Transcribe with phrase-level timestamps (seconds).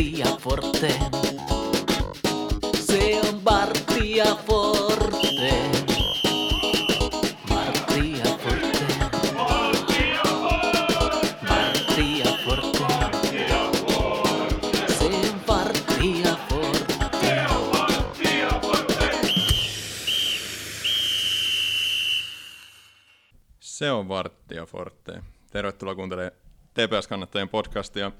[0.00, 0.98] Martti ja Forte.
[2.80, 5.70] Se on Martti ja Forte.
[7.48, 8.86] Martti ja Forte.
[11.48, 13.46] Martti ja Forte.
[14.88, 17.50] Se on Martti ja Forte.
[23.60, 24.08] Se on
[24.66, 25.22] Forte.
[25.50, 26.32] Tervetuloa kuuntelemaan
[26.74, 28.12] TPS-kannattajien podcastia.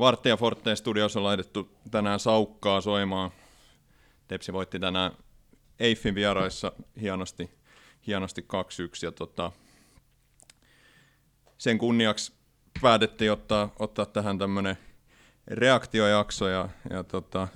[0.00, 3.30] Vartti ja Forteen studiossa on laitettu tänään saukkaa soimaan.
[4.28, 5.12] Tepsi voitti tänään
[5.80, 7.50] Eiffin vieraissa hienosti,
[8.06, 8.44] hienosti 2-1
[9.02, 9.52] ja tota,
[11.58, 12.32] sen kunniaksi
[12.82, 14.78] päätettiin ottaa, ottaa tähän tämmönen
[15.46, 17.48] reaktiojakso ja, ja tota,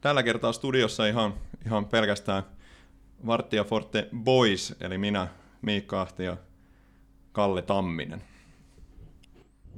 [0.00, 1.34] tällä kertaa studiossa ihan,
[1.66, 2.42] ihan pelkästään
[3.26, 5.28] Vartti ja Forte Boys, eli minä,
[5.62, 6.36] Miikka Ahti ja
[7.32, 8.31] Kalle Tamminen.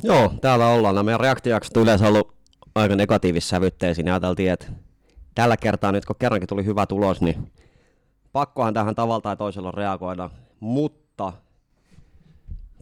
[0.03, 0.95] Joo, täällä ollaan.
[0.95, 2.35] Nämä meidän reaktiojaksot yleensä ollut
[2.75, 4.67] aika negatiivissävytteisiä, niin ajateltiin, että
[5.35, 7.53] tällä kertaa nyt kun kerrankin tuli hyvä tulos, niin
[8.33, 11.33] pakkohan tähän tavalla tai toisella reagoida, mutta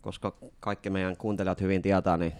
[0.00, 2.32] koska kaikki meidän kuuntelijat hyvin tietää, niin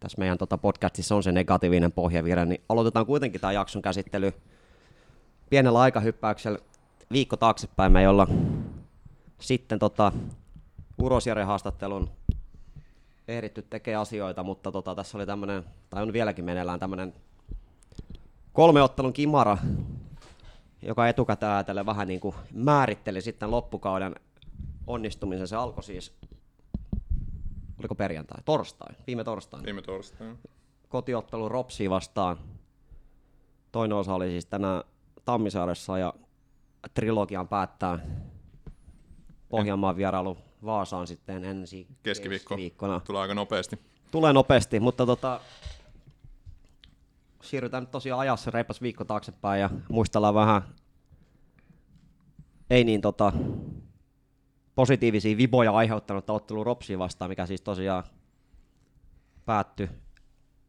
[0.00, 4.32] tässä meidän tota podcastissa on se negatiivinen pohjavire, niin aloitetaan kuitenkin tämä jakson käsittely
[5.50, 6.58] pienellä aikahyppäyksellä
[7.12, 7.92] viikko taaksepäin.
[7.92, 8.26] Me ei olla
[9.40, 10.12] sitten tota,
[10.98, 12.10] urosjärjen haastattelun
[13.28, 17.14] ehditty tekemään asioita, mutta tota, tässä oli tämmöinen, tai on vieläkin meneillään tämmöinen
[18.52, 19.58] kolmeottelun kimara,
[20.82, 24.14] joka etukäteen ajatellen vähän niin kuin määritteli sitten loppukauden
[24.86, 25.48] onnistumisen.
[25.48, 26.12] Se alkoi siis,
[27.78, 28.42] oliko perjantai?
[28.44, 29.64] Torstai, viime torstaina.
[29.64, 30.36] Viime torstaina.
[30.88, 32.36] Kotiottelu Ropsi vastaan.
[33.72, 34.82] Toinen osa oli siis tänään
[35.24, 36.14] Tammisaaressa ja
[36.94, 37.98] trilogian päättää
[39.48, 42.48] Pohjanmaan vierailu Vaasaan sitten ensi Keskiviikko.
[42.48, 43.00] keskiviikkona.
[43.00, 43.78] Tulee aika nopeasti.
[44.10, 45.40] Tulee nopeasti, mutta tota,
[47.42, 50.62] siirrytään nyt tosiaan ajassa reipas viikko taaksepäin ja muistellaan vähän
[52.70, 53.32] ei niin tota,
[54.74, 58.04] positiivisia viboja aiheuttanut ottelu Ropsiin vastaan, mikä siis tosiaan
[59.44, 59.88] päättyi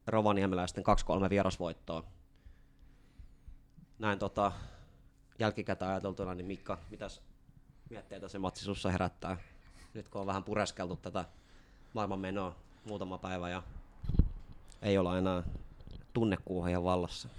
[0.08, 0.84] Rovaniemeläisten
[1.26, 2.04] 2-3 vierasvoittoon.
[4.00, 4.52] Näin tota,
[5.40, 7.22] jälkikäteen ajateltuna, niin Mikka, mitäs
[7.90, 9.38] mietteitä se matsi sussa herättää?
[9.98, 11.26] Nyt kun on vähän pureskeltu tätä
[11.94, 13.64] maailmanmenoa muutama päivä ja
[14.82, 15.44] ei olla enää
[16.14, 17.30] tunnekuuhoja vallassa.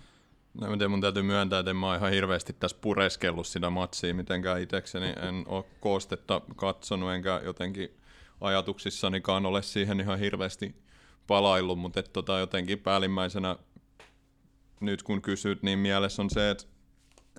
[0.60, 4.60] No, miten mun täytyy myöntää, että en mä ihan hirveästi tässä pureskellut sitä matsia mitenkään
[4.60, 5.06] itsekseni.
[5.06, 7.96] En ole koostetta katsonut, enkä jotenkin
[8.40, 10.74] ajatuksissanikaan ole siihen ihan hirveästi
[11.26, 13.56] palaillut, mutta et tota, jotenkin päällimmäisenä
[14.80, 16.64] nyt kun kysyt, niin mielessä on se, että,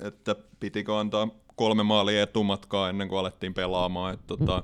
[0.02, 4.14] että pitikö antaa kolme maalia etumatkaa ennen kuin alettiin pelaamaan.
[4.14, 4.64] Et, tota,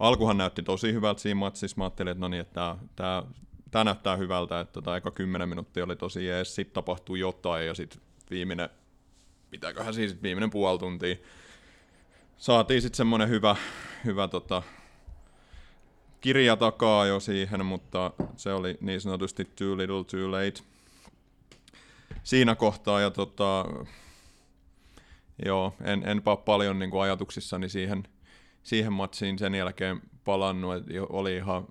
[0.00, 1.74] alkuhan näytti tosi hyvältä siinä matsissa.
[1.78, 3.22] Mä ajattelin, että no niin, että tämä,
[3.70, 7.74] tämä näyttää hyvältä, että tota, aika kymmenen minuuttia oli tosi jees, sitten tapahtui jotain ja
[7.74, 8.00] sitten
[8.30, 8.68] viimeinen,
[9.50, 11.16] mitäköhän siis viimeinen puoli tuntia,
[12.36, 13.56] saatiin sitten semmoinen hyvä,
[14.04, 14.62] hyvä tota,
[16.20, 20.62] kirja takaa jo siihen, mutta se oli niin sanotusti too little too late.
[22.22, 23.64] Siinä kohtaa ja tota,
[25.44, 28.02] joo, en, en pa- paljon niin kuin ajatuksissani siihen,
[28.62, 31.68] siihen matsiin sen jälkeen palannut, että oli ihan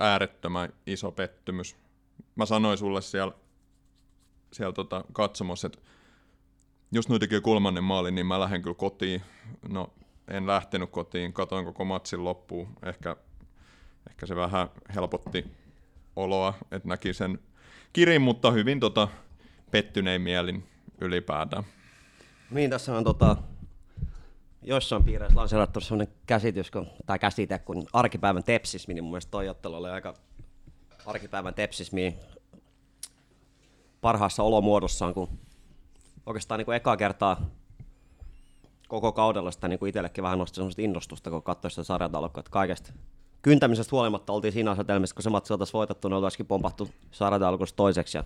[0.00, 1.76] äärettömän iso pettymys.
[2.34, 3.32] Mä sanoin sulle siellä,
[4.52, 5.78] siellä tota katsomossa, että
[6.92, 9.22] jos noin tekee kolmannen maalin, niin mä lähden kyllä kotiin.
[9.68, 9.92] No,
[10.28, 12.68] en lähtenyt kotiin, katoin koko matsin loppuun.
[12.82, 13.16] Ehkä,
[14.10, 15.44] ehkä se vähän helpotti
[16.16, 17.38] oloa, että näki sen
[17.92, 19.08] kirin, mutta hyvin tota,
[19.70, 20.68] pettynein mielin
[21.00, 21.64] ylipäätään.
[22.50, 23.36] Niin, tässä on tota,
[24.66, 29.48] jossain piireissä lanseerattu sellainen käsitys, kun, tai käsite kuin arkipäivän tepsismi, niin mun mielestä toi
[29.48, 30.14] ottelu oli aika
[31.06, 32.18] arkipäivän tepsismi
[34.00, 35.28] parhaassa olomuodossaan, kun
[36.26, 37.40] oikeastaan niin kuin eka kertaa
[38.88, 42.50] koko kaudella sitä niin kuin itsellekin vähän nosti semmoista innostusta, kun katsoi sitä sarjataulukkoa, että
[42.50, 42.92] kaikesta
[43.42, 48.18] kyntämisestä huolimatta oltiin siinä asetelmissa, kun se matsi oltaisiin voitettu, niin oltaisiin pompattu sarjataulukossa toiseksi.
[48.18, 48.24] Ja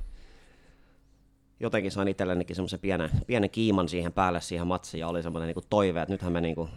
[1.61, 5.67] jotenkin sain itsellenikin semmoisen pienen, pienen kiiman siihen päälle siihen matsiin ja oli semmoinen niin
[5.71, 6.71] toive, että nythän me niin kuin,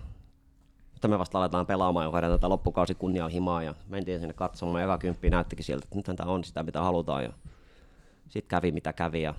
[0.94, 4.86] nyt me vasta aletaan pelaamaan ja hoidetaan tätä loppukausi kunnianhimaa ja mentiin sinne katsomaan ja
[4.86, 7.34] eka kymppi näyttikin siltä, että nythän tämä on sitä mitä halutaan ja
[8.30, 9.34] sitten kävi mitä kävi ja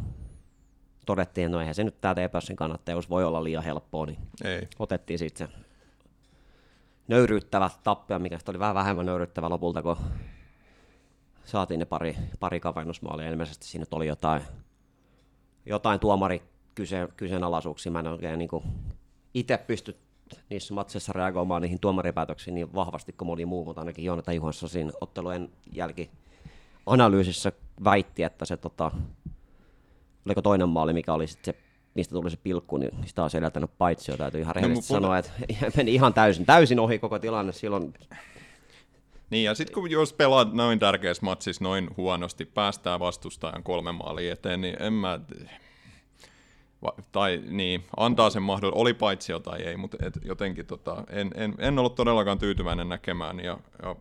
[1.06, 4.68] todettiin, että no eihän se nyt tämä TPSin kannattajuus voi olla liian helppoa, niin Ei.
[4.78, 5.54] otettiin sitten se
[7.08, 9.96] nöyryyttävä tappio, mikä oli vähän vähemmän nöyryyttävä lopulta, kun
[11.44, 13.28] saatiin ne pari, pari kavennusmaalia.
[13.28, 14.42] Ilmeisesti siinä oli jotain,
[15.66, 16.42] jotain tuomari
[16.74, 17.92] kyse, kyseenalaisuuksia.
[17.92, 18.50] Mä en oikein niin
[19.34, 19.96] itse pysty
[20.50, 24.32] niissä matseissa reagoimaan niihin tuomaripäätöksiin niin vahvasti kuin moni muu, mutta ainakin Joonata
[24.66, 26.10] siinä ottelujen jälki
[26.86, 27.52] analyysissä
[27.84, 28.90] väitti, että se tota,
[30.26, 31.60] oliko toinen maali, mikä oli sitten se,
[31.94, 35.18] mistä tuli se pilkku, niin sitä on edeltänyt paitsi jo, täytyy ihan rehellisesti No, sanoa,
[35.18, 35.30] että
[35.76, 37.94] meni ihan täysin, täysin ohi koko tilanne silloin.
[39.30, 44.32] Niin, ja sitten kun jos pelaat noin tärkeässä matsissa noin huonosti, päästään vastustajan kolme maalia
[44.32, 45.20] eteen, niin en mä...
[46.82, 51.30] Va- tai niin, antaa sen mahdollisuuden, oli paitsi tai ei, mutta et jotenkin tota, en,
[51.34, 53.96] en, en ollut todellakaan tyytyväinen näkemään, ja, ja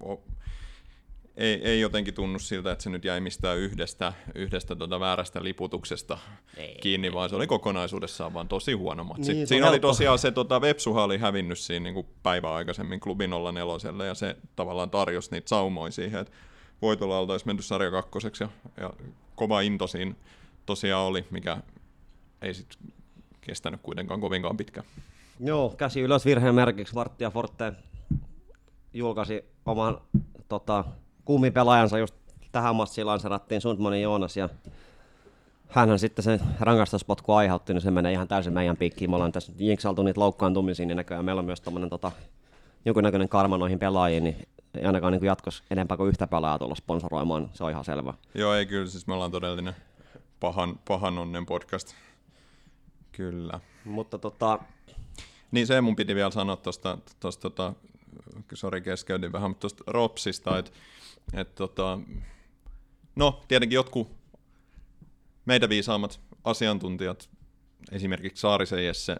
[1.37, 6.17] ei, ei jotenkin tunnu siltä, että se nyt jäi mistään yhdestä, yhdestä tota väärästä liputuksesta
[6.57, 9.33] ei, kiinni, vaan se oli kokonaisuudessaan vaan tosi huono matsi.
[9.33, 9.87] Niin, Siinä oli helppo.
[9.87, 14.89] tosiaan se tota, Vepsuhan oli hävinnyt siinä niin päivän aikaisemmin klubi 04 ja se tavallaan
[14.89, 16.33] tarjosi niitä saumoja siihen, että
[16.81, 18.93] voitolla oltaisiin menty sarja kakkoseksi ja, ja
[19.35, 20.15] kova into siinä
[20.65, 21.57] tosiaan oli, mikä
[22.41, 22.77] ei sitten
[23.41, 24.87] kestänyt kuitenkaan kovinkaan pitkään.
[25.39, 27.73] Joo, käsi ylös virheen merkiksi Vartti ja Forte
[28.93, 30.01] julkaisi oman
[30.47, 30.83] tota,
[31.25, 32.15] kummin pelaajansa just
[32.51, 34.49] tähän massiin lanserattiin Sundmanin Joonas ja
[35.69, 39.09] hänhän sitten se rangaistuspotku aiheutti, niin se menee ihan täysin meidän piikkiin.
[39.09, 42.11] Me ollaan tässä jinksaltu niitä loukkaantumisia, niin näköjään meillä on myös tommonen tota,
[42.85, 44.47] jonkinnäköinen karma noihin pelaajiin, niin
[44.77, 48.13] ei ainakaan niin jatkossa enempää kuin yhtä pelaajaa tulla sponsoroimaan, se on ihan selvä.
[48.35, 49.75] Joo, ei kyllä, siis me ollaan todellinen
[50.39, 51.95] pahan, pahan onnen podcast.
[53.11, 53.59] Kyllä.
[53.85, 54.59] Mutta tota,
[55.51, 56.97] Niin se mun piti vielä sanoa tuosta,
[57.39, 57.73] tota,
[58.53, 60.71] sori keskeytin vähän, mutta tuosta Ropsista, että
[61.33, 61.99] et, tota,
[63.15, 64.11] no tietenkin jotkut
[65.45, 67.29] meitä viisaammat asiantuntijat,
[67.91, 69.19] esimerkiksi Saarisen Jesse, äh,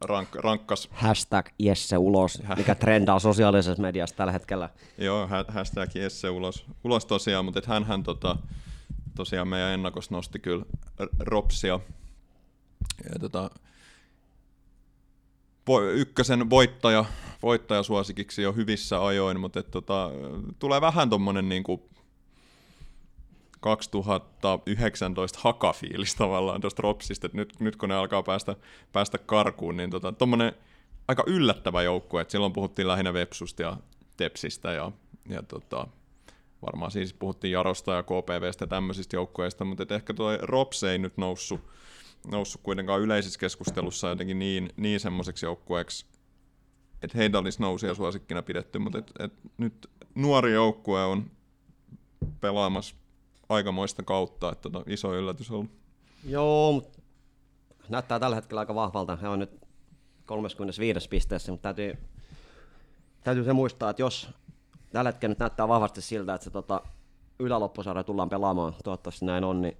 [0.00, 4.68] rank, rankkas, hashtag Jesse ulos, mikä trendaa sosiaalisessa mediassa tällä hetkellä.
[4.98, 8.36] joo, hashtag Jesse ulos, ulos tosiaan, mutta hän hän tota,
[9.16, 10.64] tosiaan meidän ennakos nosti kyllä
[11.18, 11.80] Ropsia,
[13.12, 13.50] ja tota,
[15.78, 17.04] ykkösen voittaja,
[17.42, 20.10] voittajasuosikiksi jo hyvissä ajoin, mutta et, tota,
[20.58, 21.90] tulee vähän tommonen niinku
[23.60, 28.56] 2019 hakafiilis tavallaan tuosta Ropsista, että nyt, nyt kun ne alkaa päästä,
[28.92, 30.14] päästä karkuun, niin tota,
[31.08, 33.76] aika yllättävä joukkue, että silloin puhuttiin lähinnä Vepsusta ja
[34.16, 34.92] Tepsistä ja,
[35.28, 35.86] ja tota,
[36.66, 41.16] varmaan siis puhuttiin Jarosta ja KPVstä ja tämmöisistä joukkueista, mutta ehkä tuo Rops ei nyt
[41.16, 41.60] noussut,
[42.26, 46.06] noussut kuitenkaan yleisessä keskustelussa jotenkin niin, niin semmoiseksi joukkueeksi,
[47.02, 51.30] että heitä olisi nousia suosikkina pidetty, mutta et, et nyt nuori joukkue on
[52.40, 52.96] pelaamassa
[53.48, 55.70] aikamoista kautta, että tota, iso yllätys ollut.
[56.24, 57.00] Joo, mut
[57.88, 59.16] näyttää tällä hetkellä aika vahvalta.
[59.16, 59.60] He on nyt
[60.26, 61.98] 35 pisteessä, mutta täytyy,
[63.24, 64.28] täytyy se muistaa, että jos
[64.92, 66.82] tällä hetkellä nyt näyttää vahvasti siltä, että se tota,
[67.38, 69.76] yläloppusarja tullaan pelaamaan, toivottavasti näin on, niin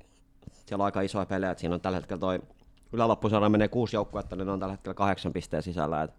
[0.67, 1.51] siellä on aika isoja pelejä.
[1.51, 2.41] että Siinä on tällä hetkellä toi
[2.93, 6.03] yläloppusarja menee kuusi joukkuetta, niin ne on tällä hetkellä kahdeksan pisteen sisällä.
[6.03, 6.11] Et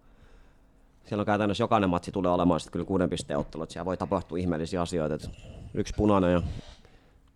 [1.04, 3.96] siellä on käytännössä jokainen matsi tulee olemaan sitten kyllä kuuden pisteen ottelu, että siellä voi
[3.96, 5.14] tapahtua ihmeellisiä asioita.
[5.14, 5.30] Et
[5.74, 6.42] yksi punainen ja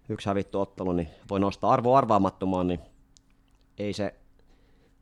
[0.08, 2.80] yksi hävitty ottelu, niin voi nostaa arvo arvaamattomaan, niin
[3.78, 4.14] ei se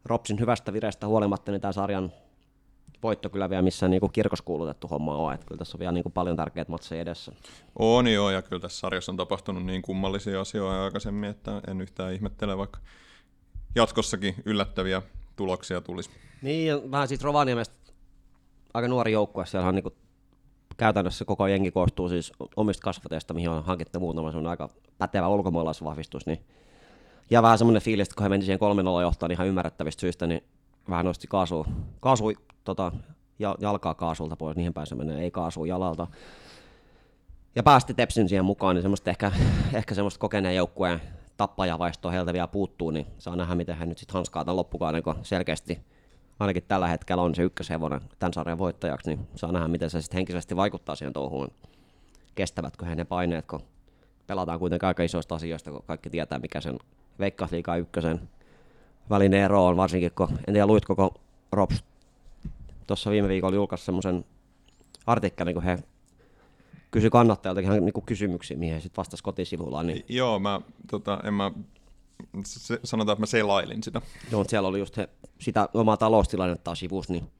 [0.04, 2.12] Ropsin hyvästä vireestä huolimatta, niin tämä sarjan
[3.02, 6.36] voitto kyllä vielä missään niin kirkoskuulutettu homma on, että kyllä tässä on vielä niin paljon
[6.36, 7.32] tärkeitä matseja edessä.
[7.78, 12.12] On joo, ja kyllä tässä sarjassa on tapahtunut niin kummallisia asioita aikaisemmin, että en yhtään
[12.12, 12.78] ihmettele, vaikka
[13.74, 15.02] jatkossakin yllättäviä
[15.36, 16.10] tuloksia tulisi.
[16.42, 17.74] Niin, ja vähän siitä Rovaniemestä
[18.74, 19.84] aika nuori joukkue, siellä on niin
[20.76, 26.26] käytännössä koko jengi koostuu siis omista kasvateista, mihin on hankittu muutama semmoinen aika pätevä ulkomaalaisvahvistus,
[26.26, 26.44] niin
[27.30, 28.58] ja vähän semmoinen fiilis, että kun he meni siihen
[28.98, 30.44] 3-0 johtoon niin ihan ymmärrettävistä syistä, niin
[30.88, 31.66] vähän nosti kaasua,
[32.00, 32.32] kaasua
[32.64, 32.92] tota,
[33.38, 36.06] ja, jalkaa kaasulta pois, niihin pääse menee, ei kaasua jalalta.
[37.54, 39.32] Ja päästi Tepsin siihen mukaan, niin semmoista ehkä,
[39.72, 41.00] ehkä semmoista kokeneen joukkueen
[41.36, 45.14] tappajavaistoa heiltä vielä puuttuu, niin saa nähdä, miten he nyt sitten hanskaa tämän loppukauden, kun
[45.22, 45.80] selkeästi
[46.40, 50.16] ainakin tällä hetkellä on se ykköshevonen tämän sarjan voittajaksi, niin saa nähdä, miten se sitten
[50.16, 51.48] henkisesti vaikuttaa siihen touhuun.
[52.34, 53.60] Kestävätkö he ne paineet, kun
[54.26, 56.78] pelataan kuitenkin aika isoista asioista, kun kaikki tietää, mikä sen
[57.18, 58.20] Veikkausliiga ykkösen
[59.10, 61.14] välinen ero on, varsinkin kun, en tiedä, luit koko
[61.52, 61.84] Rops
[62.86, 64.24] tuossa viime viikolla julkaisi semmoisen
[65.06, 65.78] artikkelin, kun he
[66.90, 70.60] kysyi kannattajilta ihan niinku kysymyksiä, mihin he sitten vastasi kotisivullaan, niin Joo, mä,
[70.90, 71.50] tota, en mä,
[72.44, 74.02] se, sanotaan, että mä selailin sitä.
[74.30, 75.08] Joo, mutta siellä oli just he,
[75.40, 77.30] sitä omaa taloustilannetta sivussa, niin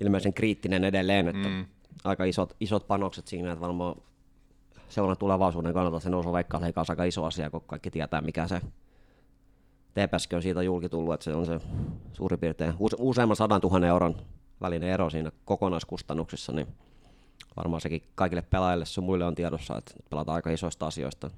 [0.00, 1.66] ilmeisen kriittinen edelleen, että mm.
[2.04, 3.96] aika isot, isot panokset siinä, että varmaan
[4.88, 6.36] seuran tulevaisuuden kannalta se nousu on
[6.88, 8.60] aika iso asia, kun kaikki tietää, mikä se
[10.36, 11.60] On siitä julki tullut, että se on se
[12.12, 14.16] suurin piirtein use, useamman sadan tuhannen euron
[14.60, 16.66] välinen ero siinä kokonaiskustannuksissa, niin
[17.56, 21.30] varmaan sekin kaikille pelaajille sun muille on tiedossa, että pelataan aika isoista asioista.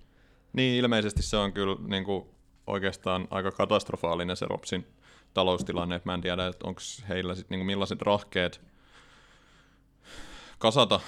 [0.52, 2.26] Niin, ilmeisesti se on kyllä niin kuin,
[2.66, 4.86] oikeastaan aika katastrofaalinen se Ropsin
[5.34, 8.60] taloustilanne, että mä en tiedä, että onko heillä sitten niin kuin, millaiset rahkeet
[10.58, 11.00] kasata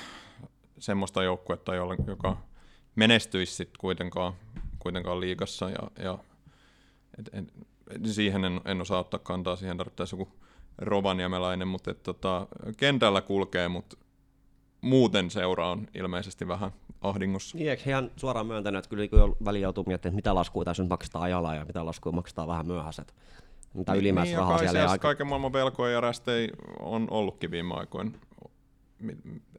[0.78, 1.75] semmoista joukkuetta,
[2.07, 2.37] joka
[2.95, 4.33] menestyisi sit kuitenkaan,
[4.78, 6.19] kuitenkaan liigassa ja, ja
[7.19, 7.55] et, et,
[8.05, 10.33] siihen en, en osaa ottaa kantaa, siihen tarvittaisi joku
[10.79, 12.47] rovaniemeläinen, mutta et, tota,
[12.77, 13.97] kentällä kulkee, mutta
[14.81, 17.59] muuten seura on ilmeisesti vähän ahdingossa.
[17.59, 20.65] Niin, eikö he ihan suoraan myöntänyt, että kyllä jo väliin joutuu miettimään, että mitä laskuja
[20.65, 23.05] tässä nyt maksetaan ajalla ja mitä laskuja maksetaan vähän myöhässä.
[23.75, 25.03] Mitä ylimääräistä niin, rahaa siellä aika...
[25.03, 26.49] kaiken maailman velkoja ja rästejä
[26.81, 28.11] on ollutkin viime aikoina.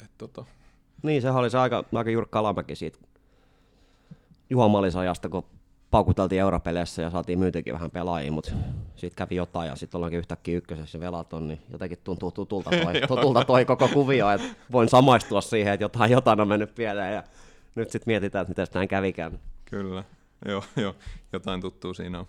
[0.02, 0.46] Et, tota,
[1.04, 3.00] Niin, sehän oli se aika, aika jyrkkä alamäki siitä
[4.50, 5.46] Juha Mallisajasta, kun
[5.92, 8.52] paukuteltiin europeleissä ja saatiin myytykin vähän pelaajia, mutta
[8.96, 12.70] sitten kävi jotain ja sitten ollaankin yhtäkkiä ykkösessä ja velat on, niin jotenkin tuntuu tutulta
[12.70, 17.14] toi, tutulta toi koko kuvio, että voin samaistua siihen, että jotain, jotain on mennyt pieleen
[17.14, 17.24] ja
[17.76, 19.40] nyt sitten mietitään, että miten näin kävikään.
[19.66, 20.04] Kyllä,
[20.46, 20.96] joo, joo,
[21.34, 22.28] jotain tuttuu siinä on.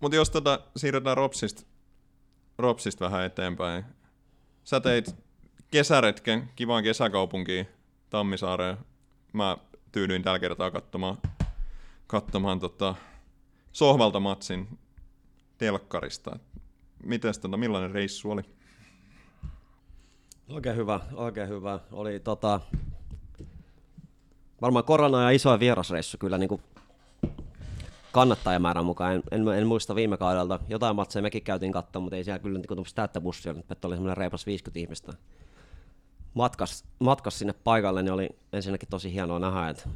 [0.00, 1.62] Mutta jos tota, siirretään Ropsista,
[2.58, 3.84] Ropsista vähän eteenpäin.
[4.64, 5.16] Sä teit
[5.70, 7.68] kesäretken kivaan kesäkaupunkiin
[8.10, 8.76] Tammisaareen.
[9.32, 9.56] Mä
[9.92, 11.18] tyydyin tällä kertaa katsomaan,
[12.14, 12.94] katsomaan tota,
[13.72, 14.78] sohvalta matsin
[15.58, 16.38] telkkarista.
[17.04, 18.42] Mites, tota, millainen reissu oli?
[20.48, 21.80] Oikein hyvä, oikein hyvä.
[21.92, 22.60] Oli tota,
[24.60, 26.62] varmaan korona ja isoin vierasreissu kyllä niin kuin
[28.12, 29.14] kannattajamäärän mukaan.
[29.14, 30.60] En, en, en, muista viime kaudelta.
[30.68, 34.16] Jotain matseja mekin käytiin katsomaan, mutta ei siellä kyllä niin täyttä bussia että oli semmoinen
[34.16, 35.12] reipas 50 ihmistä.
[36.34, 39.88] Matkas, matkas sinne paikalle, niin oli ensinnäkin tosi hienoa nähdä, että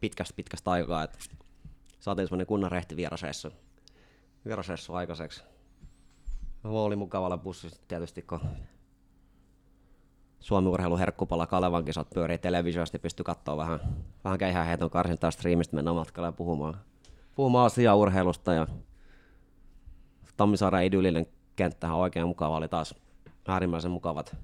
[0.00, 1.18] pitkästä pitkästä aikaa, että
[2.00, 3.48] saatiin semmoinen kunnan rehti vierasreissu,
[4.44, 5.42] vierasreissu aikaiseksi.
[6.64, 8.40] Oli mukavalla bussissa tietysti, kun
[10.40, 13.80] Suomi Urheilun herkkupala Kalevan kisat pyörii televisiosta ja pystyy katsoa vähän,
[14.24, 16.80] vähän keihäänheiton karsintaa striimistä mennä matkalle ja puhumaan,
[17.34, 18.52] puhumaan asiaa urheilusta.
[18.52, 18.66] Ja
[20.36, 21.26] Tammisaaren idyllinen
[21.56, 22.94] kenttähän oikein mukava, oli taas
[23.48, 24.36] äärimmäisen mukavat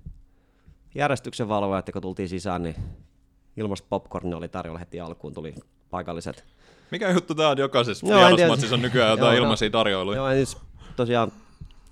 [0.94, 2.76] järjestyksen valvojat, ja kun tultiin sisään, niin
[3.56, 5.54] ilmasta popcorn oli tarjolla heti alkuun, tuli
[5.90, 6.44] paikalliset.
[6.90, 8.36] Mikä juttu tää on jokaisessa tiedä.
[8.36, 10.16] vierasmatsissa on nykyään jotain Joo, ilmaisia tarjoiluja?
[10.16, 10.58] Joo, en, siis
[10.96, 11.32] tosiaan,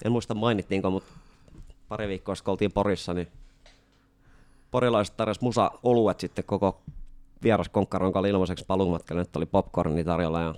[0.05, 1.13] en muista mainittiinko, mutta
[1.89, 3.29] pari viikkoa sitten kun oltiin Porissa, niin
[4.71, 6.83] porilaiset tarjosi musa oluet sitten koko
[7.43, 10.55] vieras konkkaron oli ilmaiseksi paluumatkalle, nyt oli popcorni tarjolla ja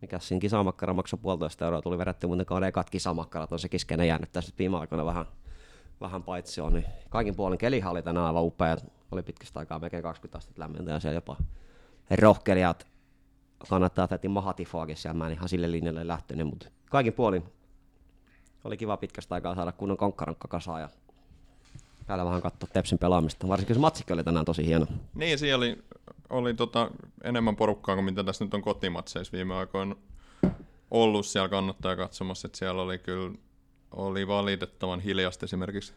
[0.00, 4.08] mikä siinä kisamakkara maksoi puolitoista euroa, tuli vedetty muuten ne ekat kisamakkarat, on se kiskeinen
[4.08, 5.26] jäänyt tässä viime aikoina vähän,
[6.00, 8.76] vähän paitsi on, niin kaikin puolin kelihan oli tänään aivan upea,
[9.12, 11.36] oli pitkästä aikaa melkein 20 astetta lämmintä ja siellä jopa
[12.10, 12.86] rohkelijat
[13.68, 17.44] kannattaa täti mahatifoakin siellä, mä en ihan sille linjalle lähtenyt, mutta kaikin puolin
[18.64, 20.88] oli kiva pitkästä aikaa saada kunnon konkkaronkka kasaan ja
[22.06, 23.48] täällä vähän katsoa Tepsin pelaamista.
[23.48, 24.86] Varsinkin se matsikki oli tänään tosi hieno.
[25.14, 25.78] Niin, siellä oli,
[26.30, 26.90] oli tota,
[27.24, 29.96] enemmän porukkaa kuin mitä tässä nyt on kotimatseissa viime aikoina
[30.90, 33.34] ollut siellä kannattaa katsomassa, että siellä oli kyllä
[33.92, 35.92] oli valitettavan hiljasta esimerkiksi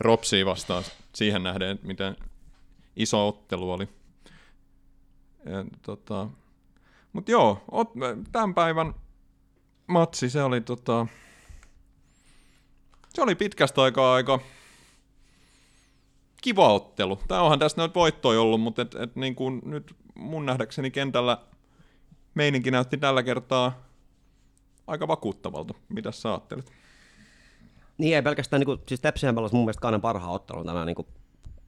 [0.00, 0.84] Ropsia vastaan
[1.14, 2.16] siihen nähden, miten
[3.02, 3.88] iso ottelu oli.
[5.82, 6.28] Tota,
[7.12, 7.92] Mutta joo, ot,
[8.32, 8.94] tämän päivän
[9.86, 11.06] matsi, se oli tota,
[13.08, 14.40] se oli pitkästä aikaa aika
[16.42, 17.18] kiva ottelu.
[17.28, 21.38] Tämä onhan tässä nyt voittoja ollut, mutta et, et niin kuin nyt mun nähdäkseni kentällä
[22.34, 23.72] meininki näytti tällä kertaa
[24.86, 25.74] aika vakuuttavalta.
[25.88, 26.72] Mitä sä ajattelet?
[27.98, 30.94] Niin ei pelkästään, niin kuin, siis Tepsihän pelasi mun mielestä kahden parhaan ottelun tänään, niin
[30.94, 31.08] kuin,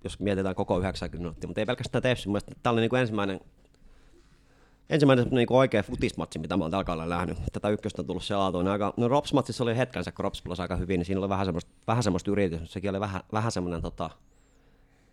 [0.05, 3.01] jos mietitään koko 90 minuuttia, mutta ei pelkästään Tepsi, mun mielestä tämä oli niin kuin
[3.01, 3.41] ensimmäinen,
[4.91, 7.39] ensimmäinen niin kuin oikea futismatsi, mitä mä oon tällä kaudella nähnyt.
[7.53, 8.69] Tätä ykköstä on tullut se aatoon.
[8.69, 11.71] Aika, no Rops-matsissa oli hetkensä, kun Rops pelasi aika hyvin, niin siinä oli vähän semmoista,
[11.87, 14.11] vähän semmoista yritystä, sekin oli vähän, vähän semmoinen tota,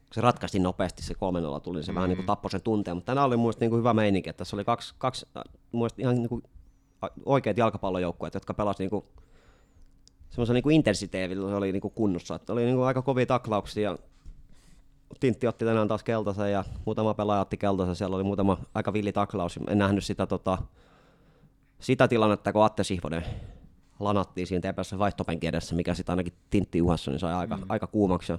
[0.10, 1.96] kun se ratkaistiin nopeasti, se 3 tuli, niin se mm-hmm.
[1.96, 4.38] vähän niin kuin tappoi sen tunteen, mutta tänään oli mun niin kuin hyvä meininki, että
[4.38, 6.43] tässä oli kaksi, kaksi äh, mun ihan niin kuin
[7.25, 9.05] oikeat jalkapallojoukkueet, jotka pelasivat niin kuin
[10.29, 13.98] semmoisen niin intensiteetillä oli niin kuin kunnossa, että oli niin kuin aika kovia taklauksia,
[15.20, 19.12] Tintti otti tänään taas keltaisen ja muutama pelaaja otti keltaisen, siellä oli muutama aika villi
[19.12, 20.58] taklaus, en nähnyt sitä, tota,
[21.80, 23.25] sitä tilannetta, kun Atte Sihvonen
[24.00, 27.63] lanattiin siinä tepässä vaihtopenki edessä, mikä sitten ainakin Tintti uhassa, niin sai aika, mm.
[27.70, 28.32] aika kuumaksi.
[28.32, 28.38] Ja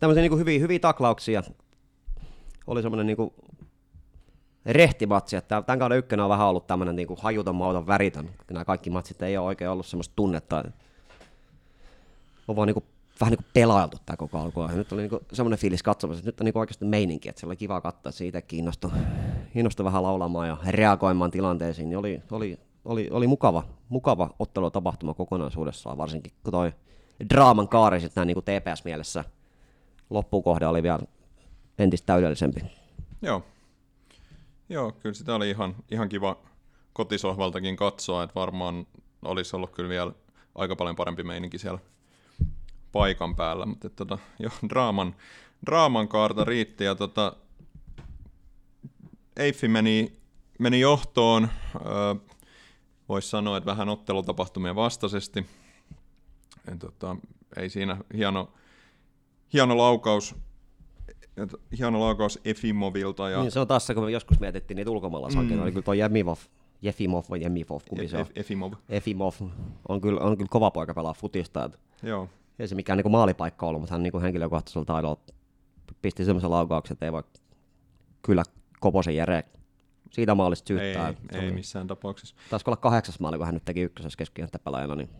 [0.00, 1.42] tämmöisiä niin hyviä, hyviä taklauksia.
[2.66, 3.32] Oli semmoinen niin
[4.66, 8.30] rehtimatsi, että tämän kauden ykkönen on vähän ollut tämmöinen niin hajuton, mauton, väritön.
[8.50, 10.64] Nämä kaikki matsit ei ole oikein ollut semmoista tunnetta.
[12.48, 12.84] On vaan niin
[13.20, 14.70] vähän niin kuin pelailtu tämä koko alkua.
[14.70, 17.46] Ja nyt oli niin semmoinen fiilis katsomassa, että nyt on niin oikeasti meininki, että se
[17.46, 18.90] oli kiva katsoa, siitä kiinnostui,
[19.52, 21.88] kiinnostui vähän laulamaan ja reagoimaan tilanteisiin.
[21.88, 26.72] Niin oli, oli, oli, oli mukava, mukava ottelu tapahtuma kokonaisuudessaan, varsinkin kun toi
[27.30, 29.24] draaman kaari sitten näin niin TPS-mielessä–
[30.10, 30.98] loppukohde oli vielä
[31.78, 32.60] entistä täydellisempi.
[33.22, 33.42] Joo.
[34.68, 36.36] Joo, kyllä sitä oli ihan, ihan kiva
[36.92, 38.86] kotisohvaltakin katsoa, että varmaan
[39.22, 40.12] olisi ollut kyllä vielä
[40.54, 41.78] aika paljon parempi meininki siellä
[42.92, 45.14] paikan päällä, mutta että, tota, jo, draaman,
[45.66, 47.36] draaman kaarta riitti ja tota,
[49.36, 50.12] Eiffi meni,
[50.58, 52.14] meni johtoon, öö,
[53.08, 55.46] voisi sanoa, että vähän ottelutapahtumien vastaisesti.
[56.72, 57.16] Et, tota,
[57.56, 58.48] ei siinä hieno,
[59.52, 60.34] hieno laukaus,
[61.36, 63.30] et, hieno laukaus Efimovilta.
[63.30, 65.62] Ja Niin se on taas se, kun me joskus mietittiin niitä ulkomaalaishankintoja, mm.
[65.62, 66.38] oli kyllä tuo Jemivov,
[66.82, 68.24] Jefimov vai Jemivov, kumpi se on.
[68.26, 68.72] Ef- Efimov.
[68.88, 69.34] Efimov
[69.88, 71.64] on kyllä, on kyllä kova poika pelaa futista.
[71.64, 72.28] Et Joo.
[72.60, 75.20] Ei se mikään niinku maalipaikka ollut, mutta hän niinku henkilökohtaisella taidolla
[76.02, 77.22] pisti semmoisen laukauksen, että ei voi
[78.22, 78.42] kyllä
[78.80, 79.44] Koposen Jere
[80.10, 81.14] siitä maalista Ei, syyttää.
[81.32, 82.36] Ei oli- missään tapauksessa.
[82.50, 85.10] Taisi olla kahdeksas maali, kun hän nyt teki ykkösessä keskikenttäpelaajana, niin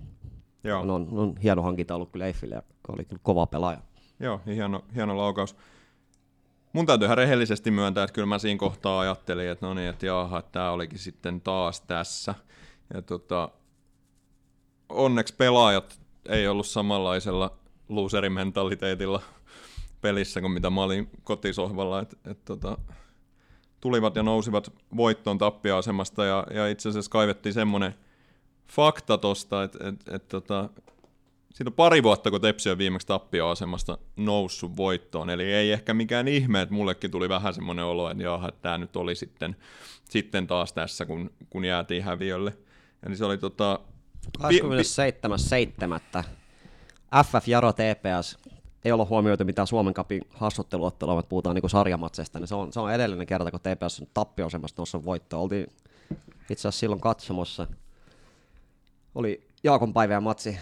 [0.64, 0.80] Joo.
[0.80, 3.78] on, on, on, hieno hankinta ollut kyllä Eiffille, ja oli kyllä kova pelaaja.
[4.20, 5.56] Joo, ja hieno, hieno laukaus.
[6.72, 10.06] Mun täytyy ihan rehellisesti myöntää, että kyllä mä siinä kohtaa ajattelin, että no niin, että
[10.06, 12.34] jaha, että tää olikin sitten taas tässä.
[12.94, 13.48] Ja tota,
[14.88, 17.58] onneksi pelaajat ei ollut samanlaisella
[17.88, 19.22] loserimentaliteetilla
[20.00, 22.00] pelissä kuin mitä mä olin kotisohvalla.
[22.00, 22.78] Et, et tota,
[23.80, 27.94] tulivat ja nousivat voittoon tappia-asemasta ja, ja itse asiassa kaivettiin semmoinen
[28.70, 30.68] fakta tosta, että et, et, tota,
[31.54, 36.28] siitä on pari vuotta, kun Tepsi on viimeksi tappioasemasta noussut voittoon, eli ei ehkä mikään
[36.28, 39.56] ihme, että mullekin tuli vähän semmoinen olo, että jaha, tämä nyt oli sitten,
[40.04, 42.56] sitten taas tässä, kun, kun jäätiin häviölle.
[43.06, 43.80] Eli se oli tota...
[44.48, 44.60] pi- pi-
[46.20, 46.24] 27.7.
[47.24, 48.38] FF Jaro TPS
[48.84, 52.80] ei olla huomioitu mitään Suomen kapin hassutteluottelua, mutta puhutaan niin sarjamatsesta, niin se on, se
[52.80, 55.40] on edellinen kerta, kun TPS on tappioasemasta tuossa voittoa.
[55.40, 55.66] Oltiin
[56.50, 57.66] itse asiassa silloin katsomossa.
[59.14, 60.58] Oli Jaakon päivän matsi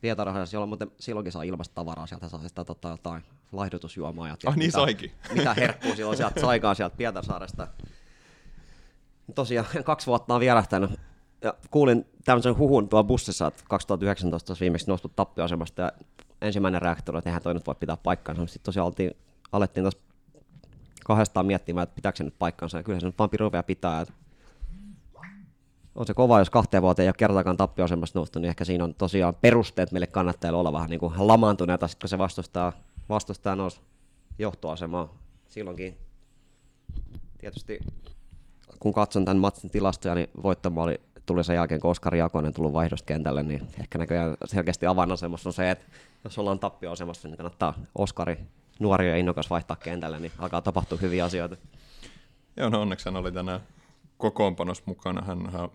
[0.00, 3.22] Pietarsaaressa, jolloin muuten silloinkin saa ilmasta tavaraa, sieltä saa sitä tota, jotain
[3.52, 4.28] laihdutusjuomaa.
[4.28, 5.12] Ja Ah, niin mitä, saikin.
[5.34, 7.68] Mitä herkkuu silloin sieltä saikaan sieltä Pietarsaaresta.
[9.34, 10.90] Tosiaan kaksi vuotta on vierähtänyt.
[11.42, 15.92] Ja kuulin tämmöisen huhun tuolla bussissa, että 2019 olisi viimeksi noustu tappioasemasta ja
[16.42, 18.46] ensimmäinen reaktori, että eihän toi nyt voi pitää paikkaansa.
[18.46, 19.10] Sitten tosiaan oltiin,
[19.52, 20.00] alettiin tuossa
[21.04, 22.76] kahdestaan miettimään, että pitääkö se nyt paikkansa.
[22.76, 24.00] Ja kyllä se nyt vaan piru vielä pitää.
[24.00, 24.14] Että
[25.94, 28.94] on se kova, jos kahteen vuoteen ei ole kertaakaan tappioasemasta noustu, niin ehkä siinä on
[28.94, 32.72] tosiaan perusteet meille kannattajille olla vähän niin kuin lamaantuneita, sit kun se vastustaa,
[33.08, 33.80] vastustaa nousi
[34.38, 35.14] johtoasemaa.
[35.48, 35.98] Silloinkin
[37.38, 37.78] tietysti
[38.80, 43.06] kun katson tämän matsin tilastoja, niin voittomaali tuli sen jälkeen, kun Oskari Jakonen tullut vaihdosta
[43.06, 45.84] kentälle, niin ehkä näköjään selkeästi avainasemassa on se, että
[46.24, 48.38] jos ollaan tappioasemassa, niin kannattaa Oskari,
[48.78, 51.56] nuori ja innokas vaihtaa kentälle, niin alkaa tapahtua hyviä asioita.
[52.56, 53.60] Joo, no onneksi hän oli tänään
[54.18, 55.22] kokoonpanossa mukana.
[55.22, 55.68] Hän, hän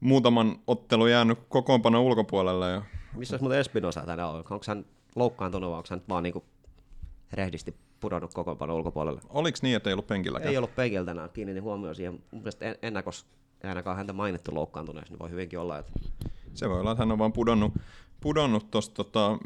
[0.00, 2.70] muutaman ottelu jäänyt kokoonpano ulkopuolelle.
[2.70, 2.82] Ja...
[3.14, 4.50] Missä olisi muuten Espinosa tänään ollut?
[4.50, 4.84] Onko hän
[5.16, 6.44] loukkaantunut vai onko hän vaan niin
[7.32, 9.20] rehdisti pudonnut kokoonpanon ulkopuolelle?
[9.28, 10.50] Oliko niin, että ei ollut penkilläkään?
[10.50, 12.12] Ei ollut penkillä tänään, kiinnitin huomioon siihen.
[12.12, 15.92] Mun mielestä en- ennakos ei ainakaan häntä mainittu loukkaantuneeksi, niin voi hyvinkin olla, että
[16.54, 17.72] Se voi olla, että hän on vaan pudonnut,
[18.20, 19.38] pudonnut tuosta tota,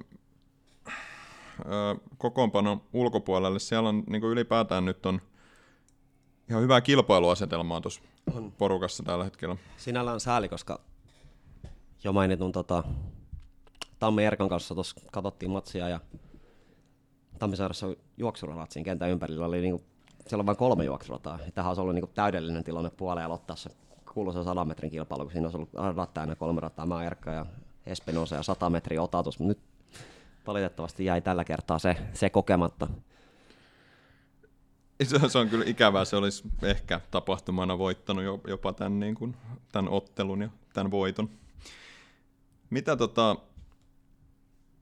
[2.18, 3.58] kokoonpanon ulkopuolelle.
[3.58, 5.20] Siellä on niin ylipäätään nyt on
[6.50, 8.00] ihan hyvää kilpailuasetelmaa tuossa
[8.34, 8.52] On.
[8.52, 9.56] porukassa tällä hetkellä.
[9.76, 10.80] sinällään sääli, koska
[12.04, 12.84] jo mainitun tota,
[13.98, 16.00] Tammi Erkan kanssa tuossa katsottiin matsia ja
[17.38, 17.96] Tammisaaressa on
[18.68, 19.46] siinä kentän ympärillä.
[19.46, 19.84] Oli niinku,
[20.26, 21.38] siellä on vain kolme juoksurataa.
[21.54, 23.70] Tähän olisi ollut niinku täydellinen tilanne puoleen aloittaa se
[24.16, 27.46] kuuluisa 100 metrin kilpailu, kun siinä olisi ollut täynnä kolme rataa, mä Erkka ja
[27.86, 29.38] Espinosa ja 100 metriä otatus.
[29.38, 29.58] Mutta nyt
[30.46, 32.88] valitettavasti jäi tällä kertaa se, se kokematta.
[35.04, 39.36] Se, se on kyllä ikävää, se olisi ehkä tapahtumana voittanut jo- jopa tämän, niin kuin,
[39.72, 41.30] tämän ottelun ja tämän voiton.
[42.70, 43.36] Mitä tota,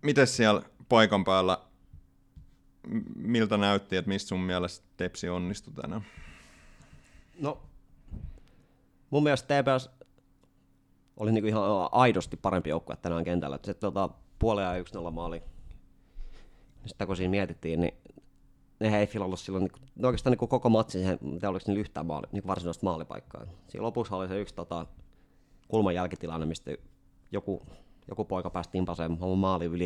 [0.02, 1.58] miten siellä paikan päällä,
[3.16, 6.04] miltä näytti, että mistä sun mielestä Tepsi onnistui tänään?
[7.40, 7.62] No,
[9.10, 9.90] mun mielestä TPS
[11.16, 11.62] oli niinku ihan
[11.92, 13.58] aidosti parempi joukkue tänään kentällä.
[13.64, 15.42] Se tota, puoleen ja 1-0 maali.
[16.86, 17.94] Sitä kun siinä mietittiin, niin
[18.80, 22.06] ne ei ollut silloin, niinku, no oikeastaan niinku koko matsin, siihen, mitä oliko niillä yhtään
[22.06, 23.46] maali, niinku varsinaista maalipaikkaa.
[23.68, 24.86] Siinä lopussa oli se yksi tota,
[25.68, 26.70] kulman jälkitilanne, mistä
[27.32, 27.62] joku,
[28.08, 29.84] joku poika pääsi timpaseen oman maali yli.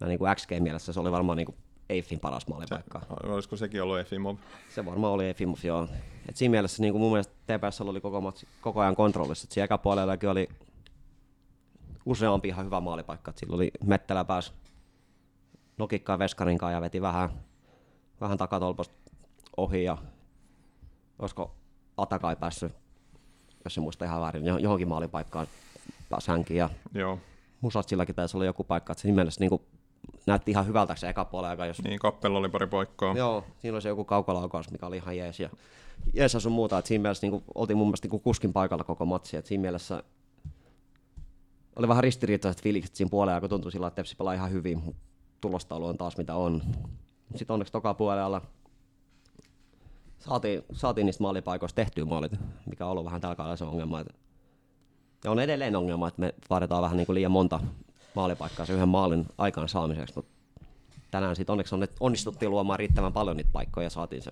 [0.00, 1.54] Ja niinku XG-mielessä se oli varmaan niinku
[1.88, 3.00] Eiffin paras maalipaikka.
[3.22, 4.36] Olisiko sekin ollut Efimov?
[4.74, 5.88] Se varmaan oli Efimov, joo.
[6.28, 9.46] Et siinä mielessä niin kuin mun mielestä TPS oli koko, matsi, koko ajan kontrollissa.
[9.46, 10.48] Et siinä ekapuolellakin oli
[12.06, 13.30] useampi ihan hyvä maalipaikka.
[13.30, 14.52] Et silloin oli Mettälä pääsi
[15.78, 17.30] nokikkaan Veskarinkaan ja veti vähän,
[18.20, 18.94] vähän takatolpasta
[19.56, 19.98] ohi ja
[21.18, 21.54] olisiko
[21.96, 22.72] Atakai päässyt,
[23.64, 25.46] jos se muista ihan väärin, johon- johonkin maalipaikkaan
[26.10, 27.18] pääsi hänkin ja Joo,
[27.60, 29.62] Musatsillakin taisi olla joku paikka, että siinä mielessä niin kuin
[30.26, 33.14] näytti ihan hyvältä se eka puolella, jos niin kappella oli pari paikkaa.
[33.16, 35.40] Joo, siinä oli se joku kaukolaukaus, mikä oli ihan jees.
[35.40, 35.50] Ja
[36.14, 39.36] jees sun muuta, että siinä mielessä niin oltiin mun mielestä niin kuskin paikalla koko matsi,
[39.36, 40.02] että siinä mielessä
[41.76, 44.94] oli vähän ristiriitaiset fiilikset siinä puolella, kun tuntui sillä, että Tepsi pelaa ihan hyvin,
[45.40, 46.62] tulostaulu on taas mitä on.
[47.34, 48.42] Sitten onneksi toka puolella
[50.18, 52.32] saatiin, saatiin niistä maalipaikoista tehtyä maalit,
[52.66, 54.00] mikä on ollut vähän tällä kaudella se ongelma.
[54.00, 54.14] Että,
[55.24, 57.60] ja on edelleen ongelma, että me vaaditaan vähän niin kuin liian monta
[58.14, 60.34] maalipaikkaa sen yhden maalin aikaan saamiseksi, mutta
[61.10, 64.30] tänään sitten onneksi onnistuttiin luomaan riittävän paljon niitä paikkoja ja saatiin se,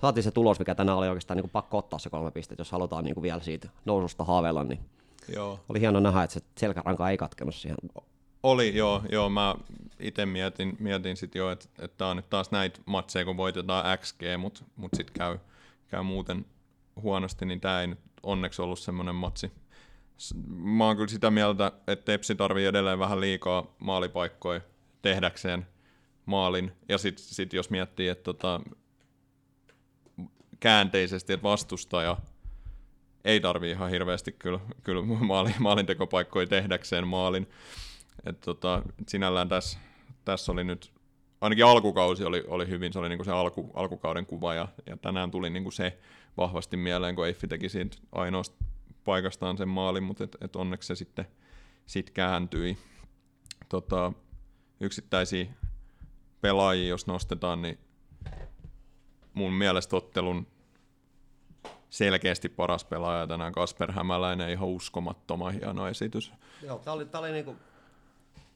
[0.00, 2.72] saatiin se tulos, mikä tänään oli oikeastaan niin kuin pakko ottaa se kolme pistettä, jos
[2.72, 4.80] halutaan niin kuin vielä siitä noususta haaveilla, niin
[5.34, 5.60] Joo.
[5.68, 7.76] oli hieno nähdä, että se selkäranka ei katkenut siihen.
[8.42, 9.54] Oli, joo, joo mä
[10.00, 13.98] itse mietin, mietin sitten jo, että, että tää on nyt taas näitä matseja, kun voitetaan
[13.98, 15.38] XG, mutta mut sitten käy,
[15.88, 16.46] käy muuten
[17.02, 19.52] huonosti, niin tämä ei nyt onneksi ollut semmoinen matsi.
[20.54, 24.60] Mä oon kyllä sitä mieltä, että Tepsi tarvii edelleen vähän liikaa maalipaikkoja
[25.02, 25.66] tehdäkseen
[26.26, 26.72] maalin.
[26.88, 28.60] Ja sitten sit jos miettii, että tota,
[30.60, 32.16] käänteisesti, että vastustaja
[33.24, 37.50] ei tarvi ihan hirveästi kyllä, kyllä maali, maalintekopaikkoja tehdäkseen maalin.
[38.26, 39.78] Et tota, sinällään tässä,
[40.24, 40.92] tässä oli nyt,
[41.40, 45.30] ainakin alkukausi oli, oli hyvin, se oli niinku se alku, alkukauden kuva, ja, ja tänään
[45.30, 45.98] tuli niinku se
[46.36, 48.64] vahvasti mieleen, kun Eiffi teki siitä ainoasta
[49.04, 51.26] paikastaan sen maalin, mutta et, et onneksi se sitten
[51.86, 52.78] sit kääntyi.
[53.68, 54.12] Tota,
[54.80, 55.46] yksittäisiä
[56.40, 57.78] pelaajia, jos nostetaan, niin
[59.34, 60.46] mun mielestä ottelun
[61.90, 66.32] selkeästi paras pelaaja tänään Kasper Hämäläinen, ihan uskomattoman hieno esitys.
[66.62, 67.56] Joo, tää oli, tää oli, niinku,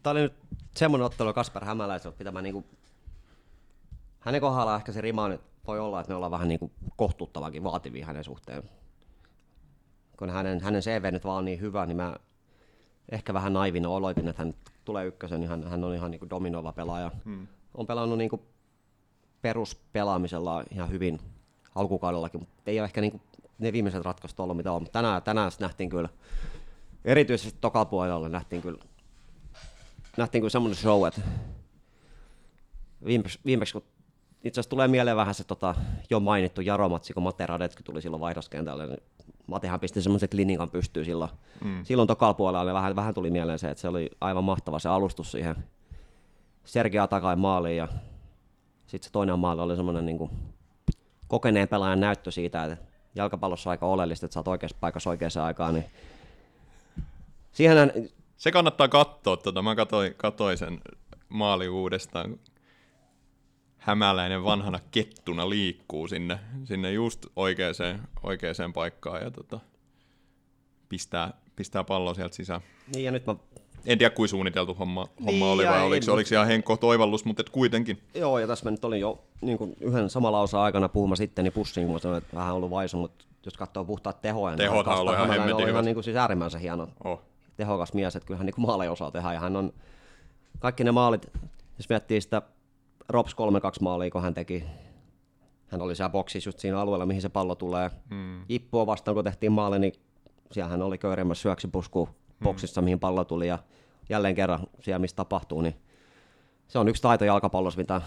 [0.03, 0.35] tää oli nyt
[0.75, 2.65] semmoinen ottelu Kasper Hämäläiseltä, mitä mä niinku,
[4.21, 8.07] hänen kohdallaan ehkä se rima nyt voi olla, että me ollaan vähän niinku kohtuuttavankin vaativia
[8.07, 8.63] hänen suhteen.
[10.17, 12.17] Kun hänen, hänen CV nyt vaan on niin hyvä, niin mä
[13.09, 16.73] ehkä vähän naivina oloitin, että hän tulee ykkösen, niin hän, hän on ihan niinku dominoiva
[16.73, 17.11] pelaaja.
[17.25, 17.47] Hmm.
[17.75, 18.43] On pelannut niinku
[19.43, 21.21] peruspelaamisella ihan hyvin
[21.75, 23.21] alkukaudellakin, mutta ei ole ehkä niinku
[23.59, 24.83] ne viimeiset ratkaisut ollut mitä on.
[24.83, 26.09] Mutta tänään, tänään nähtiin kyllä,
[27.05, 28.79] erityisesti tokapuolella nähtiin kyllä,
[30.17, 31.21] nähtiin kyllä semmoinen show, että
[33.05, 33.83] viimeksi, viimeksi kun
[34.45, 35.75] itse asiassa tulee mieleen vähän se tota,
[36.11, 39.03] jo mainittu Jaromatsi, kun Mate Radetski tuli silloin vaihdoskentälle, niin
[39.47, 41.31] Matehan pisti semmoiset linikan pystyy silloin.
[41.65, 41.85] Mm.
[41.85, 44.89] Silloin tokalla puolella niin vähän, vähän tuli mieleen se, että se oli aivan mahtava se
[44.89, 45.57] alustus siihen
[46.65, 47.89] Sergei Atakai maaliin ja
[48.87, 50.31] sitten se toinen maali oli semmoinen niin kuin,
[51.29, 55.31] kokeneen pelaajan näyttö siitä, että jalkapallossa on aika oleellista, että sä oot oikeassa paikassa oikeaan
[55.45, 55.85] aikaan, niin
[57.53, 57.93] siihen
[58.37, 59.63] Se kannattaa katsoa, tota.
[59.63, 60.81] mä katsoin, katsoin sen
[61.29, 62.39] maali uudestaan,
[63.87, 67.75] hämäläinen vanhana kettuna liikkuu sinne, sinne just oikeaan,
[68.23, 69.61] oikeaan paikkaan ja tota,
[70.89, 72.61] pistää, pistää pallon sieltä sisään.
[72.95, 73.37] Niin ja nyt mä
[73.87, 77.25] En tiedä, kuin suunniteltu homma, homma Niin, oli vai oliko, mutta- oliko ihan Henkko toivallus,
[77.25, 78.03] mutta et kuitenkin.
[78.15, 81.51] Joo, ja tässä mä nyt olin jo niin kuin yhden samalla osa aikana puhumassa itteni
[81.51, 85.15] pussiin, kun sanoin, että vähän ollut vaisu, mutta jos katsoo puhtaat tehoja, Tehothan Kasper oli
[85.15, 87.23] ihan hemmetin ihan niin kuin siis äärimmäisen hieno, Oh.
[87.57, 89.73] tehokas mies, että kyllähän niin kuin maaleja osaa tehdä, ja hän on,
[90.59, 91.27] kaikki ne maalit,
[91.79, 92.43] jos miettii sitä
[93.09, 93.37] Rops 3-2
[93.81, 94.65] maalia, kun hän teki,
[95.67, 97.91] hän oli siellä boksissa just siinä alueella, mihin se pallo tulee.
[98.11, 98.45] Mm.
[98.49, 99.93] Jippua vastaan, kun tehtiin maali, niin
[100.53, 102.09] siellä hän oli köyrimässä syöksipusku
[102.43, 103.59] boksissa, mihin pallo tuli, ja
[104.09, 105.75] jälleen kerran siellä, missä tapahtuu, niin
[106.69, 108.01] se on yksi taito jalkapallossa, mitä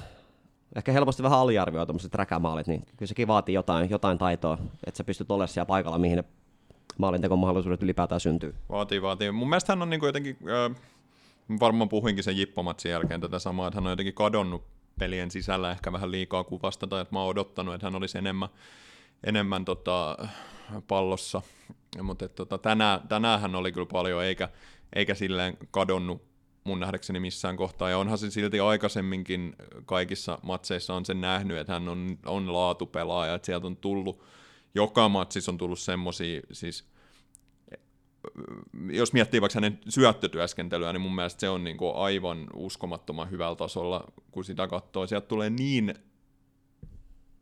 [0.75, 4.57] ehkä helposti vähän aliarvioi tuommoiset räkämaalit, niin kyllä sekin vaatii jotain, jotain taitoa,
[4.88, 6.23] että sä pystyt olemaan siellä paikalla, mihin ne
[6.97, 8.55] maalintekomahdollisuudet ylipäätään syntyy.
[8.69, 9.31] Vaatii, vaatii.
[9.31, 10.38] Mun mielestä hän on niinku jotenkin,
[10.71, 10.75] äh,
[11.59, 14.63] varmaan puhuinkin sen Jippomatsin jälkeen tätä samaa, että hän on jotenkin kadonnut
[14.99, 18.49] pelien sisällä ehkä vähän liikaa kuvasta, tai että mä oon odottanut, että hän olisi enemmän,
[19.23, 20.17] enemmän tota,
[20.88, 21.41] pallossa.
[22.01, 24.49] Mutta tota, tänään, tänään hän oli kyllä paljon, eikä,
[24.95, 26.29] eikä silleen kadonnut
[26.63, 27.89] mun nähdäkseni missään kohtaa.
[27.89, 33.35] Ja onhan se silti aikaisemminkin kaikissa matseissa on sen nähnyt, että hän on, on laatupelaaja,
[33.35, 34.23] että sieltä on tullut,
[34.75, 36.85] joka matsissa on tullut semmosia, siis
[38.91, 43.55] jos miettii vaikka hänen syöttötyöskentelyä, niin mun mielestä se on niin kuin aivan uskomattoman hyvällä
[43.55, 45.08] tasolla, kun sitä katsoo.
[45.08, 45.93] Sieltä tulee niin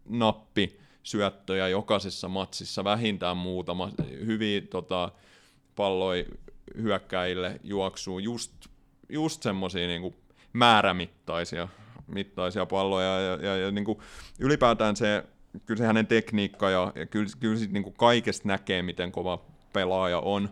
[0.10, 3.92] nappi syöttöjä jokaisessa matsissa, vähintään muutama,
[4.26, 5.12] hyviä tota,
[5.76, 6.26] palloi
[6.82, 8.54] hyökkäille juoksuu, just,
[9.10, 10.16] just semmoisia niin
[10.54, 11.68] määrämittaisia
[12.08, 14.00] mittaisia palloja, ja, ja, ja niin kuin
[14.40, 15.24] ylipäätään se,
[15.66, 19.46] kyllä se hänen tekniikka, ja, ja kyllä, kyllä sit niin kuin kaikesta näkee, miten kova
[19.78, 20.50] pelaaja on.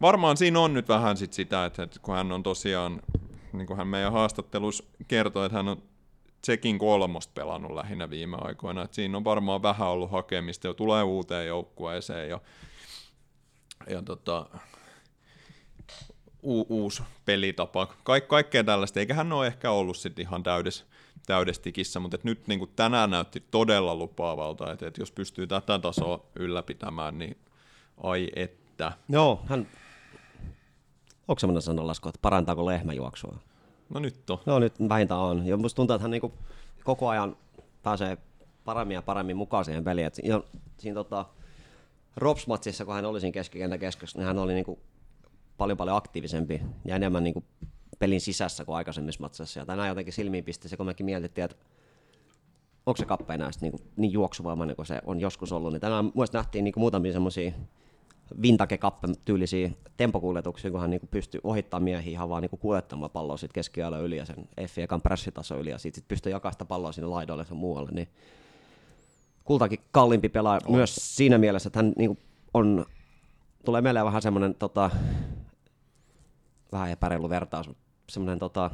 [0.00, 3.02] Varmaan siinä on nyt vähän sit sitä, että, kun hän on tosiaan,
[3.52, 5.82] niin kuin hän meidän haastattelussa kertoi, että hän on
[6.42, 11.02] Tsekin kolmosta pelannut lähinnä viime aikoina, että siinä on varmaan vähän ollut hakemista jo tulee
[11.02, 12.40] uuteen joukkueeseen ja,
[13.88, 14.46] ja tota,
[16.42, 20.84] u- uusi pelitapa, Kaik- kaikkea tällaista, eikä hän ole ehkä ollut sitten ihan täydessä
[21.26, 25.46] täydessä tikissä, mutta et nyt niin kuin tänään näytti todella lupaavalta, että, että jos pystyy
[25.46, 27.36] tätä tasoa ylläpitämään, niin
[28.02, 28.92] ai että.
[29.08, 29.66] Joo, hän...
[31.28, 33.38] Onko semmoinen sananlasku, että parantaako lehmäjuoksua?
[33.94, 34.38] No nyt on.
[34.46, 35.46] No nyt vähintään on.
[35.46, 36.32] Ja musta tuntuu, että hän niinku
[36.84, 37.36] koko ajan
[37.82, 38.18] pääsee
[38.64, 40.06] paremmin ja paremmin mukaan siihen peliin.
[40.06, 40.40] Et siinä,
[40.78, 41.24] siinä tota,
[42.16, 44.78] Rops-matsissa, kun hän oli siinä keskikentän keskessä, niin hän oli niinku
[45.56, 47.44] paljon paljon aktiivisempi ja enemmän niinku
[47.98, 49.60] pelin sisässä kuin aikaisemmissa matseissa.
[49.60, 51.56] Ja tänään jotenkin silmiin pisti se, kun mekin mietittiin, että
[52.86, 55.72] onko se kappe enää niin, niin juoksuvoimainen kuin se on joskus ollut.
[55.72, 57.52] Niin tänään myös nähtiin niin muutamia semmoisia
[58.42, 63.36] vintage kappe tyylisiä tempokuljetuksia, kun hän niin pystyi ohittamaan miehiä ihan vaan niin kuljettamaan palloa
[63.36, 66.92] siitä keskiajan yli ja sen F ekan pressitaso yli ja sitten sit pystyi jakaista palloa
[66.92, 67.90] sinne laidoille ja muualle.
[67.92, 68.08] Niin
[69.44, 70.74] kultakin kalliimpi pelaaja on.
[70.74, 72.18] myös siinä mielessä, että hän niin
[72.54, 72.86] on,
[73.64, 74.90] tulee mieleen vähän semmoinen tota,
[76.72, 77.70] vähän epäreilu vertaus,
[78.08, 78.70] semmoinen tota,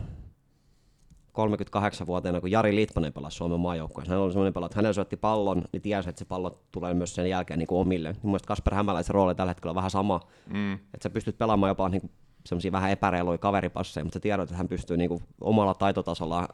[1.32, 4.14] 38-vuotiaana, kun Jari Litmanen pelasi Suomen maajoukkueessa.
[4.14, 7.14] Hän oli semmoinen pelaaja, että hänellä syötti pallon, niin tiesi, että se pallo tulee myös
[7.14, 8.16] sen jälkeen niin kuin omille.
[8.22, 10.20] Mielestäni Kasper Hämäläisen rooli tällä hetkellä on vähän sama.
[10.52, 10.72] Mm.
[10.72, 12.10] Että sä pystyt pelaamaan jopa niin
[12.46, 16.48] semmoisia vähän epäreiluja kaveripasseja, mutta sä tiedät, että hän pystyy niin kuin omalla taitotasolla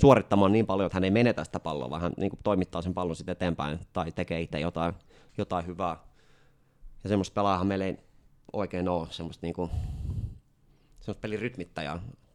[0.00, 2.94] suorittamaan niin paljon, että hän ei menetä sitä palloa, vaan hän niin kuin toimittaa sen
[2.94, 4.94] pallon sitten eteenpäin tai tekee itse jotain,
[5.38, 5.96] jotain hyvää.
[7.04, 7.98] Ja semmoista pelaajahan meillä ei
[8.52, 9.70] oikein ole, semmoista, niin kuin,
[11.00, 12.25] semmoista pelin rytmittäjää että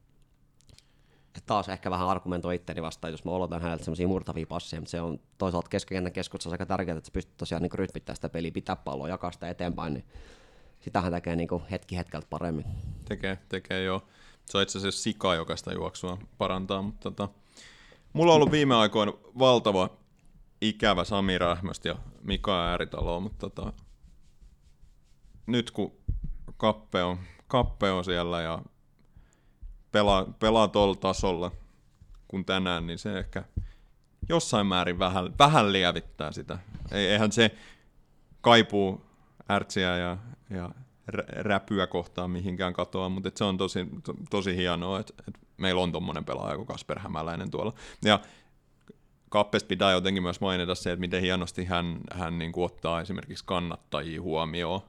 [1.46, 5.02] taas ehkä vähän argumentoi itteni vastaan, jos mä olotan häneltä semmoisia murtavia passeja, mutta se
[5.02, 8.76] on toisaalta keskikentän keskuudessa aika tärkeää, että sä pystyt tosiaan niin rytmittämään sitä peliä, pitää
[8.76, 10.06] palloa, jakaa sitä eteenpäin, niin
[10.80, 12.66] sitähän tekee niin hetki hetkeltä paremmin.
[13.06, 14.04] Tekee, tekee joo.
[14.46, 17.30] Se on itse asiassa sika, joka sitä juoksua parantaa, mutta tota,
[18.14, 19.90] mulla on ollut viime aikoina valtava
[20.62, 23.74] ikävä Sami Rähmöstä ja Mika Ääritalo, mutta tota,
[25.46, 25.92] nyt kun
[26.58, 28.62] Kappe on, Kappe on siellä ja
[29.92, 31.52] pelaa, pelaa tuolla tasolla
[32.28, 33.44] kuin tänään, niin se ehkä
[34.30, 36.58] jossain määrin vähän, vähän lievittää sitä.
[36.92, 37.52] Eihän se
[38.42, 39.06] kaipuu
[39.52, 40.18] ärtsiä ja,
[40.50, 40.70] ja
[41.28, 45.92] räpyä kohtaan mihinkään katoa, mutta se on tosi, to, tosi hienoa, että, että meillä on
[45.92, 47.74] tuommoinen pelaaja kuin Kasper Hämäläinen tuolla.
[48.06, 48.20] Ja
[49.30, 53.46] Kappesta pitää jotenkin myös mainita se, että miten hienosti hän, hän niin kuin ottaa esimerkiksi
[53.46, 54.82] kannattajia huomioon.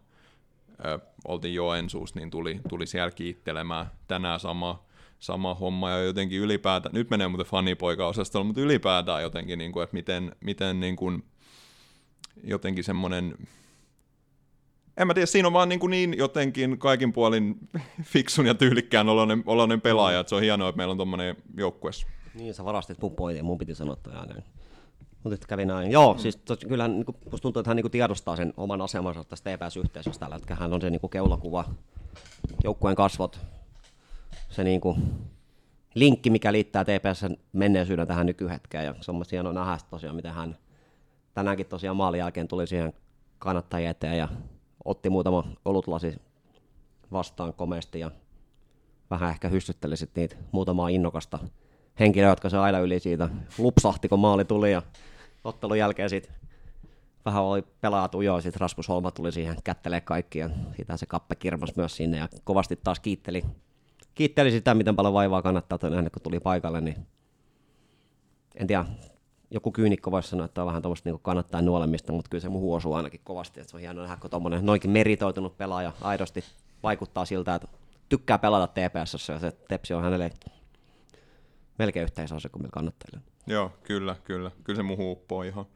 [0.84, 3.86] Ö, oltiin Joensuus, niin tuli, tuli siellä kiittelemään.
[4.08, 4.82] Tänään sama
[5.22, 9.94] sama homma ja jotenkin ylipäätään, nyt menee muuten fanipoika-osastolla, mutta ylipäätään jotenkin, niin kuin, että
[9.94, 11.24] miten, miten niin kuin,
[12.44, 13.35] jotenkin semmoinen,
[14.96, 17.54] en mä tiedä, siinä on vaan niin, kuin niin jotenkin kaikin puolin
[18.12, 22.06] fiksun ja tyylikkään oloinen, oloinen pelaaja, että se on hienoa, että meillä on tuommoinen joukkueessa.
[22.35, 24.44] Niin, sä varastit mun pointin, mun piti sanoa toi ääneen.
[25.24, 25.90] Mutta kävi näin.
[25.90, 28.80] Joo, siis tos, kyllä niin kuin, musta tuntuu, että hän niin kuin tiedostaa sen oman
[28.80, 30.61] asemansa tästä TPS-yhteisöstä tällä hetkellä.
[30.61, 31.64] Hän on se niin kuin keulakuva,
[32.64, 33.40] joukkueen kasvot,
[34.52, 34.96] se niinku
[35.94, 38.84] linkki, mikä liittää TPSn menneisyyden tähän nykyhetkeen.
[38.84, 40.58] Ja se on hienoa nähdä tosiaan, miten hän
[41.34, 42.92] tänäänkin tosiaan maalin jälkeen tuli siihen
[43.38, 44.28] kannattajien eteen ja
[44.84, 46.16] otti muutama olutlasi
[47.12, 48.10] vastaan komeasti ja
[49.10, 51.38] vähän ehkä hyssytteli sitten niitä muutamaa innokasta
[52.00, 54.82] henkilöä, jotka se aina yli siitä lupsahti, kun maali tuli ja
[55.44, 56.34] ottelun jälkeen sitten
[57.24, 61.34] vähän oli pelaajat ujoa, sitten Rasmus Holma tuli siihen kättelee kaikki ja siitä se kappe
[61.34, 63.44] kirmas myös sinne ja kovasti taas kiitteli
[64.14, 67.07] kiitteli sitä, miten paljon vaivaa kannattaa tänään, kun tuli paikalle, niin
[68.55, 68.85] en tiedä,
[69.51, 72.77] joku kyynikko voisi sanoa, että on vähän tuommoista niin kannattaa nuolemista, mutta kyllä se muuhun
[72.77, 76.44] osuu ainakin kovasti, että se on hienoa nähdä, kun tuommoinen noinkin meritoitunut pelaaja aidosti
[76.83, 77.68] vaikuttaa siltä, että
[78.09, 80.31] tykkää pelata TPS, ja se Tepsi on hänelle
[81.79, 83.20] melkein yhteisössä kuin meillä kannattajille.
[83.46, 84.51] Joo, kyllä, kyllä.
[84.64, 85.66] Kyllä se muuhun uppoo ihan,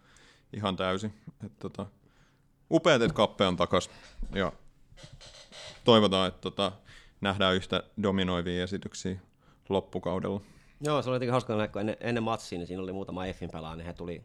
[0.52, 1.14] ihan täysin.
[1.46, 1.86] Et, tota,
[2.70, 3.90] upeat, että kappe on takas
[4.34, 4.52] ja
[5.84, 6.72] toivotaan, että tota,
[7.20, 9.18] nähdään yhtä dominoivia esityksiä
[9.68, 10.40] loppukaudella.
[10.80, 13.76] Joo, se oli jotenkin hauska, kun ennen, ennen matsia, niin siinä oli muutama Effin pelaaja,
[13.76, 14.22] niin he tuli,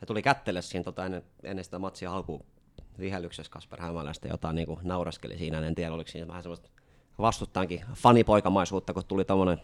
[0.00, 2.44] he tuli kättele siinä tota, ennen, ennen sitä matsia alkuun
[2.98, 6.68] vihellyksessä Kasper Hämäläistä, jota niin kuin nauraskeli siinä, en tiedä oliko siinä vähän semmoista
[7.18, 9.60] vastuttaankin fanipoikamaisuutta, kun tuli tommonen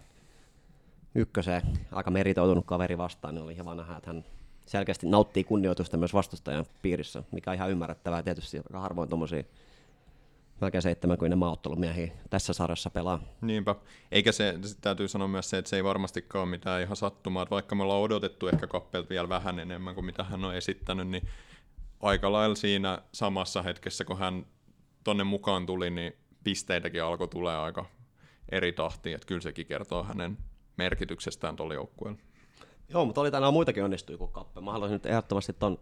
[1.14, 4.25] ykköseen aika meritoitunut kaveri vastaan, niin oli ihan nähdä, että hän
[4.66, 8.23] selkeästi nauttii kunnioitusta myös vastustajan piirissä, mikä on ihan ymmärrettävää.
[8.23, 9.44] Tietysti aika harvoin tuommoisia
[10.61, 13.20] melkein 70 maaottelumiehiä tässä sarjassa pelaa.
[13.40, 13.75] Niinpä.
[14.12, 17.51] Eikä se, täytyy sanoa myös se, että se ei varmastikaan ole mitään ihan sattumaa, että
[17.51, 21.29] vaikka me ollaan odotettu ehkä kappelta vielä vähän enemmän kuin mitä hän on esittänyt, niin
[22.01, 24.46] aika lailla siinä samassa hetkessä, kun hän
[25.05, 26.12] tonne mukaan tuli, niin
[26.44, 27.85] pisteitäkin alkoi tulee aika
[28.49, 30.38] eri tahtiin, että kyllä sekin kertoo hänen
[30.77, 32.20] merkityksestään tuolla joukkueella.
[32.88, 34.61] Joo, mutta oli tänään muitakin onnistui kuin Kappe.
[34.61, 35.79] Mä haluaisin nyt ehdottomasti ton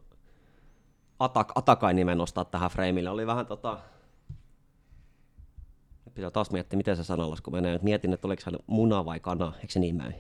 [1.19, 3.11] Atak, Atakain nimen nostaa tähän freimille.
[3.11, 3.79] Oli vähän tota,
[6.15, 7.79] pitää taas miettiä, miten se sanallasku menee.
[7.83, 10.15] Mietin, että oliko hän muna vai kana, eikö se niin mene?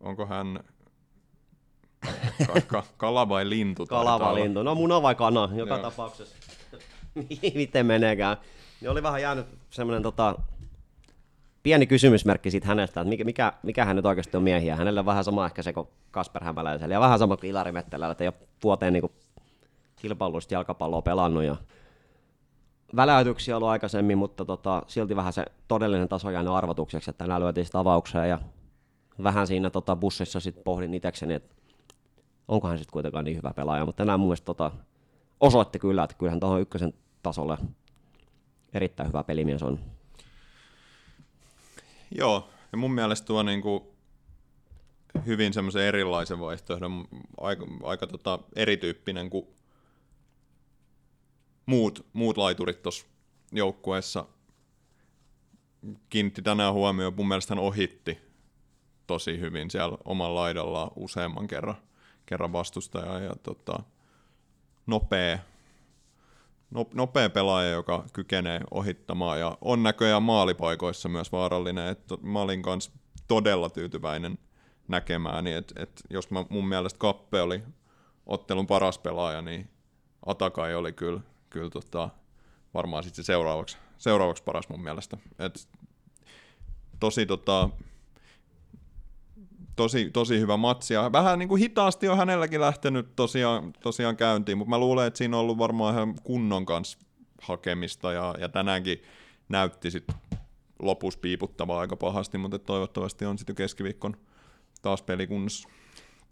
[0.00, 0.60] Onko hän
[2.46, 3.86] ka- ka- kala vai lintu?
[3.86, 5.82] Kala vai lintu, no muna vai kana, joka Joo.
[5.82, 6.36] tapauksessa.
[7.54, 8.36] miten meneekään.
[8.80, 10.34] Niin oli vähän jäänyt semmoinen tota,
[11.62, 14.76] pieni kysymysmerkki siitä hänestä, että mikä, mikä, mikä hän nyt oikeasti on miehiä.
[14.76, 18.12] Hänellä on vähän sama ehkä se kuin Kasper Hämäläisellä ja vähän sama kuin Ilari Mettelällä,
[18.12, 19.12] että ei ole vuoteen niin
[19.96, 21.56] kilpailullista jalkapalloa pelannut ja
[22.96, 27.66] väläytyksiä ollut aikaisemmin, mutta tota, silti vähän se todellinen taso jäänyt arvotukseksi, että tänään lyötiin
[27.66, 28.38] sitä avaukseen ja
[29.22, 31.54] vähän siinä tota, bussissa sitten pohdin itsekseni, että
[32.48, 34.70] onko hän sitten kuitenkaan niin hyvä pelaaja, mutta tänään mun mielestä tota,
[35.40, 37.58] osoitti kyllä, että kyllähän tuohon ykkösen tasolle
[38.74, 39.78] erittäin hyvä pelimies on.
[42.10, 43.94] Joo, ja mun mielestä tuo niinku
[45.26, 47.04] hyvin semmoisen erilaisen vaihtoehdon,
[47.40, 49.46] aika, aika tota erityyppinen kuin
[51.72, 53.06] muut, muut laiturit tuossa
[53.52, 54.24] joukkueessa.
[56.10, 58.18] Kiinnitti tänään huomioon, mun mielestä hän ohitti
[59.06, 61.76] tosi hyvin siellä omalla laidallaan useamman kerran,
[62.26, 63.82] kerran vastustajaa ja tota,
[64.86, 65.38] nopea,
[66.94, 72.92] nopea pelaaja, joka kykenee ohittamaan ja on näköjään maalipaikoissa myös vaarallinen, että mä olin kanssa
[73.28, 74.38] todella tyytyväinen
[74.88, 77.62] näkemään, niin että et jos mä, mun mielestä Kappe oli
[78.26, 79.70] ottelun paras pelaaja, niin
[80.26, 81.20] Atakai oli kyllä,
[81.52, 82.08] kyllä tota,
[82.74, 85.16] varmaan sitten se seuraavaksi, seuraavaksi paras mun mielestä.
[85.38, 85.68] Et
[87.00, 87.70] tosi, tota,
[89.76, 94.58] tosi, tosi hyvä matsi, ja vähän niin kuin hitaasti on hänelläkin lähtenyt tosiaan, tosiaan käyntiin,
[94.58, 96.98] mutta mä luulen, että siinä on ollut varmaan ihan kunnon kanssa
[97.42, 99.02] hakemista, ja, ja tänäänkin
[99.48, 100.16] näytti sitten
[100.78, 104.16] lopussa piiputtavaa aika pahasti, mutta toivottavasti on sitten keskiviikkon
[104.82, 105.68] taas pelikunnossa.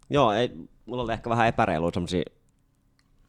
[0.09, 0.51] Joo, ei,
[0.85, 2.23] mulla oli ehkä vähän epäreilu semmoisia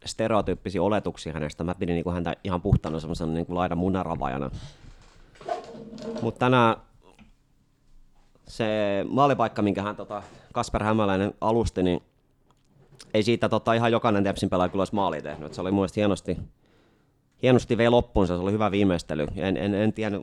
[0.05, 1.65] stereotyyppisiä oletuksia hänestä.
[1.65, 4.51] Mä pidin niinku häntä ihan puhtana semmoisena niinku laidan munaravajana.
[6.23, 6.77] Mutta tänään
[8.49, 8.67] se
[9.09, 12.03] maalipaikka, minkä hän tota, Kasper Hämäläinen alusti, niin
[13.15, 15.55] ei siitä tota, ihan jokainen Tepsin pelaaja kyllä olisi maali tehnyt.
[15.55, 16.39] se oli mun hienosti,
[17.43, 19.27] hienosti vei loppuunsa, se oli hyvä viimeistely.
[19.37, 20.23] En, en, en tiennyt,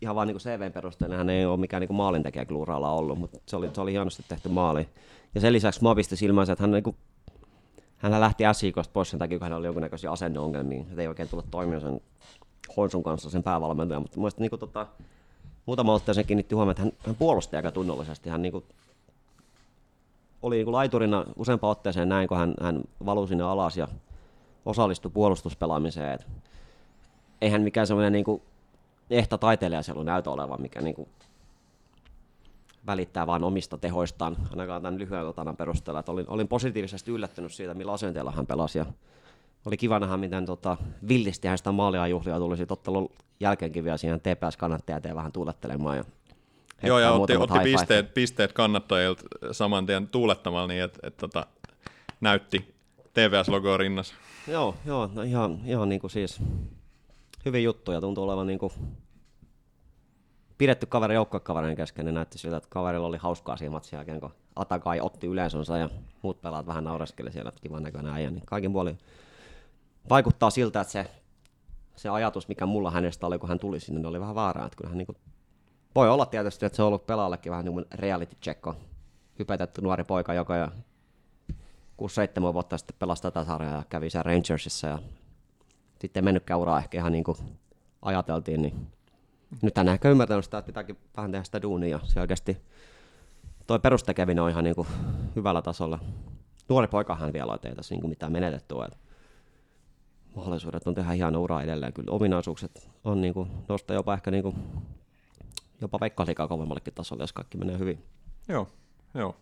[0.00, 3.38] ihan vaan niin CVn perusteella hän ei ole mikään niin maalintekijä kyllä uralla ollut, mutta
[3.46, 4.88] se oli, se oli hienosti tehty maali.
[5.34, 6.96] Ja sen lisäksi mua pisti silmänsä, että hän, niin kuin,
[8.02, 11.50] hän lähti SIKosta pois sen takia, kun hän oli jonkunnäköisiä asenneongelmia, että ei oikein tullut
[11.50, 12.00] toimia sen
[12.76, 14.86] Honsun kanssa, sen päävalmentajan, mutta mielestäni niin tota,
[15.66, 18.30] muutama otteeseen kiinnitti huomioon, että hän, hän puolusti aika tunnollisesti.
[18.30, 18.64] Hän niin kuin,
[20.42, 23.88] oli niin kuin laiturina useampaan otteeseen näin, kun hän, hän valui sinne alas ja
[24.66, 26.12] osallistui puolustuspelaamiseen.
[26.12, 26.26] Et
[27.40, 28.42] eihän mikään semmoinen niin
[29.10, 31.08] ehta taiteilija siellä näytä olevan, mikä niin kuin
[32.86, 36.00] välittää vain omista tehoistaan, ainakaan tämän lyhyen otanan perusteella.
[36.00, 38.78] Että olin, olin positiivisesti yllättynyt siitä, millä asenteella hän pelasi.
[38.78, 38.86] Ja
[39.66, 40.76] oli kiva nähdä, miten tota,
[41.08, 45.96] villisti hän sitä maalia juhlia tuli sitten ottelun jälkeenkin vielä siihen TPS-kannattajat vähän tuulettelemaan.
[45.96, 46.04] Ja
[46.82, 51.46] Joo, ja otti, otti pisteet, pisteet kannattajilta saman tien tuulettamalla niin, että et, tota,
[52.20, 52.74] näytti
[53.14, 54.14] TVS-logoa rinnassa.
[54.48, 56.40] Joo, joo no ihan, ihan niin kuin siis
[57.44, 58.00] hyvin juttuja.
[58.00, 58.72] Tuntuu olevan niin kuin
[60.58, 64.30] pidetty kaveri joukkuekaverin kesken, niin näytti siltä, että kaverilla oli hauskaa siinä matsin jälkeen, kun
[64.56, 65.88] Atakai otti yleisönsä ja
[66.22, 68.98] muut pelaat vähän naureskeli siellä, että kivan näköinen äijä, niin kaikin puolin
[70.10, 71.10] vaikuttaa siltä, että se,
[71.96, 74.76] se ajatus, mikä mulla hänestä oli, kun hän tuli sinne, niin oli vähän vaaraa, että
[74.76, 75.18] kyllähän niin kuin,
[75.94, 78.66] voi olla tietysti, että se on ollut pelaallekin vähän niin kuin reality check,
[79.38, 80.68] hypetetty nuori poika, joka jo
[82.50, 84.98] 6-7 vuotta sitten pelasi tätä sarjaa ja kävi siellä Rangersissa ja
[86.00, 86.78] sitten mennytkään uraa.
[86.78, 87.36] Ehkä ihan niin kuin
[88.02, 88.86] ajateltiin, niin
[89.62, 92.56] nyt hän ehkä ymmärtänyt sitä, että pitääkin vähän tehdä sitä duunia ja selkeästi
[93.66, 94.88] toi perustekeminen on ihan niin kuin
[95.36, 95.98] hyvällä tasolla.
[96.68, 98.98] Nuori poikahan vielä ei tässä niin kuin mitään menetetty, että
[100.36, 101.92] mahdollisuudet on tehdä hieno ura edelleen.
[101.92, 104.56] Kyllä ominaisuukset on niin kuin, nostaa jopa ehkä niin kuin,
[105.80, 108.04] jopa veikkausliikaa kovemmallekin tasolle, jos kaikki menee hyvin.
[108.48, 108.68] Joo,
[109.14, 109.36] joo.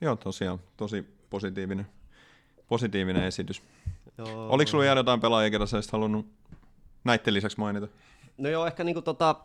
[0.00, 1.86] Joo, tosiaan tosi positiivinen,
[2.68, 3.62] positiivinen esitys.
[4.18, 4.48] Joo.
[4.48, 6.26] Oliko sulla jäänyt jotain pelaajia, ketä sä halunnut
[7.04, 7.88] näiden lisäksi mainita?
[8.40, 9.36] No joo, ehkä niinku tota,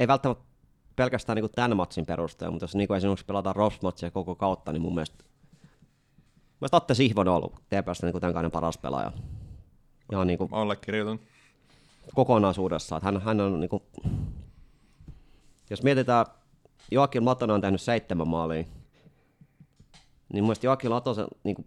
[0.00, 0.44] ei välttämättä
[0.96, 4.94] pelkästään niinku tämän matsin perusteella, mutta jos niinku esimerkiksi pelataan Ross-matsia koko kautta, niin mun
[4.94, 9.12] mielestä, mun mielestä Atte Sihvonen on ollut TPS niinku tämän kauden paras pelaaja.
[10.12, 11.20] Ihan niinku Allekirjoitan.
[12.14, 13.02] Kokonaisuudessaan.
[13.02, 13.82] Hän, hän on niinku,
[15.70, 16.26] jos mietitään,
[16.90, 18.62] Joakim Latonen on tehnyt seitsemän maalia,
[20.32, 21.66] niin mun mielestä Joakim Latosen niinku,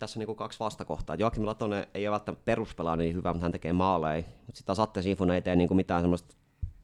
[0.00, 1.16] tässä on niin kaksi vastakohtaa.
[1.16, 4.22] Joakim Latonen ei ole välttämättä peruspelaa niin hyvä, mutta hän tekee maaleja.
[4.22, 6.36] Mutta sitten taas Atte Sifunen ei tee niin mitään semmoista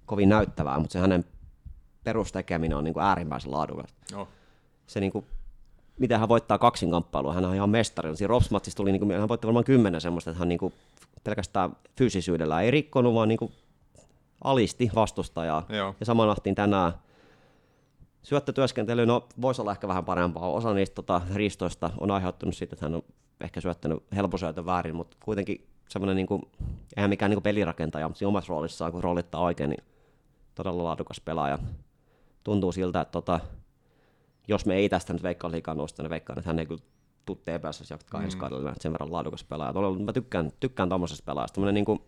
[0.06, 1.24] kovin näyttävää, mutta se hänen
[2.04, 4.16] perustekeminen on niin äärimmäisen laadukasta.
[4.16, 4.28] Oh.
[4.86, 5.26] Se niin kuin,
[5.98, 8.16] miten hän voittaa kaksinkamppailua, hän on ihan mestari.
[8.16, 10.74] Siinä Robsmatsissa tuli, niin kuin, hän voitti varmaan kymmenen semmoista, että hän niin kuin,
[11.24, 13.52] pelkästään fyysisyydellä ei rikkonut, vaan niin kuin,
[14.44, 15.66] alisti vastustajaa.
[15.68, 15.94] Joo.
[16.00, 16.92] Ja saman ahtiin tänään
[18.26, 20.48] Syöttötyöskentely, no voisi olla ehkä vähän parempaa.
[20.48, 23.02] Osa niistä tota, ristoista on aiheuttanut siitä, että hän on
[23.40, 26.42] ehkä syöttänyt helposyötön väärin, mutta kuitenkin semmoinen, niin kuin,
[26.96, 29.84] eihän mikään niin kuin pelirakentaja, mutta omassa roolissaan, kun roolittaa oikein, niin
[30.54, 31.58] todella laadukas pelaaja.
[32.44, 33.40] Tuntuu siltä, että tota,
[34.48, 36.82] jos me ei tästä nyt veikkaa liikaa nosta, niin veikkaan, että hän ei kyllä
[37.26, 38.24] tuu TPS jatkaa mm.
[38.24, 39.72] ensi kaudella, sen verran laadukas pelaaja.
[39.72, 41.54] Todella, mä tykkään, tykkään tuommoisesta pelaajasta.
[41.54, 42.04] Tämmöinen niinku,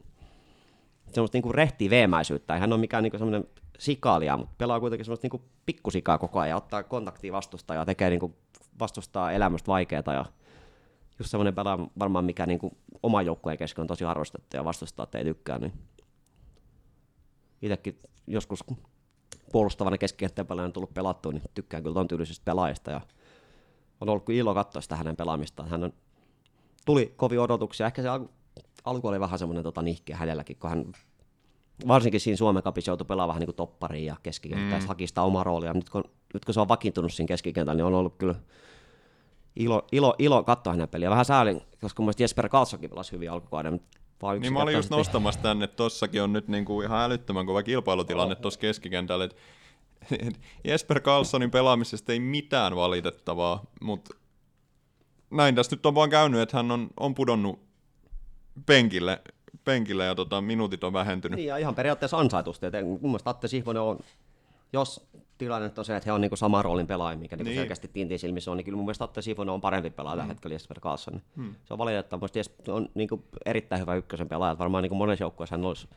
[1.14, 2.54] semmoista niinku rehtiä veemäisyyttä.
[2.54, 3.44] Ei hän ole mikään niinku semmoinen
[3.78, 8.36] sikaalia, mutta pelaa kuitenkin semmoista niinku pikkusikaa koko ajan, ottaa kontaktia vastustajaa, tekee niinku
[8.80, 10.24] vastustaa elämästä vaikeaa ja
[11.18, 15.24] just semmoinen pelaa varmaan, mikä niinku oma joukkueen kesken on tosi arvostettu ja vastustaa ei
[15.24, 15.72] tykkää, niin
[17.62, 18.64] itsekin joskus
[19.52, 23.00] puolustavana keskikenttäpelaajana on tullut pelattua, niin tykkään kyllä ton tyylisestä pelaajista ja
[24.00, 25.68] on ollut ilo katsoa sitä hänen pelaamistaan.
[25.68, 25.92] Hän on,
[26.86, 28.30] tuli kovin odotuksia, ehkä se alku,
[28.84, 30.92] alku oli vähän semmoinen tota, nihkeä hänelläkin, kun hän
[31.88, 34.88] varsinkin siinä Suomen kapissa joutui pelaamaan vähän niin kuin toppariin ja keskikenttään, mm.
[34.88, 35.72] haki sitä omaa roolia.
[35.72, 36.04] Nyt kun,
[36.34, 38.34] nyt kun se on vakiintunut siinä keskikentällä, niin on ollut kyllä
[39.56, 41.10] ilo, ilo, ilo katsoa hänen peliä.
[41.10, 44.90] Vähän säälin, koska mun Jesper Karlssonkin pelasi hyvin alkukauden, mutta vaan niin mä olin just
[44.90, 49.24] nostamassa tänne, että tossakin on nyt niinku ihan älyttömän kova kilpailutilanne tuossa keskikentällä.
[49.24, 49.36] Et,
[50.10, 54.14] et Jesper Karlssonin pelaamisesta ei mitään valitettavaa, mutta
[55.30, 57.67] näin tässä nyt on vaan käynyt, että hän on, on pudonnut
[58.66, 59.22] penkille,
[59.64, 61.36] penkille ja tota, minuutit on vähentynyt.
[61.36, 62.66] Niin ja ihan periaatteessa ansaitusti.
[62.66, 63.98] Et mun mielestä Atte Sihvonen on,
[64.72, 67.58] jos tilanne on se, että he on niinku saman roolin pelaaja, mikä niinku niin.
[67.58, 70.20] selkeästi Tintin silmissä on, niin kyllä mun mielestä Atte Sifonen on parempi pelaaja mm.
[70.20, 71.22] tällä hetkellä Jesper Karlsson.
[71.36, 71.54] Mm.
[71.64, 75.88] Se on valitettavasti on niinku erittäin hyvä ykkösen pelaaja, varmaan niinku monessa joukkueessa hän olisi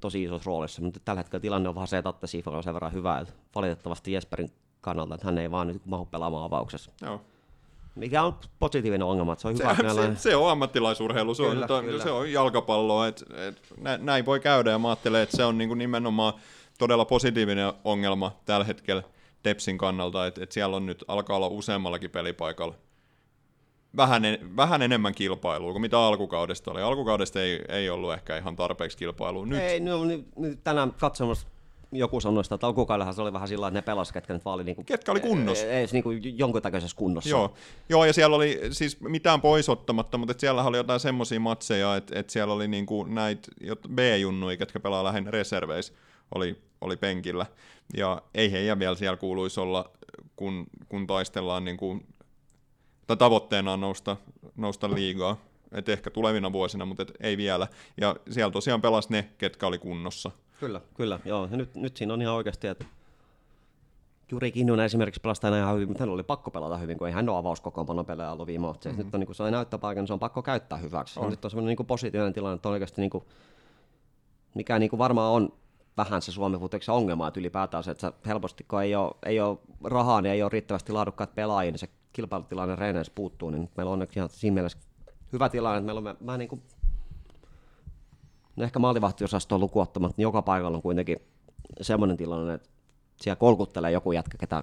[0.00, 2.74] tosi isossa roolissa, mutta tällä hetkellä tilanne on vähän se, että Atte Sifonen on sen
[2.74, 4.48] verran hyvä, että valitettavasti Jesperin
[4.80, 6.92] kannalta, että hän ei vaan nyt mahu pelaamaan avauksessa.
[7.02, 7.20] Joo.
[7.96, 9.94] Mikä on positiivinen ongelma, että se on hyvä.
[9.94, 12.02] Se, se, se on ammattilaisurheilu, se, kyllä, on, kyllä.
[12.02, 13.62] se on jalkapalloa, että et,
[13.98, 16.34] näin voi käydä ja mä ajattelen, että se on niinku nimenomaan
[16.78, 19.02] todella positiivinen ongelma tällä hetkellä
[19.42, 22.74] Tepsin kannalta, että, että siellä on nyt alkaa olla useammallakin pelipaikalla
[23.96, 26.82] vähän, en, vähän enemmän kilpailua kuin mitä alkukaudesta oli.
[26.82, 29.46] Alkukaudesta ei, ei ollut ehkä ihan tarpeeksi kilpailua.
[29.46, 29.60] Nyt...
[29.60, 31.46] Ei, no, nyt, nyt tänään katsomassa
[31.92, 34.54] joku sanoi sitä, että alkukaudellahan se oli vähän sillä että ne pelasivat, ketkä nyt vaan
[34.54, 35.66] oli niinku, ketkä oli kunnossa.
[35.66, 37.30] Ei, niinku jonkun takia kunnossa.
[37.30, 37.54] Joo.
[37.88, 42.32] Joo, ja siellä oli siis mitään poisottamatta, mutta siellä oli jotain semmoisia matseja, että, että
[42.32, 43.48] siellä oli niinku näitä
[43.94, 45.92] B-junnuja, ketkä pelaa lähinnä reserveissä
[46.34, 47.46] oli, oli penkillä.
[47.96, 49.90] Ja ei heidän vielä siellä kuuluisi olla,
[50.36, 52.06] kun, kun taistellaan, niin kuin,
[53.06, 54.16] tai tavoitteena on nousta,
[54.56, 55.36] nousta liigaa.
[55.72, 57.68] Et ehkä tulevina vuosina, mutta et ei vielä.
[58.00, 60.30] Ja siellä tosiaan pelasi ne, ketkä oli kunnossa.
[60.60, 61.20] Kyllä, kyllä.
[61.24, 61.48] Joo.
[61.50, 62.84] Ja nyt, nyt siinä on ihan oikeasti, että
[64.30, 67.28] Juri Kinnunen esimerkiksi pelasi ihan hyvin, mutta hän oli pakko pelata hyvin, kun ei hän
[67.28, 68.96] ole avauskokoonpano pelejä ollut viime mm-hmm.
[68.96, 71.20] Nyt on, niin kun sai näyttöpaikan, niin se on pakko käyttää hyväksi.
[71.20, 71.30] On.
[71.30, 73.24] Nyt on semmoinen niin positiivinen tilanne, että on oikeasti niin kuin,
[74.54, 75.52] mikä niin kuin varmaan on
[75.96, 79.58] vähän se Suomen futiksen ongelma, että ylipäätään se, että helposti kun ei ole, ei ole
[79.84, 84.06] rahaa, niin ei ole riittävästi laadukkaat pelaajia, niin se kilpailutilanne reeneissä puuttuu, niin meillä on
[84.16, 84.78] ihan siinä mielessä
[85.32, 86.62] hyvä tilanne, että meillä on vähän niin kuin,
[88.56, 91.16] no ehkä maalivahtiosasto on lukuottamat, niin joka paikalla on kuitenkin
[91.80, 92.68] semmoinen tilanne, että
[93.20, 94.62] siellä kolkuttelee joku jätkä, ketä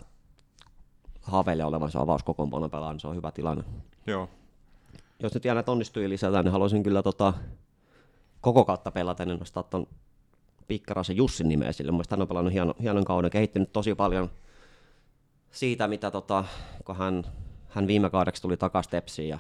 [1.22, 3.64] haaveilee olevansa avauskokoonpano pelaa, niin se on hyvä tilanne.
[4.08, 4.30] Joo.
[5.20, 7.34] Jos nyt jäänyt onnistui lisätä, niin haluaisin kyllä tota,
[8.42, 9.88] koko kautta pelata, niin nostaa ton
[10.68, 11.92] Pikkarasen Jussin nimeä sille.
[11.92, 14.30] Mielestäni hän on pelannut hienon, hienon kauden, kehittynyt tosi paljon
[15.52, 16.44] siitä, mitä tota,
[16.86, 17.24] kun hän,
[17.70, 19.40] hän viime kaudeksi tuli takaisin Tepsiin ja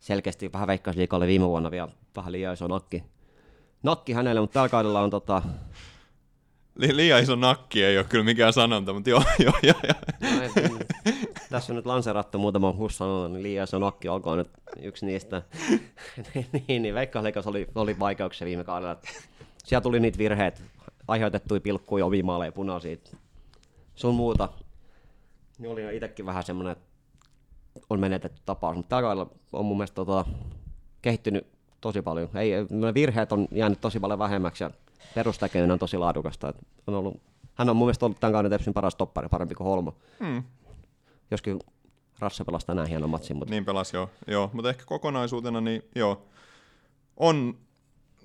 [0.00, 3.04] selkeästi vähän veikkausliikalle viime vuonna vielä vähän liian iso nakki.
[3.84, 5.42] Nakki hänelle, mutta tällä kaudella on tota,
[6.74, 9.76] Li- liian iso nakki ei ole kyllä mikään sanonta, mutta joo, joo, joo.
[9.82, 10.68] joo.
[10.68, 10.78] No,
[11.50, 14.50] tässä on nyt lanserattu muutama hus sanonut, niin liian iso nakki olkoon nyt
[14.82, 15.42] yksi niistä.
[16.68, 18.96] niin, niin veikkausliikassa oli, oli vaikeuksia viime kaudella
[19.64, 20.62] siellä tuli niitä virheet,
[21.08, 22.96] aiheutettuja pilkkuja, omimaaleja, punaisia,
[23.94, 24.48] sun muuta.
[25.58, 26.84] Niin oli itsekin vähän semmoinen, että
[27.90, 30.24] on menetetty tapaus, mutta tällä on mun mielestä tota,
[31.02, 31.53] kehittynyt
[31.84, 32.28] tosi paljon.
[32.34, 32.52] Ei,
[32.94, 34.70] virheet on jäänyt tosi paljon vähemmäksi ja
[35.14, 36.48] perustekeminen on tosi laadukasta.
[36.48, 36.56] Et
[36.86, 37.20] on ollut,
[37.54, 39.96] hän on mun mielestä ollut tämän kauden Tepsin paras toppari, parempi kuin Holmo.
[40.24, 40.42] Hmm.
[41.30, 41.58] Joskin
[42.18, 43.36] Rasse pelasi tänään hienon matsin.
[43.36, 43.50] Mutta...
[43.50, 44.50] Niin pelasi joo, joo.
[44.52, 46.22] mutta ehkä kokonaisuutena niin joo,
[47.16, 47.58] on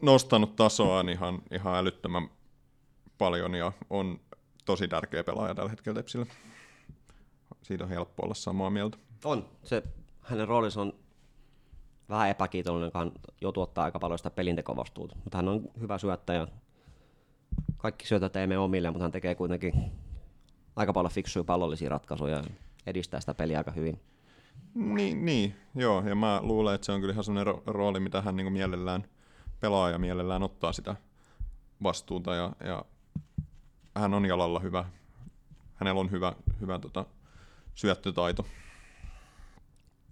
[0.02, 2.30] nostanut tasoaan ihan, ihan älyttömän
[3.18, 4.20] paljon ja on
[4.66, 6.26] tosi tärkeä pelaaja tällä hetkellä Tepsillä.
[7.62, 8.98] Siitä on helppo olla samaa mieltä.
[9.24, 9.46] On.
[9.64, 9.84] Se,
[10.22, 10.94] hänen roolinsa on
[12.10, 15.16] vähän epäkiitollinen, hän joutuu ottaa aika paljon sitä pelintekovastuuta.
[15.24, 16.48] Mutta hän on hyvä syöttäjä.
[17.78, 19.74] Kaikki syötä teemme omille, mutta hän tekee kuitenkin
[20.76, 22.44] aika paljon fiksuja pallollisia ratkaisuja ja
[22.86, 24.00] edistää sitä peliä aika hyvin.
[24.74, 28.22] Niin, niin, joo, ja mä luulen, että se on kyllä ihan sellainen ro- rooli, mitä
[28.22, 29.04] hän niin mielellään–
[29.60, 30.96] pelaaja mielellään ottaa sitä
[31.84, 32.86] vastuuta ja, ja
[33.96, 34.86] hän on jalalla hyvä,
[35.76, 37.06] hänellä on hyvä, hyvä tota,
[37.76, 38.46] syöttötaito.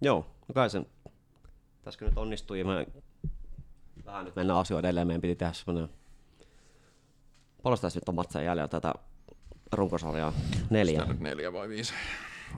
[0.02, 0.86] Joo, kai sen
[1.88, 2.64] tässä nyt onnistui.
[2.64, 2.86] Mä
[4.06, 5.08] vähän nyt mennään asioiden edelleen.
[5.08, 5.90] Meidän piti tehdä semmoinen
[7.64, 8.94] Paljon tässä nyt on matseja jäljellä tätä
[9.72, 10.34] runkosarjaa?
[10.70, 11.00] Neljä.
[11.00, 11.94] Tää nyt neljä vai viisi.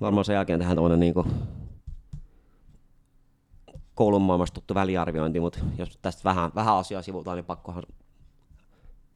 [0.02, 1.14] Varmaan sen jälkeen tehdään tuommoinen niin
[3.96, 7.84] koulun maailmasta tuttu väliarviointi, mutta jos tästä vähän, vähän asiaa sivutaan, niin pakkohan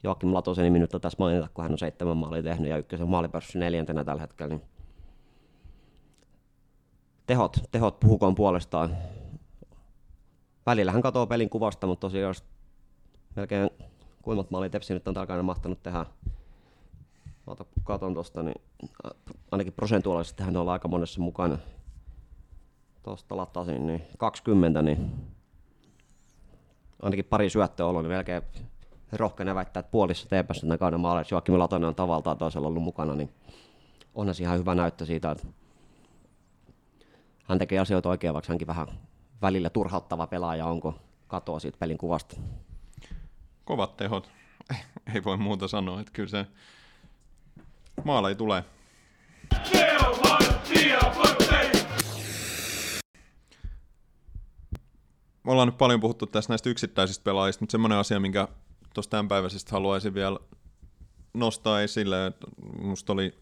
[0.03, 3.59] Joakim Latosen nimi nyt tässä mainita, kun hän on seitsemän maalia tehnyt ja ykkösen maalipörssi
[3.59, 4.61] neljäntenä tällä hetkellä, niin
[7.26, 8.97] tehot, tehot puhukoon puolestaan.
[10.66, 12.43] Välillä hän katoo pelin kuvasta, mutta tosiaan jos
[13.36, 13.70] melkein
[14.22, 16.05] kuimmat maalit Tepsi nyt on tarkkaan mahtanut tehdä
[17.45, 18.61] kun katon tuosta, niin
[19.05, 19.11] äh,
[19.51, 21.57] ainakin prosentuaalisesti hän on aika monessa mukana.
[23.03, 25.11] Tuosta latasin, niin 20, niin
[27.01, 28.41] ainakin pari syöttöä ollut, niin melkein
[29.11, 33.16] rohkeinen väittää, että puolissa TPS tämän kauden maaleissa Joakim Latonen on tavallaan toisella ollut mukana,
[33.16, 33.30] niin
[34.16, 35.47] onhan ihan hyvä näyttö siitä, että
[37.43, 38.88] hän tekee asioita oikein, vaikka hänkin vähän
[39.44, 40.96] välillä turhauttava pelaaja onko
[41.28, 42.36] katoa siitä pelin kuvasta.
[43.66, 44.32] Kovat tehot.
[45.16, 46.46] Ei voi muuta sanoa, että kyllä se
[48.04, 48.64] maala ei tule.
[55.44, 58.48] Me ollaan nyt paljon puhuttu tässä näistä yksittäisistä pelaajista, mutta semmoinen asia, minkä
[58.94, 60.39] tuosta tämänpäiväisestä haluaisin vielä
[61.34, 62.48] nostaa esille, että
[62.82, 63.38] musta oli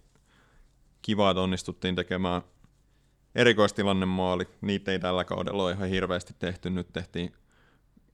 [1.02, 2.42] kiva, että onnistuttiin tekemään
[3.36, 4.48] erikoistilanne maali.
[4.62, 6.70] Niitä ei tällä kaudella ole ihan hirveästi tehty.
[6.70, 7.34] Nyt tehtiin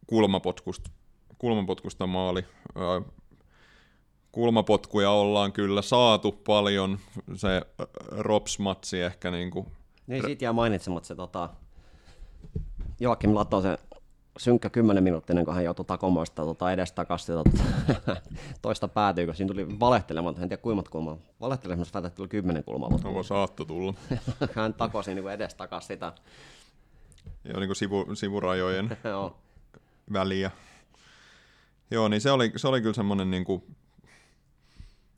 [0.07, 0.89] kulmapotkusta,
[1.37, 2.45] kulmapotkusta maali.
[4.31, 6.99] Kulmapotkuja ollaan kyllä saatu paljon.
[7.35, 7.61] Se
[8.11, 9.67] Rops-matsi ehkä niin kuin...
[10.07, 11.49] Niin siitä jää mainitsematta se tota,
[12.99, 13.77] Joakim Latosen
[14.37, 17.51] synkkä 10 minuuttia ennen kuin hän joutui takomaan sitä tota, edestakaisin tota,
[18.61, 19.33] toista päätyykö.
[19.33, 21.17] Siinä tuli valehtelemaan, en tiedä kuinka kulmaa.
[21.41, 22.89] Valehtelemaan että tuli 10 kulmaa.
[22.89, 23.93] Mutta Onko saatto tulla?
[24.55, 26.13] hän takosi niin edestakaisin sitä.
[27.43, 28.97] Joo, niin kuin sivu, sivurajojen
[30.13, 30.51] väliä.
[31.91, 33.63] Joo, niin se oli, se oli kyllä semmoinen niin kuin,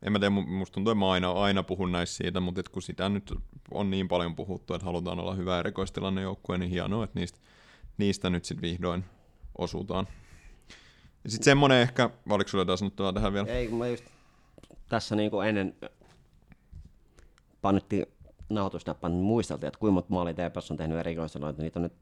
[0.02, 2.82] en mä tiedä, mu- musta tuntuu, että mä aina, aina puhun näistä siitä, mutta kun
[2.82, 3.34] sitä nyt
[3.72, 7.40] on niin paljon puhuttu, että halutaan olla hyvä erikoistilanne joukkue, niin hienoa, että niistä,
[8.00, 9.06] niistä nyt sitten vihdoin
[9.58, 10.08] osutaan.
[11.24, 13.48] Ja sitten semmoinen ehkä, oliko sulla jotain sanottavaa tähän vielä?
[13.48, 14.06] Ei, mä just
[14.90, 15.76] tässä niin kuin ennen
[17.62, 18.06] panettiin
[18.50, 21.94] nauhoitusnäppään, niin muisteltiin, että kuinka monta maalia TPS on tehnyt erikoistilanne, että niitä on nyt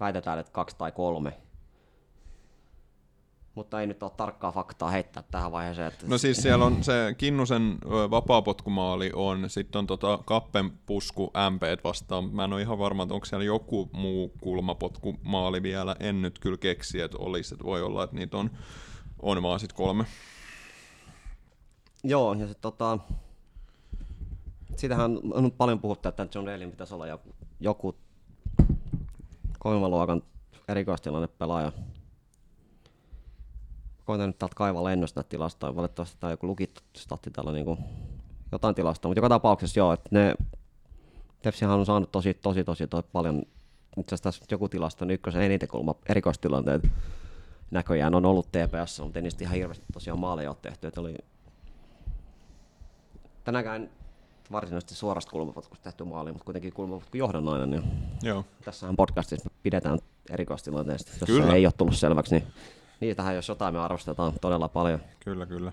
[0.00, 1.32] väitetään, että kaksi tai kolme.
[3.58, 5.88] Mutta ei nyt ole tarkkaa faktaa heittää tähän vaiheeseen.
[5.88, 7.78] Että No siis siellä on se Kinnusen
[8.10, 12.34] vapaapotkumaali on, sitten on tota Kappen pusku MP vastaan.
[12.34, 15.96] Mä en ole ihan varma, että onko siellä joku muu kulmapotkumaali vielä.
[16.00, 17.54] En nyt kyllä keksi, että olisi.
[17.54, 18.50] Että voi olla, että niitä on,
[19.22, 20.04] on vaan sitten kolme.
[22.04, 22.98] Joo, ja sitten tota,
[24.76, 27.94] siitähän on nyt paljon puhuttu, että John Daly pitäisi olla joku, joku
[29.58, 30.22] kovimman luokan
[30.68, 31.72] erikoistilanne pelaaja.
[34.08, 35.76] Koitan nyt täältä kaivaa lennosta näitä tilastoja.
[35.76, 37.78] Valitettavasti tämä on joku lukittu statti täällä niinku
[38.52, 40.34] jotain tilastoa, mutta joka tapauksessa joo, että ne
[41.42, 43.42] Tepsihan on saanut tosi, tosi, tosi, tosi paljon,
[43.96, 46.82] itse asiassa tässä joku tilasto on ykkösen eniten kulma erikoistilanteet
[47.70, 50.86] näköjään on ollut TPS, mutta ei niistä ihan hirveästi tosiaan maaleja ole tehty.
[50.86, 51.14] Että oli
[53.44, 53.90] tänäänkään
[54.52, 57.70] varsinaisesti suorasta kulmapotkusta tehty maali, mutta kuitenkin kulmapotku johdannainen.
[57.70, 57.82] Niin
[58.22, 58.44] Joo.
[58.64, 59.98] tässähän podcastissa pidetään
[60.30, 61.46] erikoistilanteesta, jos Kyllä.
[61.46, 62.46] se ei ole tullut selväksi, niin
[63.00, 65.00] niitähän jos jotain me arvostetaan todella paljon.
[65.20, 65.72] Kyllä, kyllä.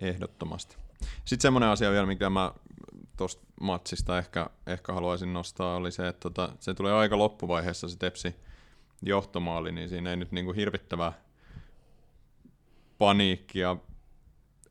[0.00, 0.76] Ehdottomasti.
[1.24, 2.52] Sitten semmoinen asia vielä, mikä mä
[3.16, 7.98] tuosta matsista ehkä, ehkä haluaisin nostaa, oli se, että tota, se tulee aika loppuvaiheessa se
[7.98, 8.34] Tepsi
[9.02, 11.12] johtomaali, niin siinä ei nyt niinku hirvittävää
[12.98, 13.76] paniikkia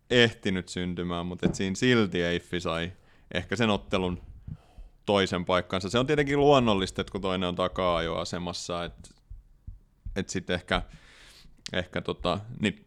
[0.09, 2.91] ehtinyt syntymään, mutta et siinä silti Eiffi sai
[3.33, 4.21] ehkä sen ottelun
[5.05, 5.89] toisen paikkansa.
[5.89, 9.09] Se on tietenkin luonnollista, että kun toinen on takaa jo asemassa, että
[10.15, 10.81] et sitten ehkä,
[11.73, 12.81] ehkä tota, niitä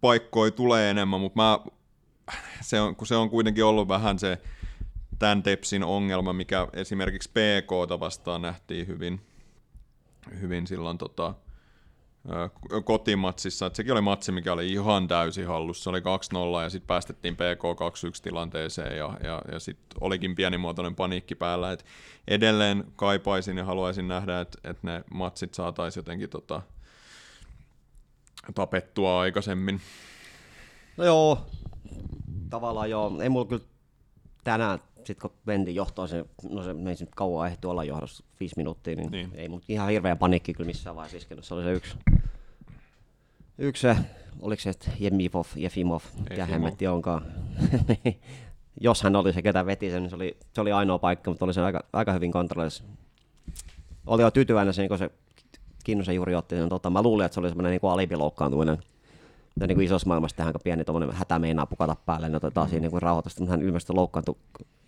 [0.00, 1.58] paikkoja tulee enemmän, mutta mä,
[2.60, 4.38] se on, kun se on kuitenkin ollut vähän se
[5.18, 9.20] tämän Tepsin ongelma, mikä esimerkiksi PKta vastaan nähtiin hyvin,
[10.40, 11.34] hyvin silloin tota,
[12.84, 13.66] kotimatsissa.
[13.66, 15.84] Et sekin oli matsi, mikä oli ihan täysin hallussa.
[15.84, 17.62] Se oli 2-0 ja sitten päästettiin PK
[18.18, 21.72] 2-1 tilanteeseen ja, ja, ja sitten olikin pienimuotoinen paniikki päällä.
[21.72, 21.84] Et
[22.28, 26.62] edelleen kaipaisin ja haluaisin nähdä, että et ne matsit saataisiin jotenkin tota,
[28.54, 29.80] tapettua aikaisemmin.
[30.96, 31.46] No joo,
[32.50, 33.22] tavallaan joo.
[33.22, 33.64] Ei mulla kyllä
[34.44, 38.54] tänään, sit kun mentiin johtoon, se, no se meni nyt kauan ehti olla johdossa viisi
[38.56, 39.30] minuuttia, niin, Niin.
[39.34, 41.44] ei mut ihan hirveä paniikki kyllä missään vaiheessa iskenyt.
[41.44, 41.96] Se oli se yksi,
[43.58, 43.96] yksi se,
[44.40, 47.22] oliko se että Jemivov, Jefimov, mikä hemmetti onkaan.
[48.80, 51.44] Jos hän oli se, ketä veti sen, niin se oli, se oli ainoa paikka, mutta
[51.44, 52.84] oli se aika, aika hyvin kontrollissa.
[54.06, 55.10] Oli jo tyytyväinen sen, kun se
[55.86, 56.68] Kinnusen juuri otti sen.
[56.68, 58.78] Tota, mä luulin, että se oli semmoinen niin alibiloukkaantuminen
[59.60, 62.90] ja niin kuin isossa maailmassa tehdään pieni hätä meinaa pukata päälle, niin otetaan siinä niin
[62.90, 64.36] kuin rauhoitusta, mutta hän ilmeisesti loukkaantui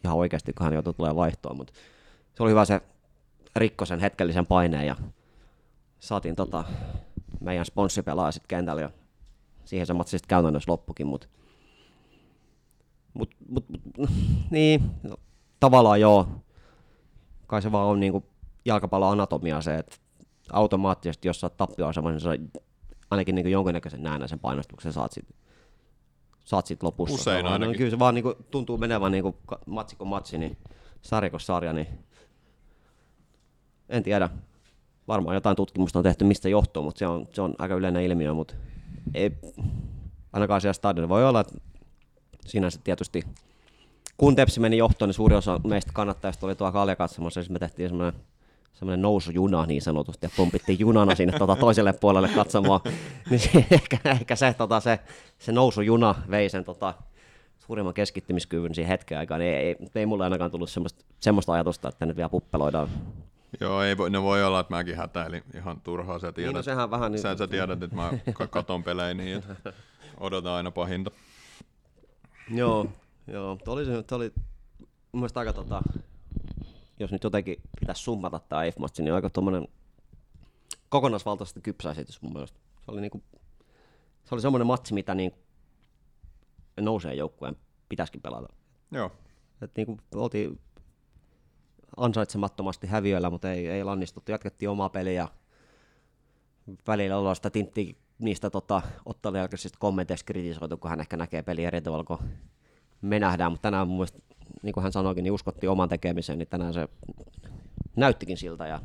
[0.04, 1.72] ihan oikeasti, kun hän joutui tulemaan vaihtoon, mutta
[2.34, 2.80] se oli hyvä se
[3.56, 4.96] rikko sen hetkellisen paineen ja
[6.00, 6.64] saatiin tota,
[7.40, 8.90] meidän sponssipelaaja sitten kentälle ja
[9.64, 11.28] siihen se matsi sitten käytännössä loppukin, mutta
[13.14, 13.64] mut, mut,
[13.98, 14.10] mut,
[14.50, 15.16] niin, no,
[15.60, 16.28] tavallaan joo,
[17.46, 18.24] kai se vaan on niinku
[18.64, 19.96] jalkapallon anatomia se, että
[20.52, 22.60] automaattisesti, jos sä oot tappioasemassa, niin sä
[23.10, 25.28] ainakin niinku jonkinnäköisen näennäisen painostuksen saat sit,
[26.44, 27.14] saat sit lopussa.
[27.14, 27.76] Usein No, ainakin.
[27.76, 30.56] Kyllä se vaan niinku tuntuu menevän niinku ka- matsi kuin matsi, niin
[31.02, 31.86] sarja kuin sarja, niin
[33.88, 34.28] en tiedä.
[35.08, 38.34] Varmaan jotain tutkimusta on tehty, mistä johtuu, mutta se on, se on aika yleinen ilmiö,
[38.34, 38.54] mutta
[39.14, 39.30] ei,
[40.32, 41.58] ainakaan siellä stadionilla voi olla, että
[42.46, 43.22] sinänsä tietysti
[44.16, 47.58] kun Tepsi meni johtoon, niin suuri osa meistä kannattajista oli tuolla Kalja katsomassa, siis me
[47.58, 48.20] tehtiin semmoinen
[48.78, 52.80] semmoinen nousujuna niin sanotusti, ja pompittiin junana sinne tota toiselle puolelle katsomaan,
[53.30, 54.98] niin se, ehkä, ehkä se, tota, se,
[55.38, 56.94] se nousujuna vei sen tota,
[57.58, 62.06] suurimman keskittymiskyvyn siihen hetken aikaan, ei, ei, ei mulle ainakaan tullut semmoista, semmoista ajatusta, että
[62.06, 62.88] nyt vielä puppeloidaan.
[63.60, 66.18] Joo, ei voi, no voi olla, että mäkin hätäilin ihan turhaa.
[66.18, 69.14] Sä tiedät, Niin, no sehän vähän niin- sä, sä tiedät, että mä ka- katon pelejä
[69.14, 69.72] niin, että
[70.20, 71.10] odotan aina pahinta.
[72.54, 72.86] Joo,
[73.26, 73.58] joo.
[73.64, 74.32] Tuo oli, se- tuo oli
[75.12, 75.82] mun mielestä aika tota,
[76.98, 79.68] jos nyt jotenkin pitäisi summata tämä IF-matsi, niin aika tuommoinen
[80.88, 82.58] kokonaisvaltaisesti kypsä esitys mun mielestä.
[82.84, 83.22] Se oli, niinku,
[84.24, 85.32] se oli semmoinen matsi, mitä niin
[86.80, 87.56] nousee joukkueen
[87.88, 88.48] pitäisikin pelata.
[88.90, 89.12] Joo,
[89.62, 90.60] Et niinku, oltiin
[91.96, 94.32] ansaitsemattomasti häviöllä, mutta ei, ei lannistuttu.
[94.32, 95.28] Jatkettiin omaa peliä.
[96.86, 101.64] Välillä ollaan sitä tinttiä niistä tota, ottelun jälkeisistä kommenteista kritisoitu, kun hän ehkä näkee peli
[101.64, 102.18] eri tavalla, kun
[103.00, 103.52] me nähdään.
[103.52, 104.18] Mutta tänään mun mielestä,
[104.62, 106.88] niin kuin hän sanoikin, niin uskottiin oman tekemiseen, niin tänään se
[107.96, 108.80] näyttikin siltä ja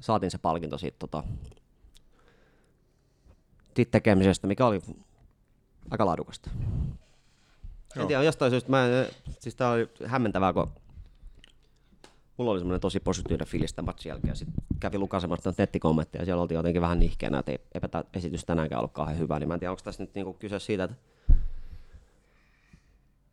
[0.00, 1.24] saatiin se palkinto siitä, tota,
[3.90, 4.82] tekemisestä, mikä oli
[5.90, 6.50] aika laadukasta.
[7.96, 8.06] En Joo.
[8.06, 9.08] tiedä, jostain syystä mä, en-
[9.40, 10.70] siis tää oli hämmentävää, kun
[12.36, 14.48] mulla oli semmoinen tosi positiivinen fiilis tämän matsin jälkeen, ja sit
[14.80, 18.78] kävi lukasemassa nettikommentteja, ja siellä oltiin jotenkin vähän nihkeänä, että ei- eipä tämä esitys tänäänkään
[18.78, 20.96] ollut kauhean hyvä, niin mä en tiedä, onko tässä nyt niinku kyse siitä, että,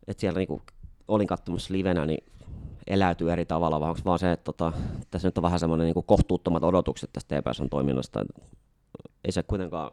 [0.06, 0.62] että siellä niinku
[1.08, 2.24] olin katsomassa livenä, niin
[2.86, 4.72] eläytyy eri tavalla, vai onko vaan se, että tota,
[5.10, 8.42] tässä nyt on vähän semmoinen niinku kohtuuttomat odotukset tästä TPSn toiminnasta, että
[9.24, 9.90] ei se kuitenkaan,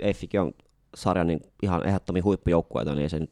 [0.00, 0.52] Eiffikin on
[0.94, 3.30] sarjan niin ihan ehdottomia huippujoukkueita, niin ei se nyt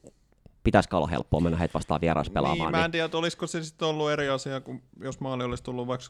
[0.62, 2.72] pitäisikö olla helppoa mennä heitä vastaan vieras pelaamaan.
[2.72, 5.62] Niin, mä en tiedä, että olisiko se sitten ollut eri asia, kuin jos maali olisi
[5.62, 6.06] tullut vaikka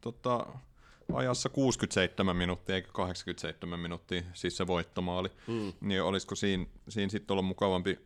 [0.00, 0.46] tota,
[1.12, 5.72] ajassa 67 minuuttia eikä 87 minuuttia, siis se voittomaali, mm.
[5.80, 7.98] niin olisiko siinä, siinä sitten ollut mukavampi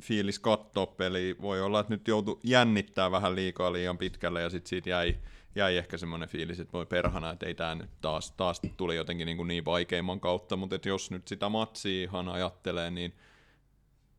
[0.00, 1.34] fiilis katsoa peliä.
[1.40, 5.16] Voi olla, että nyt joutui jännittää vähän liikaa liian pitkälle ja sitten siitä jäi,
[5.54, 9.26] jäi ehkä semmoinen fiilis, että voi perhana, että ei tämä nyt taas, taas tuli jotenkin
[9.26, 13.12] niin, kuin niin vaikeimman kautta, mutta että jos nyt sitä matsia ihan ajattelee, niin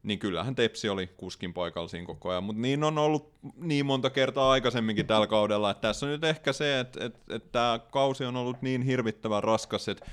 [0.04, 4.10] niin kyllähän Tepsi oli kuskin paikalla siinä koko ajan, mutta niin on ollut niin monta
[4.10, 8.26] kertaa aikaisemminkin tällä kaudella, että tässä on nyt ehkä se, että, että, että tämä kausi
[8.26, 10.06] on ollut niin hirvittävän raskas, että,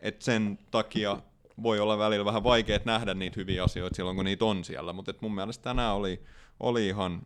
[0.00, 1.18] että sen takia
[1.62, 5.14] voi olla välillä vähän vaikea nähdä niitä hyviä asioita silloin, kun niitä on siellä, mutta
[5.20, 6.22] mun mielestä tänään oli,
[6.60, 7.22] oli ihan,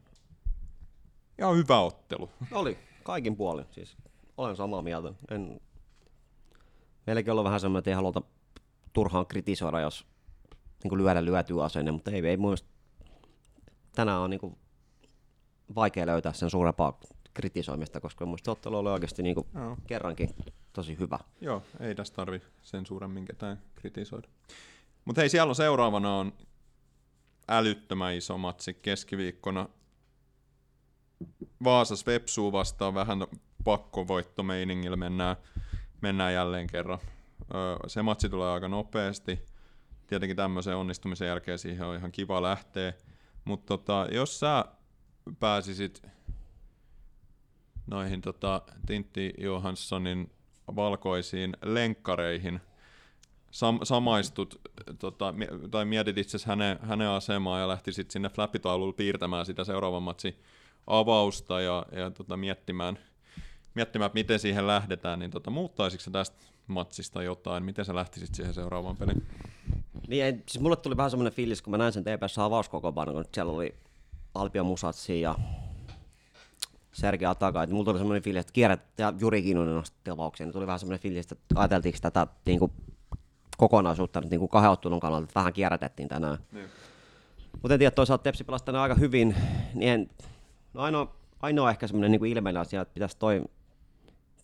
[1.39, 2.31] ihan hyvä ottelu.
[2.53, 3.67] Oli, kaikin puolin.
[3.71, 3.97] Siis
[4.37, 5.13] olen samaa mieltä.
[5.31, 5.61] En...
[7.07, 8.23] Meilläkin on vähän semmoinen, että ei haluta
[8.93, 10.07] turhaan kritisoida, jos
[10.85, 12.69] niin lyödä lyötyä asenne, mutta ei, ei mielestä
[13.95, 14.59] tänään on niin kuin
[15.75, 17.01] vaikea löytää sen suurempaa
[17.39, 19.77] kritisoimista, koska mun mielestä ottelu oli oikeasti niin kuin Joo.
[19.87, 20.31] kerrankin
[20.73, 21.19] tosi hyvä.
[21.41, 24.29] Joo, ei tässä tarvi sen suuremmin ketään kritisoida.
[25.05, 26.33] Mutta hei, siellä on seuraavana on
[27.49, 29.69] älyttömän iso matsi keskiviikkona.
[31.65, 33.19] Vaasas Vepsuu vastaan vähän
[33.65, 35.37] pakkovoittomeiningillä mennään,
[36.01, 36.99] mennään jälleen kerran.
[37.55, 39.47] Öö, se matsi tulee aika nopeasti.
[40.07, 42.93] Tietenkin tämmöisen onnistumisen jälkeen siihen on ihan kiva lähteä.
[43.45, 44.65] Mutta tota, jos sä
[45.41, 46.03] pääsisit
[47.89, 50.31] noihin tota, Tintti Johanssonin
[50.77, 52.61] valkoisiin lenkkareihin,
[53.51, 54.61] sam- samaistut
[54.99, 55.35] tota,
[55.71, 60.39] tai mietit itse hänen, hänen asemaa ja lähtisit sinne flappitaululla piirtämään sitä seuraavan matsin
[60.87, 62.99] avausta ja, ja tota, miettimään,
[63.75, 67.65] miettimään, miten siihen lähdetään, niin tota, muuttaisitko sä tästä matsista jotain?
[67.65, 69.27] Miten sä lähtisit siihen seuraavaan peliin?
[70.09, 73.25] Niin, ei, siis mulle tuli vähän semmoinen fiilis, kun mä näin sen TPS avauskokoonpanon, kun
[73.35, 73.75] siellä oli
[74.35, 75.35] Alpio Musatsi ja
[76.99, 80.53] Sergei Ataka, että mulla tuli semmoinen fiilis, että kierrät ja Juri Kinnunen nosti avaukseen, niin
[80.53, 82.73] tuli vähän semmoinen fiilis, että ajateltiinko tätä niin kuin,
[83.57, 86.39] kokonaisuutta nyt niin kuin kahden ottelun kannalta, että vähän kierrätettiin tänään.
[86.53, 86.67] Niin.
[87.63, 89.37] Mutta en tiedä, toisaalta Tepsi pelasi tänään aika hyvin,
[89.75, 90.11] niin en,
[90.75, 93.43] no ainoa, ainoa ehkä semmoinen niin ilmeinen asia, että pitäisi toi,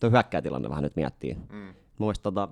[0.01, 1.37] toi hyökkäytilanne vähän nyt miettiä.
[1.53, 1.75] Mm.
[1.99, 2.49] Mun tota,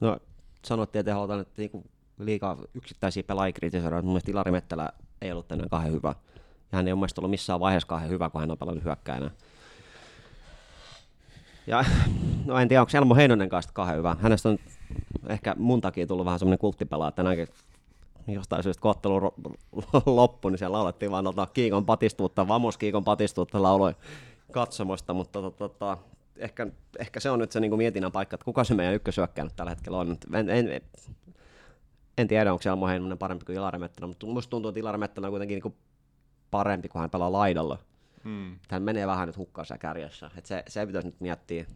[0.00, 0.18] No,
[0.64, 1.84] sanottiin, että ei haluta nyt niinku
[2.18, 4.90] liikaa yksittäisiä pelaajia kritisoida, mutta mun mielestä Ilari Mettälä
[5.22, 6.08] ei ollut tänään kahden hyvä.
[6.08, 6.33] Ja
[6.74, 9.30] hän ei ole mielestäni ollut missään vaiheessa kahden hyvä, kun hän on pelannut hyökkäänä.
[11.66, 11.84] Ja
[12.44, 14.16] no en tiedä, onko Elmo Heinonen kanssa kahden hyvä.
[14.20, 14.58] Hänestä on
[15.28, 17.48] ehkä mun takia tullut vähän semmoinen kulttipelaaja tänäänkin
[18.28, 19.34] jostain syystä ro-
[20.06, 23.94] loppu, niin siellä laulettiin vaan tota Kiikon patistuutta, Vamos Kiikon patistuutta lauloi
[24.52, 25.98] katsomosta, mutta tota, tota,
[26.36, 26.66] ehkä,
[26.98, 29.70] ehkä, se on nyt se niin mietinnän paikka, että kuka se meidän ykkösyökkäjä nyt tällä
[29.70, 30.16] hetkellä on.
[30.34, 30.80] En, en,
[32.18, 35.26] en tiedä, onko Elmo Heinonen parempi kuin Ilari Mettälä, mutta musta tuntuu, että Ilari Mettälä
[35.26, 35.74] on kuitenkin niin
[36.54, 37.78] parempi, kun hän pelaa laidalla.
[38.24, 38.58] Hmm.
[38.70, 40.30] Hän menee vähän nyt hukkaan siellä kärjessä.
[40.36, 41.66] Et se, se pitäisi nyt miettiä.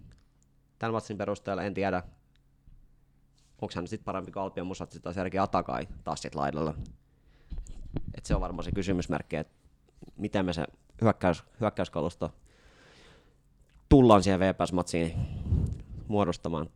[0.79, 2.03] Tämän matsin perusteella en tiedä,
[3.63, 6.75] onko hän sitten parempi kuin Alpion Musat tai Sergei Atakai taas sit laidalla.
[8.15, 9.55] Et se on varmaan se kysymysmerkki, että
[10.17, 10.65] miten me se
[11.03, 12.33] hyökkäys, hyökkäyskalusto
[13.89, 15.13] tullaan siihen VPS-matsiin
[16.09, 16.71] muodostamaan.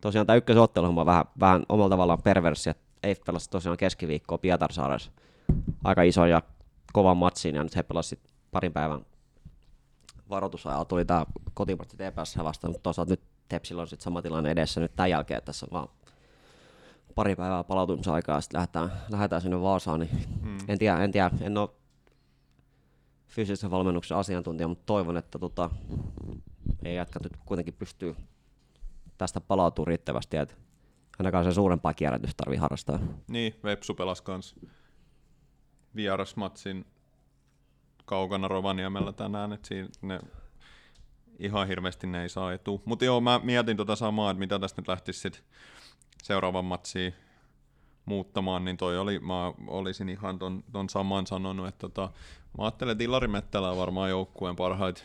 [0.00, 5.12] Tosiaan tämä ykkösottelu on vähän, vähän omalla tavallaan perverssi, että ei pelasi tosiaan keskiviikkoa Pietarsaaressa
[5.84, 6.42] aika iso ja
[6.92, 9.06] kovan matsin, ja nyt he pelasivat parin päivän
[10.30, 10.84] varoitusajalla.
[10.84, 14.96] Tuli tämä kotiportti TPS vastaan, mutta toisaalta nyt Tepsillä on sitten sama tilanne edessä nyt
[14.96, 15.88] tämän jälkeen, että tässä on vaan
[17.14, 20.10] pari päivää palautumisaikaa ja sitten lähdetään, lähdetään sinne Vaasaan, niin
[20.42, 20.58] mm.
[20.68, 21.68] en tiedä, en tiedä, en ole
[23.28, 25.70] fyysisen valmennuksen asiantuntija, mutta toivon, että tota,
[26.84, 28.16] ei jatka nyt kuitenkin pystyy
[29.18, 30.54] tästä palautumaan riittävästi, että
[31.18, 32.98] ainakaan se suurempaa kierrätystä tarvii harrastaa.
[33.28, 34.54] Niin, Vepsu pelasi kans
[35.96, 36.86] vierasmatsin
[38.04, 40.20] kaukana Rovaniemellä tänään, että siinä ne
[41.38, 42.82] ihan hirveästi ne ei saa etu.
[42.84, 45.44] Mutta joo, mä mietin tota samaa, että mitä tästä nyt lähtisi sit
[46.22, 47.14] seuraavan matsiin
[48.04, 52.10] muuttamaan, niin toi oli, mä olisin ihan ton, ton saman sanonut, että tota,
[52.58, 55.02] mä ajattelen, että Ilari Mettälä on varmaan joukkueen parhaita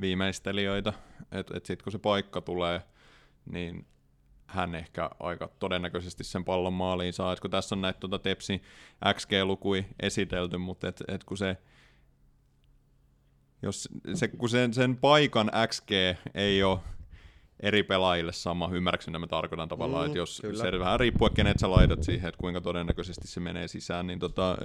[0.00, 0.92] viimeistelijöitä,
[1.32, 2.82] että et sitten kun se paikka tulee,
[3.52, 3.86] niin
[4.48, 8.62] hän ehkä aika todennäköisesti sen pallon maaliin saa, et kun tässä on näitä tuota Tepsi
[9.14, 11.56] XG-lukui esitelty, mutta et, et kun se
[13.62, 15.90] jos se, kun sen, sen paikan XG
[16.34, 16.78] ei ole
[17.60, 20.62] eri pelaajille sama, ymmärrätkö mitä mä tarkoitan tavallaan, mm, että jos kyllä.
[20.62, 24.56] se vähän riippuu, kenet sä laitat siihen, että kuinka todennäköisesti se menee sisään, niin tota,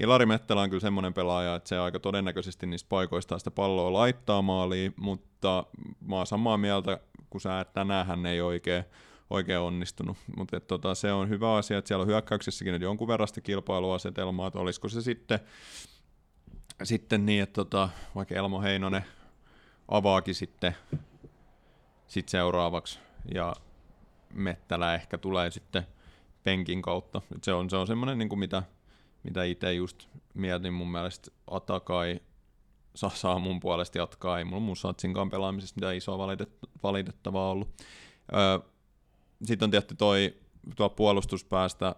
[0.00, 4.42] Ilari Mettälä on kyllä semmoinen pelaaja, että se aika todennäköisesti niistä paikoista sitä palloa laittaa
[4.42, 5.64] maaliin, mutta
[6.06, 7.00] mä oon samaa mieltä,
[7.60, 8.84] että tänään ei oikein,
[9.30, 10.16] oikein onnistunut.
[10.36, 14.58] Mutta tota, se on hyvä asia, että siellä on hyökkäyksessäkin jonkun verran sitä kilpailuasetelmaa, että
[14.58, 15.40] olisiko se sitten
[16.82, 19.04] sitten niin, että tota, vaikka Elmo Heinonen
[19.88, 20.76] avaakin sitten
[22.06, 22.98] sit seuraavaksi
[23.34, 23.54] ja
[24.34, 25.86] Mettälä ehkä tulee sitten
[26.44, 27.22] penkin kautta.
[27.36, 28.62] Et se on, se on semmoinen, niin mitä,
[29.22, 32.20] mitä itse just mietin mun mielestä Atakai
[32.94, 34.38] saa, saa mun puolesta jatkaa.
[34.38, 37.68] Ei mulla mun Satsinkaan pelaamisesta mitään isoa valitet, valitettavaa ollut.
[38.34, 38.58] Öö,
[39.44, 40.34] sitten on tietty toi
[40.76, 41.94] tuo puolustuspäästä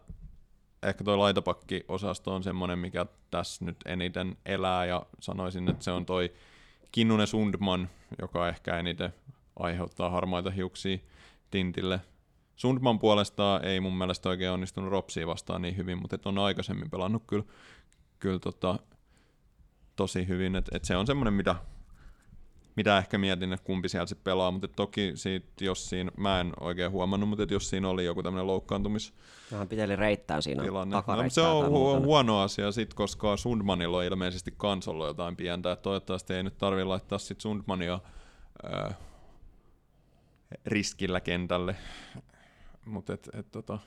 [0.82, 6.06] ehkä toi laitapakki-osasto on semmoinen, mikä tässä nyt eniten elää, ja sanoisin, että se on
[6.06, 6.32] toi
[6.92, 7.90] Kinnunen Sundman,
[8.20, 9.14] joka ehkä eniten
[9.58, 10.98] aiheuttaa harmaita hiuksia
[11.50, 12.00] Tintille.
[12.56, 17.22] Sundman puolestaan ei mun mielestä oikein onnistunut Ropsia vastaan niin hyvin, mutta on aikaisemmin pelannut
[17.26, 17.44] kyllä,
[18.18, 18.78] kyllä tota,
[19.96, 20.56] tosi hyvin.
[20.56, 21.54] Et, et se on semmoinen, mitä
[22.76, 26.52] mitä ehkä mietin, että kumpi siellä sitten pelaa, mutta toki siitä, jos siinä, mä en
[26.60, 29.14] oikein huomannut, mutta jos siinä oli joku tämmöinen loukkaantumis...
[29.52, 30.96] Vähän piteli reittää siinä tilanne.
[30.96, 35.72] No, se on hu- huono asia sit, koska Sundmanilla on ilmeisesti kans ollut jotain pientä,
[35.72, 38.00] että toivottavasti ei nyt tarvitse laittaa sit Sundmania
[38.74, 38.96] äh,
[40.66, 41.76] riskillä kentälle,
[42.84, 43.78] mutta et, et, tota,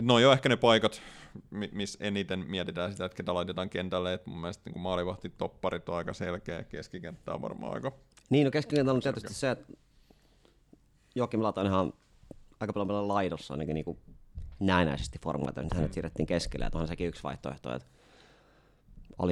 [0.00, 1.02] et no jo ehkä ne paikat,
[1.50, 4.14] missä eniten mietitään sitä, että ketä laitetaan kentälle.
[4.14, 7.92] Et mun mielestä niin maalivahti topparit on aika selkeä, keskikenttä on varmaan aika...
[8.30, 9.72] Niin, no keskikenttä on tietysti se, että
[11.14, 11.92] Joakim on ihan
[12.60, 13.98] aika paljon paljon laidossa ainakin niin kuin
[14.60, 15.62] näennäisesti formaatio.
[15.62, 17.88] Nyt hänet siirrettiin keskelle, että onhan sekin yksi vaihtoehto, että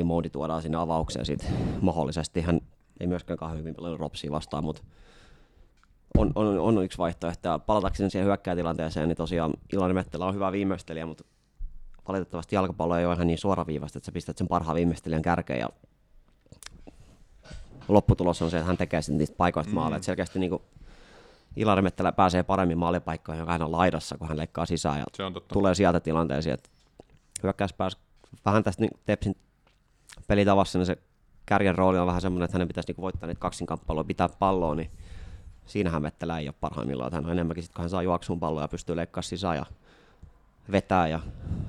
[0.04, 1.48] Moodi tuodaan sinne avaukseen sitten
[1.80, 2.40] mahdollisesti.
[2.40, 2.60] Hän
[3.00, 4.82] ei myöskään kauhean hyvin pelannut Ropsia vastaan, mutta
[6.18, 7.48] on, on, on yksi vaihtoehto.
[7.48, 11.24] Ja palatakseni siihen hyökkäätilanteeseen, niin tosiaan Ilari Mettelä on hyvä viimeistelijä, mutta
[12.08, 15.68] valitettavasti jalkapallo ei ole ihan niin suoraviivasta, että sä pistät sen parhaan viimeistelijän kärkeen ja
[17.88, 19.74] lopputulos on se, että hän tekee sitten niistä paikoista mm.
[19.74, 20.02] maaleja.
[20.02, 20.62] Selkeästi niin kuin
[21.56, 25.24] Ilari Mettelä pääsee paremmin maalipaikkoihin, joka hän on laidassa, kun hän leikkaa sisään ja se
[25.24, 25.52] on totta.
[25.52, 26.70] tulee sieltä tilanteeseen, että
[27.42, 27.96] hyökkäys pääsi
[28.44, 29.36] vähän tästä niin Tepsin
[30.26, 30.98] pelitavassa, niin se
[31.46, 34.90] kärjen rooli on vähän semmoinen, että hänen pitäisi niin voittaa niitä kaksinkamppailua, pitää palloa, niin
[35.68, 37.12] siinähän Mettelä ei ole parhaimmillaan.
[37.12, 39.66] Hän on enemmänkin sitten, kun hän saa juoksuun palloa ja pystyy leikkaamaan sisään ja
[40.72, 41.20] vetää ja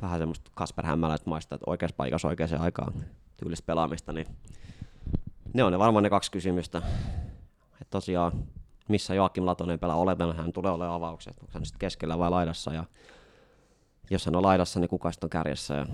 [0.02, 2.94] vähän semmoista Kasper Hämmälät maista, että oikeassa paikassa oikeaan aikaan
[3.38, 4.28] tyylistä pelaamista, niin
[5.54, 6.82] ne on ne varmaan ne kaksi kysymystä.
[7.82, 8.32] Et tosiaan
[8.90, 9.96] missä Joakim Latonen pelaa.
[9.96, 12.74] Oletan, että hän tulee olemaan avaukset, onko hän sitten keskellä vai laidassa.
[12.74, 12.84] Ja
[14.10, 15.74] jos hän on laidassa, niin kuka sitten on kärjessä.
[15.74, 15.86] Ja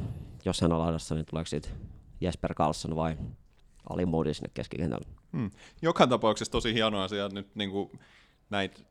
[0.45, 1.71] jos hän on laidassa, niin tuleeko sitten
[2.21, 3.17] Jesper Karlsson vai
[3.89, 5.07] Ali Moody sinne keskikentälle.
[5.31, 5.51] Hmm.
[5.81, 7.99] Joka tapauksessa tosi hieno asia, että nyt niin kuin
[8.49, 8.81] näitä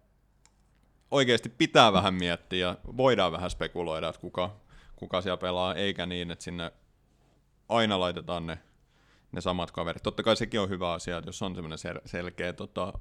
[1.11, 4.57] oikeasti pitää vähän miettiä ja voidaan vähän spekuloida, että kuka,
[4.97, 6.73] kuka siellä pelaa, eikä niin, että sinne
[7.69, 8.59] aina laitetaan ne,
[9.33, 10.03] ne samat kaverit.
[10.03, 12.93] Totta kai sekin on hyvä asia, että jos on semmoinen sel- selkeä tota,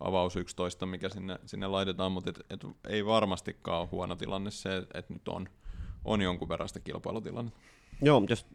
[0.00, 4.76] avaus 11, mikä sinne, sinne laitetaan, mutta et, et ei varmastikaan ole huono tilanne se,
[4.76, 5.48] että nyt on,
[6.04, 7.60] on jonkun verran sitä kilpailutilannetta.
[8.02, 8.46] Joo, jos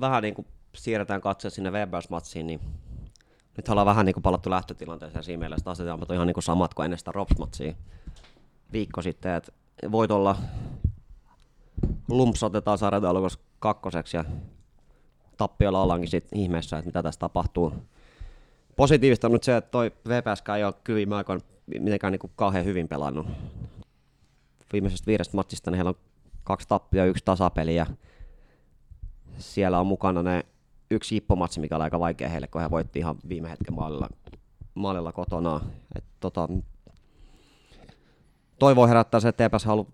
[0.00, 2.60] vähän niin kuin siirretään katseet sinne Webers-matsiin, niin
[3.56, 6.44] nyt ollaan vähän niin kuin palattu lähtötilanteeseen siinä mielessä, että asetelmat on ihan niin kuin
[6.44, 7.74] samat kuin ennen sitä Rops-matsia
[8.72, 9.52] viikko sitten, että
[9.92, 10.36] voit olla
[12.08, 14.24] lumps otetaan sarjataulukossa kakkoseksi ja
[15.36, 17.72] tappiolla ollaankin sitten ihmeessä, että mitä tässä tapahtuu.
[18.76, 22.64] Positiivista on nyt se, että toi VPSK ei ole kyllä viime aikoina mitenkään niin kauhean
[22.64, 23.26] hyvin pelannut.
[24.72, 25.98] Viimeisestä viidestä matsista niin heillä on
[26.44, 27.86] kaksi tappia ja yksi tasapeli ja
[29.38, 30.44] siellä on mukana ne
[30.90, 34.08] yksi Jippo-matsi, mikä oli aika vaikea heille, kun he voitti ihan viime hetken maalilla,
[34.74, 35.60] maalilla kotona.
[35.96, 36.48] Et tota,
[38.58, 39.90] toivo herättää se, että TPS haluaa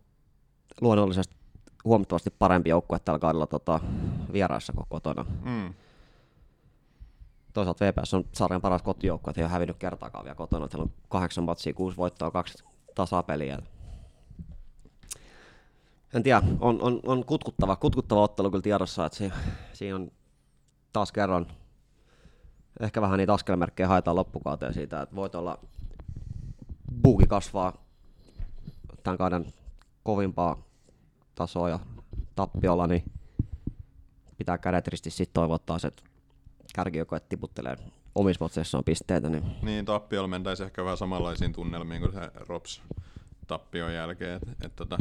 [0.81, 1.37] luonnollisesti
[1.85, 3.81] huomattavasti parempi joukkue tällä kaudella tota,
[4.33, 5.27] vieraissa kuin kotona.
[5.45, 5.75] Mm.
[7.53, 10.69] Toisaalta VPS on sarjan paras kotijoukkue, että ei ole hävinnyt kertaakaan vielä kotona.
[10.73, 12.65] Heillä on kahdeksan matsia, kuusi voittoa, kaksi
[12.95, 13.59] tasapeliä.
[16.15, 19.35] En tiedä, on, on, on kutkuttava, kutkuttava ottelu kyllä tiedossa, että siinä,
[19.73, 20.11] siinä on
[20.93, 21.47] taas kerran
[22.81, 25.59] ehkä vähän niitä askelmerkkejä haetaan loppukauteen siitä, että voit olla
[27.03, 27.85] buuki kasvaa
[29.03, 29.53] tämän kauden
[30.03, 30.63] kovimpaa
[31.35, 31.79] tasoa ja
[32.37, 33.05] tappiolla, niin
[34.39, 36.03] pitää kädet risti sitten toivottaa se, että
[36.75, 37.77] kärkijoukkoet tiputtelee
[38.15, 39.31] omissa matseissaan pisteitä.
[39.31, 39.45] Niin...
[39.63, 42.83] Niin, tappiolla mentäisi ehkä vähän samanlaisiin tunnelmiin kuin se Rops
[43.47, 44.37] tappion jälkeen.
[44.37, 44.99] Et, et, tota,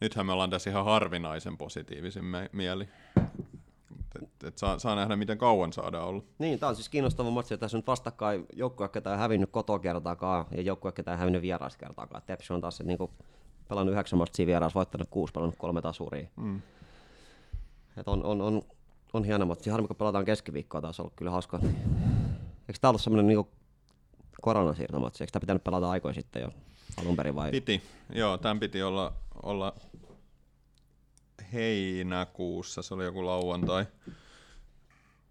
[0.00, 2.88] nythän me ollaan tässä ihan harvinaisen positiivisin mieli.
[4.22, 6.22] Et, et saa, saa, nähdä, miten kauan saadaan olla.
[6.38, 7.58] Niin, tämä on siis kiinnostava matsi.
[7.58, 11.42] Tässä on nyt vastakkain joukkue, ketä ei hävinnyt kotoa kertaakaan ja joukkue, ketä ei hävinnyt
[11.42, 12.22] vieraissa kertaakaan.
[12.26, 13.10] Tepsi on taas niin kuin,
[13.68, 16.28] pelannut yhdeksän matsia vieraassa, voittanut kuusi, pelannut kolme tasuria.
[16.36, 16.62] Mm.
[17.96, 18.62] Et on, on, on,
[19.12, 19.70] on hieno matsi.
[19.70, 21.60] Harmi, kun pelataan keskiviikkoa, taas ollut kyllä hauska.
[22.68, 23.46] Eikö tämä ollut semmoinen niin
[24.42, 25.24] koronasiirtomatsi?
[25.24, 26.48] Eikö tämä pitänyt pelata aikoin sitten jo
[27.00, 27.50] alun perin vai?
[27.50, 29.12] Piti, joo, tämän piti olla,
[29.42, 29.74] olla
[31.54, 33.86] heinäkuussa, se oli joku lauantai.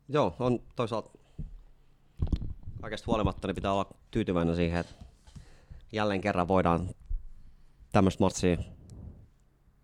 [0.09, 1.09] Joo, on toisaalta
[2.82, 5.05] kaikesta huolimatta niin pitää olla tyytyväinen siihen, että
[5.91, 6.89] jälleen kerran voidaan
[7.91, 8.57] tämmöistä matsia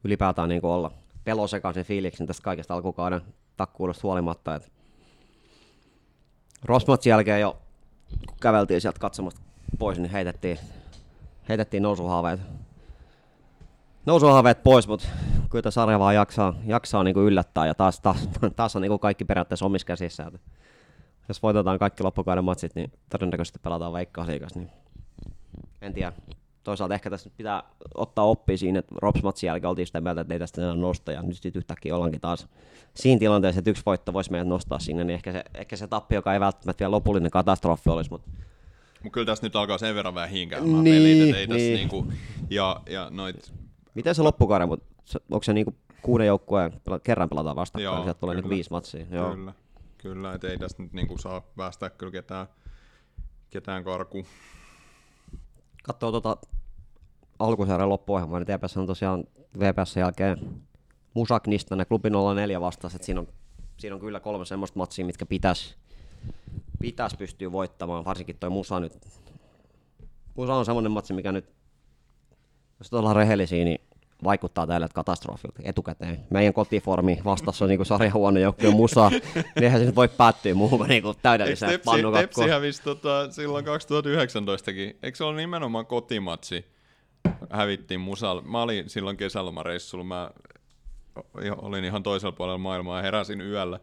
[0.04, 0.92] ylipäätään niin olla
[1.24, 3.22] pelosekaisen fiiliksen tästä kaikesta alkukauden
[3.58, 4.56] takkuudesta huolimatta.
[4.56, 4.70] Että
[6.64, 7.62] Rosmatsin jälkeen jo,
[8.28, 9.42] kun käveltiin sieltä katsomasta
[9.80, 10.60] pois, niin heitettiin,
[11.50, 12.40] heitettiin nousuhaaveet,
[14.06, 15.08] nousuhaaveet pois, mutta
[15.50, 18.90] kyllä tämä sarja vaan jaksaa, jaksaa niin kuin yllättää ja taas, taas, taas on niin
[18.90, 20.24] kuin kaikki periaatteessa omissa käsissä.
[20.24, 20.40] Että
[21.28, 24.60] jos voitetaan kaikki loppukauden matsit, niin todennäköisesti pelataan veikkausliigassa.
[24.60, 24.72] Niin
[25.82, 26.14] en tiedä.
[26.64, 27.64] Toisaalta ehkä tässä pitää
[27.96, 31.22] ottaa oppi siinä, että Rops-matsin jälkeen oltiin sitä mieltä, että ei tästä enää nosta, ja
[31.22, 32.48] nyt sitten yhtäkkiä ollaankin taas
[32.94, 36.16] siinä tilanteessa, että yksi voitto voisi meidät nostaa sinne, niin ehkä se, ehkä se tappi,
[36.16, 38.32] joka ei välttämättä vielä lopullinen katastrofi olisi, mutta
[39.04, 41.76] Mutta kyllä tässä nyt alkaa sen verran vähän hinkäämään Niin, pelit, että ei tässä niin.
[41.76, 42.08] niinku,
[42.50, 43.54] ja, ja noit,
[44.00, 44.86] miten se loppukauden, mutta
[45.32, 49.06] onko se niinku kuuden joukkueen kerran pelataan vastakkain, Joo, niin sieltä tulee niinku viisi matsia.
[49.12, 49.36] Joo.
[49.36, 49.54] Kyllä,
[49.98, 52.48] kyllä että ei tästä nyt niinku saa päästää kyllä ketään,
[53.50, 54.26] ketään karkuun.
[55.84, 56.38] katsoo tuota
[57.40, 59.24] alkusarjan loppuohjelmaa, niin TPS on tosiaan
[59.60, 60.62] VPS jälkeen
[61.14, 63.28] Musaknista ne klubi 04 vastaan, että siinä on,
[63.78, 65.76] siinä on kyllä kolme semmoista matsia, mitkä pitäisi
[66.80, 68.94] pitäis pystyä voittamaan, varsinkin toi Musa nyt.
[70.36, 71.54] Musa on semmoinen matsi, mikä nyt,
[72.80, 73.89] jos ollaan rehellisiä, niin
[74.24, 76.26] vaikuttaa tälle katastrofilta etukäteen.
[76.30, 80.80] Meidän kotiformi vastassa on niinku sarjahuone joukkue Musa, niin eihän se nyt voi päättyä muuhun
[80.80, 82.46] kuin niinku Eikö täydelliseen Tepsi, pannukakkoon.
[82.46, 84.98] Tepsi hävisi tota, silloin 2019kin?
[85.04, 86.66] Eikö se ole nimenomaan kotimatsi?
[87.50, 88.42] Hävittiin Musal.
[88.42, 90.04] Mä olin silloin kesälomareissulla.
[90.04, 90.32] Mä
[91.58, 93.80] olin ihan toisella puolella maailmaa ja heräsin yöllä,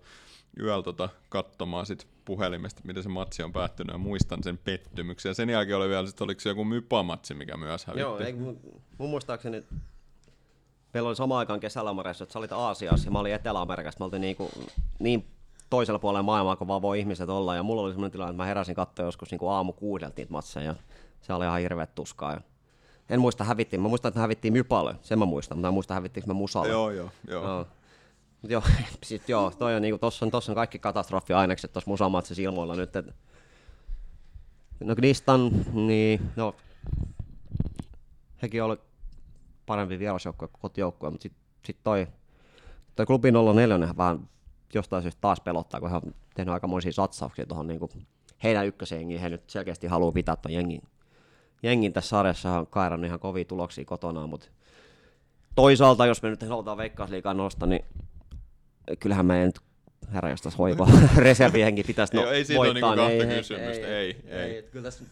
[0.61, 5.31] yöllä tota, katsomaan sit puhelimesta, miten se matsi on päättynyt ja muistan sen pettymyksen.
[5.31, 8.01] Ja sen jälkeen oli vielä, sit, oliko se joku mypamatsi, mikä myös hävitti.
[8.01, 8.61] Joo, ei, mun,
[8.99, 9.63] mun muistaakseni
[10.97, 13.99] meillä oli samaan aikaan kesälomareissa, että sä olit Aasiassa ja mä olin Etelä-Amerikassa.
[14.01, 14.51] Mä oltiin niinku,
[14.99, 15.27] niin
[15.71, 17.57] toisella puolella maailmaa, kun vaan voi ihmiset olla.
[17.57, 20.67] Ja mulla oli semmoinen tilanne, että mä heräsin katsoa joskus niinku aamu kuudelta niitä matseja.
[20.67, 20.75] Ja
[21.21, 22.33] se oli ihan hirveet tuskaa.
[22.33, 22.41] Ja
[23.11, 23.81] en muista hävittiin.
[23.81, 24.95] Mä muistan, että me hävittiin Mypalle.
[25.03, 26.69] Sen mä muistan, mutta mä en muista hävittiinkö me Musalle.
[26.69, 27.45] Joo, joo, joo.
[27.45, 27.67] Joo.
[28.43, 28.63] Mut joo,
[29.03, 32.97] sit joo, toi on niinku, tossa on, tossa on kaikki katastrofiainekset tossa musamatsissa ilmoilla nyt,
[32.97, 33.07] et
[34.81, 36.55] No Gnistan, niin no,
[38.43, 38.79] hekin oli
[39.67, 42.07] parempi vierasjoukkue kuin kotijoukkue, mutta sitten sit toi,
[42.97, 44.29] toi klubi 04 vähän
[44.75, 48.07] jostain syystä taas pelottaa, kun he on tehnyt aikamoisia satsauksia tuohon niin
[48.43, 49.21] heidän ykkösjengiin.
[49.21, 50.83] He nyt selkeästi haluaa pitää tuon jengin,
[51.63, 54.49] jengin tässä sarjassa, on kairannut ihan kovia tuloksia kotona, mutta
[55.55, 57.85] toisaalta, jos me nyt halutaan veikkausliikaa nostaa, niin
[59.01, 59.61] kyllähän meidän nyt
[60.13, 63.87] herra jostain hoiva reservihenki pitäisi no, Ei- ei siitä ole niinku kahta kysymystä.
[63.87, 64.63] Ei, ei.
[64.63, 65.05] Kyllä tässä,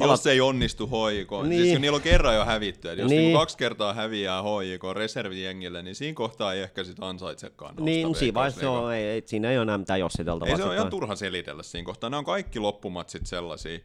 [0.00, 1.48] Jos ei onnistu niin.
[1.50, 1.74] siis Niin.
[1.74, 3.22] kun niillä on kerran jo hävitty, että jos Niin.
[3.22, 3.36] niin.
[3.38, 8.34] kaksi kertaa häviää hoiko reservijengille, niin siinä kohtaa ei ehkä sit ansaitsekaan nousta niin, siinä
[8.34, 10.50] vaiheessa on, ei, ei, siinä ei ole enää mitään jossiteltavaa.
[10.52, 12.10] Ei se ole ihan turha selitellä siinä kohtaa.
[12.10, 13.78] Nämä on kaikki loppumatsit sellaisia,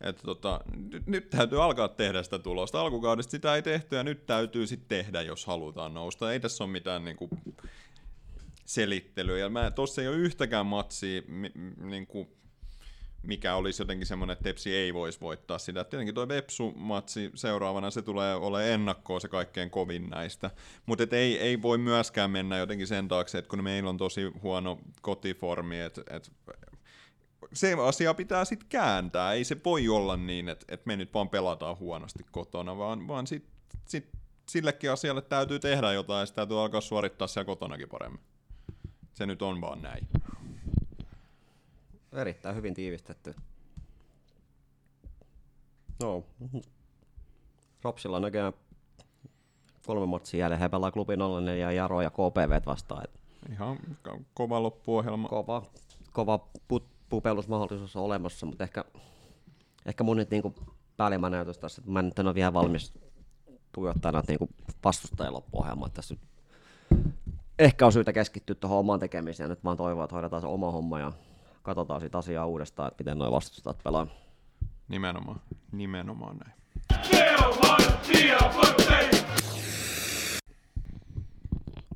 [0.00, 0.60] että tota,
[0.92, 2.80] nyt, nyt täytyy alkaa tehdä sitä tulosta.
[2.80, 6.32] Alkukaudesta sitä ei tehty ja nyt täytyy sitten tehdä, jos halutaan nousta.
[6.32, 7.28] Ei tässä ole mitään niinku,
[8.64, 9.38] selittelyä.
[9.38, 11.52] Ja mä, tossa ei ole yhtäkään matsia, mi-
[11.84, 12.28] niinku,
[13.22, 15.84] mikä olisi jotenkin semmoinen, että Tepsi ei voisi voittaa sitä.
[15.84, 20.50] Tietenkin tuo Vepsu-matsi seuraavana, se tulee olemaan ennakkoon se kaikkein kovin näistä.
[20.86, 24.78] Mutta ei, ei voi myöskään mennä jotenkin sen taakse, että kun meillä on tosi huono
[25.02, 26.32] kotiformi, että et,
[27.52, 29.32] se asia pitää sitten kääntää.
[29.32, 33.26] Ei se voi olla niin, että, että me nyt vaan pelataan huonosti kotona, vaan, vaan
[33.26, 33.44] sit,
[33.84, 34.08] sit,
[34.48, 38.20] sillekin asialle täytyy tehdä jotain ja sitä täytyy alkaa suorittaa siellä kotonakin paremmin.
[39.14, 40.08] Se nyt on vaan näin.
[42.12, 43.34] Erittäin hyvin tiivistetty.
[46.02, 46.24] No,
[47.82, 48.52] Ropsilla on näköjään
[49.86, 50.62] kolme matsia jäljellä.
[50.62, 53.04] He pelaa klubi 04 ja Jaro ja KPV vastaan.
[53.52, 55.28] Ihan ko- kova loppuohjelma.
[55.28, 55.62] kova,
[56.12, 56.38] kova
[56.68, 58.84] put, pupellusmahdollisuus on olemassa, mutta ehkä,
[59.86, 60.54] ehkä mun nyt niinku
[60.96, 62.92] päällimmäinen ajatus tässä, että mä nyt en ole vielä valmis
[63.72, 64.48] tuijottaa näitä niinku
[64.84, 65.86] vastustajien loppuohjelmaa.
[65.86, 66.22] että Tässä nyt
[67.58, 71.00] ehkä on syytä keskittyä tuohon omaan tekemiseen nyt vaan toivoa, että hoidetaan se oma homma
[71.00, 71.12] ja
[71.62, 74.06] katsotaan sitä asiaa uudestaan, että miten nuo vastustajat pelaa.
[74.88, 75.40] Nimenomaan.
[75.72, 76.62] Nimenomaan näin.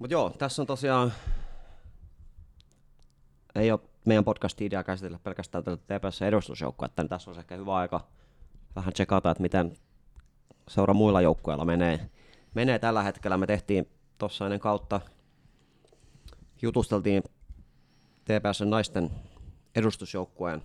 [0.01, 1.12] Mutta joo, tässä on tosiaan,
[3.55, 8.01] ei ole meidän podcast-idea käsitellä pelkästään tätä TPS edustusjoukkoa, että tässä on ehkä hyvä aika
[8.77, 9.77] vähän tsekata, että miten
[10.69, 12.11] seura muilla joukkueilla menee.
[12.55, 13.37] menee tällä hetkellä.
[13.37, 13.89] Me tehtiin
[14.19, 15.01] tuossa ennen kautta,
[16.62, 17.23] jutusteltiin
[18.25, 19.11] TPS naisten
[19.77, 20.62] edustusjoukkueen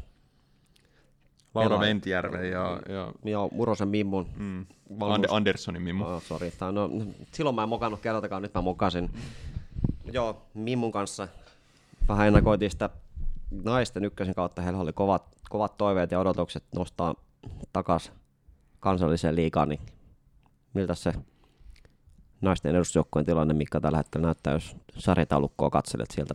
[1.56, 1.80] Laura.
[1.80, 4.66] Ventjärven ja, ja ja Murosen Mimmun mm,
[5.00, 6.06] valmennus- Ande, Anderssonin Mimmu.
[6.06, 6.52] Oh, sorry.
[6.52, 6.90] Tää, no,
[7.32, 9.10] silloin mä en mokannut kertakaan, nyt mä mokasin.
[10.12, 11.28] Joo, Mimmun kanssa
[12.08, 12.90] vähän ennakoitiin sitä
[13.64, 14.62] naisten ykkösen kautta.
[14.62, 17.16] Heillä oli kovat, kovat toiveet ja odotukset nostaa
[17.74, 18.12] takas
[18.80, 19.80] kansalliseen liigaan, niin
[20.74, 21.14] miltä se
[22.42, 26.34] naisten edustusjoukkueen tilanne, mikä tällä hetkellä näyttää, jos sarjataulukkoa katselet sieltä.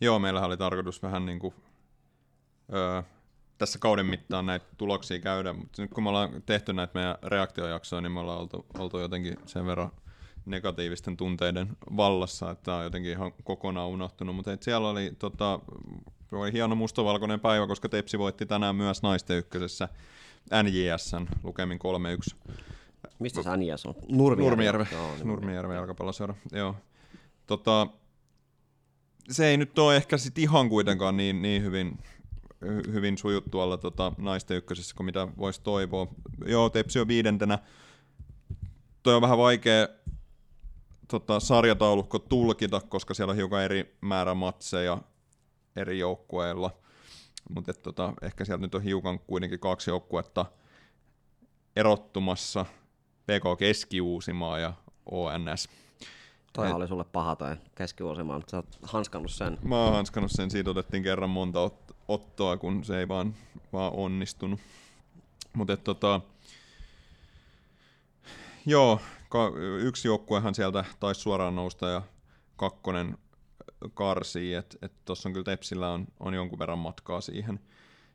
[0.00, 1.54] Joo, meillähän oli tarkoitus vähän niin kuin,
[2.72, 3.02] öö,
[3.58, 8.00] tässä kauden mittaan näitä tuloksia käydä, mutta nyt kun me ollaan tehty näitä meidän reaktiojaksoja,
[8.02, 9.90] niin me ollaan oltu, oltu jotenkin sen verran
[10.46, 15.60] negatiivisten tunteiden vallassa, että tämä on jotenkin ihan kokonaan unohtunut, mutta et siellä oli, tota,
[16.32, 19.88] oli hieno mustavalkoinen päivä, koska Tepsi voitti tänään myös naisten ykkösessä
[20.62, 21.78] NJSn lukemin
[22.32, 22.36] 3-1.
[23.18, 23.94] Mistä sä NJS on?
[24.08, 24.84] Nurmijärvi.
[24.84, 25.28] Niin.
[25.28, 26.74] Nurmijärven jalkapalloseura, joo.
[27.46, 27.86] Tota,
[29.30, 31.98] se ei nyt ole ehkä sit ihan kuitenkaan niin, niin hyvin,
[32.64, 36.06] hy- hyvin sujut tuolla tota, naisten ykkösessä kuin mitä voisi toivoa.
[36.46, 37.58] Joo, Tepsi on viidentenä.
[39.02, 39.88] Toi on vähän vaikea
[41.08, 44.98] tota, sarjataulukko tulkita, koska siellä on hiukan eri määrä matseja
[45.76, 46.70] eri joukkueilla.
[47.54, 50.46] Mutta tota, ehkä sieltä nyt on hiukan kuitenkin kaksi joukkuetta
[51.76, 52.66] erottumassa.
[53.22, 54.72] PK Keski-Uusimaa ja
[55.06, 55.68] ONS.
[56.52, 59.58] Toihan oli sulle paha toi keskivuosimaa, mutta sä oot hanskannut sen.
[59.62, 63.34] Mä oon hanskannut sen, siitä otettiin kerran monta ot- ottoa, kun se ei vaan,
[63.72, 64.60] vaan onnistunut.
[65.52, 66.20] Mutta tota,
[68.66, 72.02] joo, ka- yksi joukkuehan sieltä taisi suoraan nousta ja
[72.56, 73.18] kakkonen
[73.94, 77.60] karsii, että et tuossa on kyllä Tepsillä on, on jonkun verran matkaa siihen,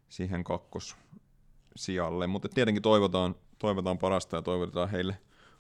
[0.10, 5.18] siihen kakkossijalle, mutta tietenkin toivotaan, toivotaan parasta ja toivotetaan heille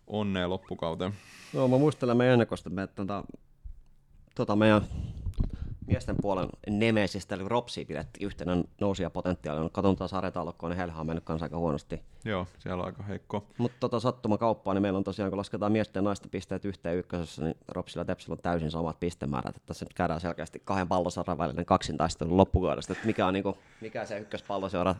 [0.08, 1.14] onnea loppukauteen.
[1.53, 3.24] Joo, mä muistelen meidän ennakosta, että me tota,
[4.36, 4.82] tota meidän
[5.88, 9.70] miesten puolen nemesistä, eli Ropsi pidettiin yhtenä nousia potentiaalina.
[9.70, 12.02] Katsotaan sarjataulukkoon, niin heillähän on mennyt kanssa aika huonosti.
[12.26, 13.48] Joo, siellä on aika heikko.
[13.58, 16.98] Mutta tota, sattuma kauppaa, niin meillä on tosiaan, kun lasketaan miesten ja naisten pisteet yhteen
[16.98, 19.56] ykkösessä, niin Ropsilla ja Tepsillä on täysin samat pistemäärät.
[19.56, 24.06] Että tässä nyt käydään selkeästi kahden pallosarjan välinen kaksintaistelu loppukaudesta, että mikä, on niinku, mikä
[24.06, 24.96] se ykköspalloseura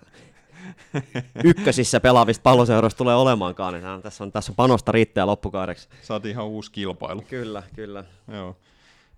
[1.44, 5.90] ykkösissä pelaavista palloseuroista tulee olemaankaan, niin tässä on, tässä on panosta riittää loppukaudeksi.
[6.02, 7.22] Saatiin ihan uusi kilpailu.
[7.22, 8.04] Kyllä, kyllä.
[8.28, 8.56] Joo.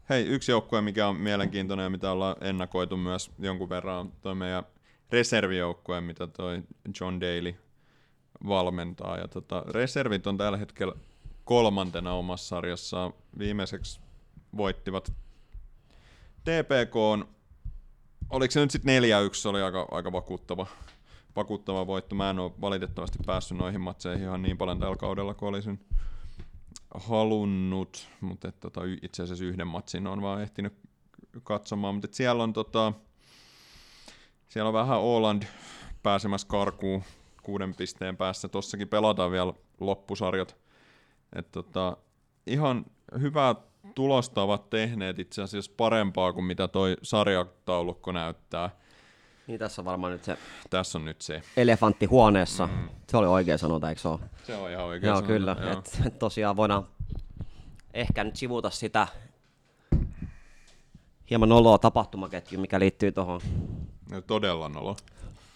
[0.10, 4.36] Hei, yksi joukkue, mikä on mielenkiintoinen ja mitä ollaan ennakoitu myös jonkun verran, on toi
[4.36, 4.64] meidän
[5.12, 6.64] reservijoukkue, mitä toi
[7.00, 7.56] John Daly
[8.48, 9.18] valmentaa.
[9.18, 10.94] Ja tota, reservit on tällä hetkellä
[11.44, 13.14] kolmantena omassa sarjassaan.
[13.40, 14.00] Viimeiseksi
[14.58, 15.14] voittivat
[16.44, 17.28] TPK on,
[18.30, 20.68] oliko se nyt sitten 4-1, se oli aika, aika vakuuttava,
[21.36, 22.16] vakuuttava voitto.
[22.16, 25.80] Mä en ole valitettavasti päässyt noihin matseihin ihan niin paljon tällä kaudella kuin olisin
[26.94, 30.74] halunnut, mutta et, tota, itse asiassa yhden matsin on vaan ehtinyt
[31.44, 32.94] katsomaan, mutta siellä on tota,
[34.48, 35.44] siellä on vähän Åland
[36.04, 37.04] pääsemässä karkuun
[37.44, 38.48] kuuden pisteen päässä.
[38.48, 40.58] Tossakin pelataan vielä loppusarjat.
[41.36, 41.98] Et tota,
[42.48, 42.86] ihan
[43.22, 43.56] hyvää
[43.96, 48.70] tulosta ovat tehneet itse asiassa parempaa kuin mitä toi sarjataulukko näyttää.
[49.48, 50.38] Niin tässä on varmaan nyt se
[50.70, 51.42] Tässä on nyt se.
[51.58, 52.68] elefantti huoneessa.
[52.68, 52.90] Mm.
[53.10, 54.20] Se oli oikea sanota, eikö se ole?
[54.44, 55.56] Se on ihan oikein Joo, sanottu, kyllä.
[55.62, 55.72] joo.
[56.06, 56.88] Et, tosiaan voidaan
[57.94, 59.08] ehkä nyt sivuta sitä
[61.30, 63.42] hieman oloa tapahtumaketju, mikä liittyy tuohon
[64.12, 64.96] Ja Todella nolo.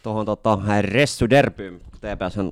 [0.03, 1.81] tohon, tota, Ressu Derbyyn.
[1.81, 2.51] TPS on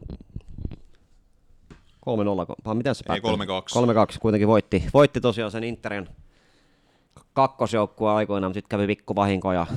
[2.05, 3.45] 3-0, vai miten se Ei, päättyi?
[3.47, 4.15] 3-2.
[4.15, 4.83] 3-2 kuitenkin voitti.
[4.93, 6.07] Voitti tosiaan sen Interin
[7.33, 9.67] kakkosjoukkue aikoinaan, mutta sitten kävi vikku vahinko ja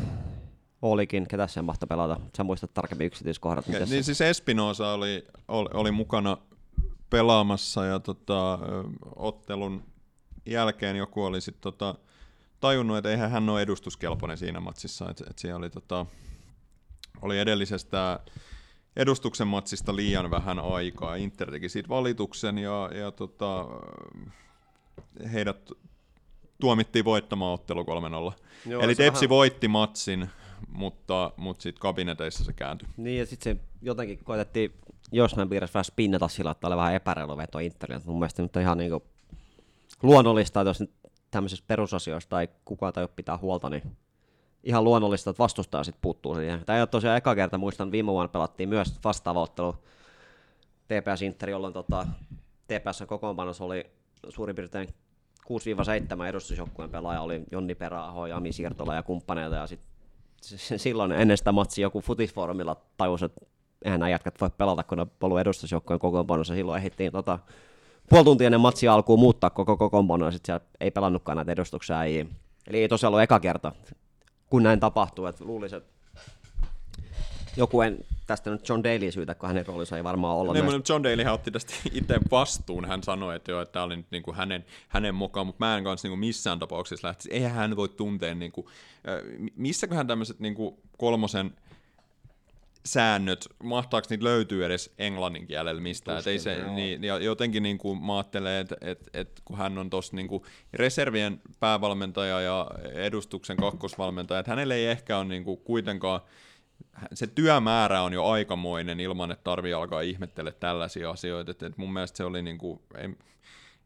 [0.82, 2.20] olikin, ketä sen mahtoi pelata.
[2.36, 3.64] Sä muistat tarkemmin yksityiskohdat.
[3.64, 6.36] Se- niin siis Espinosa oli, oli, oli mukana
[7.10, 8.58] pelaamassa ja tota,
[9.16, 9.82] ottelun
[10.46, 11.94] jälkeen joku oli sit tota,
[12.60, 16.06] tajunnut, että eihän hän ole edustuskelpoinen siinä matsissa, että et siellä oli, tota,
[17.22, 18.20] oli edellisestä
[18.96, 21.14] edustuksen matsista liian vähän aikaa.
[21.14, 23.66] Inter teki siitä valituksen ja, ja tota,
[25.32, 25.70] heidät
[26.60, 27.86] tuomittiin voittamaan ottelu 3-0.
[28.66, 30.30] Joo, Eli Tepsi vähän- voitti matsin,
[30.68, 32.88] mutta, mutta sitten kabineteissa se kääntyi.
[32.96, 34.74] Niin, ja sitten se jotenkin koitettiin
[35.12, 38.06] jossain piirissä vähän spinnata sillä, että oli vähän epäreilu veto Interiltä.
[38.06, 39.02] Mun mielestä nyt on ihan niinku
[40.02, 40.92] luonnollista, että jos nyt
[41.30, 43.82] tämmöisistä perusasioista ei kukaan tai pitää huolta, niin
[44.64, 46.64] ihan luonnollista, että vastustaja sitten puuttuu siihen.
[46.64, 49.76] Tämä ei ole tosiaan eka kerta, muistan viime vuonna pelattiin myös vastaava ottelu
[50.84, 52.06] TPS Inter, jolloin tota,
[52.66, 53.86] TPS kokoonpanossa oli
[54.28, 54.88] suurin piirtein
[56.22, 59.91] 6-7 edustusjoukkueen pelaaja, oli Jonni Peraaho, Jami Siirtola ja kumppaneita, ja sitten
[60.76, 63.40] silloin ennen sitä matsia joku futisfoorumilla tajusi, että
[63.84, 66.54] eihän nämä jätkät voi pelata, kun ne on ollut edustusjoukkojen kokoonpanossa.
[66.54, 67.38] Silloin ehdittiin tota,
[68.08, 72.04] puoli tuntia ennen matsia alkuun muuttaa koko kokoonpano, ja sitten siellä ei pelannutkaan näitä edustuksia.
[72.04, 72.26] Ei.
[72.66, 73.72] Eli ei tosiaan ollut eka kerta,
[74.46, 75.26] kun näin tapahtuu.
[75.26, 75.92] Että luulisin, että
[77.56, 77.98] joku en
[78.32, 80.52] tästä nyt John Daly syytä, kun hänen roolinsa ei varmaan olla.
[80.52, 82.84] Niin, mutta John Dalyhän otti tästä itse vastuun.
[82.84, 85.84] Hän sanoi, että, joo, että tämä oli nyt niinku hänen, hänen mukaan, mutta mä en
[85.84, 87.32] kanssa niinku missään tapauksessa lähtisi.
[87.32, 88.36] Eihän hän voi tuntea, äh,
[89.38, 91.52] mi- missäköhän tämmöiset niinku kolmosen
[92.86, 96.18] säännöt, mahtaako niitä löytyy edes englannin kielellä mistään.
[96.18, 99.78] Et ei se, niin, ja jotenkin niin kuin mä ajattelen, että et, et, kun hän
[99.78, 100.28] on tuossa niin
[100.72, 106.20] reservien päävalmentaja ja edustuksen kakkosvalmentaja, että hänellä ei ehkä ole niin kuin kuitenkaan
[107.14, 111.50] se työmäärä on jo aikamoinen ilman, että tarvii alkaa ihmettele tällaisia asioita.
[111.50, 113.16] Et, et mun mielestä se oli niin kuin, en,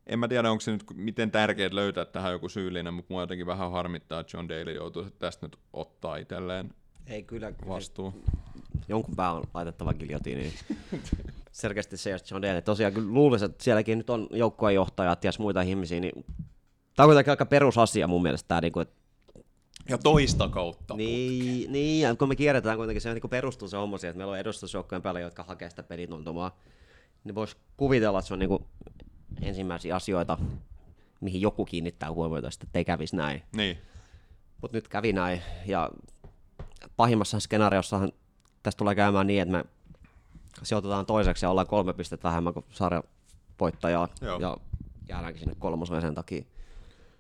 [0.07, 3.47] en mä tiedä, onko se nyt miten tärkeää löytää tähän joku syyllinen, mutta mua jotenkin
[3.47, 6.75] vähän harmittaa, että John Daly joutuu tästä nyt ottaa itselleen
[7.07, 8.15] Ei kyllä, vastuu.
[8.89, 10.53] jonkun pää on laitettava giljotiiniin.
[11.53, 12.63] Selkeästi se, jos John Daly.
[12.63, 16.25] Tosiaan kyllä luulisin, että sielläkin nyt on joukkueenjohtajat ja muita ihmisiä, niin
[16.97, 19.06] tämä on kuitenkin aika perusasia mun mielestä tämä, niin kuin, että
[19.89, 20.95] Ja toista kautta.
[20.95, 24.33] Niin, niin, ja kun me kierretään kuitenkin, se niin perustuu se homma siihen, että meillä
[24.33, 26.57] on edustusjoukkojen pelaajia, jotka hakee sitä pelituntumaa,
[27.25, 28.65] niin voisi kuvitella, että se on niin kuin
[29.43, 30.39] ensimmäisiä asioita,
[31.21, 33.43] mihin joku kiinnittää huomiota, että ei kävisi näin.
[33.57, 33.79] Niin.
[34.63, 35.91] Mutta nyt kävi näin, ja
[36.97, 38.13] pahimmassa skenaariossahan
[38.63, 39.65] tästä tulee käymään niin, että me
[40.63, 43.03] sijoitetaan toiseksi ja ollaan kolme pistettä vähemmän kuin sarjan
[43.61, 44.41] voittajaa, Joo.
[44.41, 44.57] ja
[45.09, 46.45] jäädäänkin sinne kolmoseen sen takia.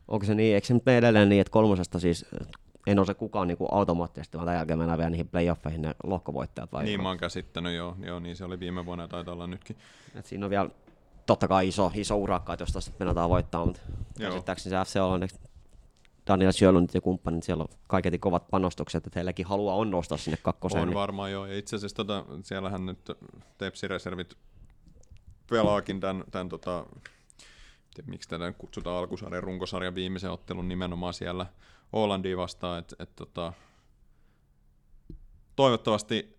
[0.09, 2.27] Onko se niin, eikö se nyt mene edelleen niin, että kolmosesta siis
[2.87, 6.73] ei nouse kukaan niin kuin automaattisesti, vaan tämän jälkeen mennään vielä niihin playoffeihin ne lohkovoittajat
[6.73, 6.85] vai?
[6.85, 9.77] Niin mä oon käsittänyt, joo, joo, niin se oli viime vuonna ja taitaa olla nytkin.
[10.15, 10.71] Et siinä on vielä
[11.27, 13.81] totta kai iso, iso urakka, että jos tästä menataan voittaa, mutta
[14.19, 14.31] Joo.
[14.31, 15.41] käsittääkseni se FC on onneksi
[16.27, 20.39] Daniel Sjölundit ja kumppanit, siellä on kaiketi kovat panostukset, että heilläkin haluaa on nostaa sinne
[20.43, 20.83] kakkoseen.
[20.83, 22.99] On niin- varmaan joo, ja itse asiassa tota, siellähän nyt
[23.59, 24.37] Tepsi-reservit
[25.51, 26.87] pelaakin tämän, tämän tota,
[27.97, 31.47] tiedä, miksi tätä kutsutaan alkusarjan, runkosarjan viimeisen ottelun nimenomaan siellä
[31.93, 33.53] Hollandia vastaan, että et, tota,
[35.57, 36.37] toivottavasti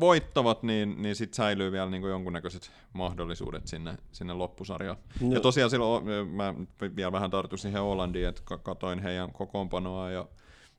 [0.00, 4.96] voittavat, niin, niin sitten säilyy vielä niin jonkunnäköiset mahdollisuudet sinne, sinne loppusarjaan.
[5.20, 5.34] No.
[5.34, 6.54] Ja tosiaan silloin mä
[6.96, 10.28] vielä vähän tartun siihen Hollandiin, että ka- katoin heidän kokoonpanoa ja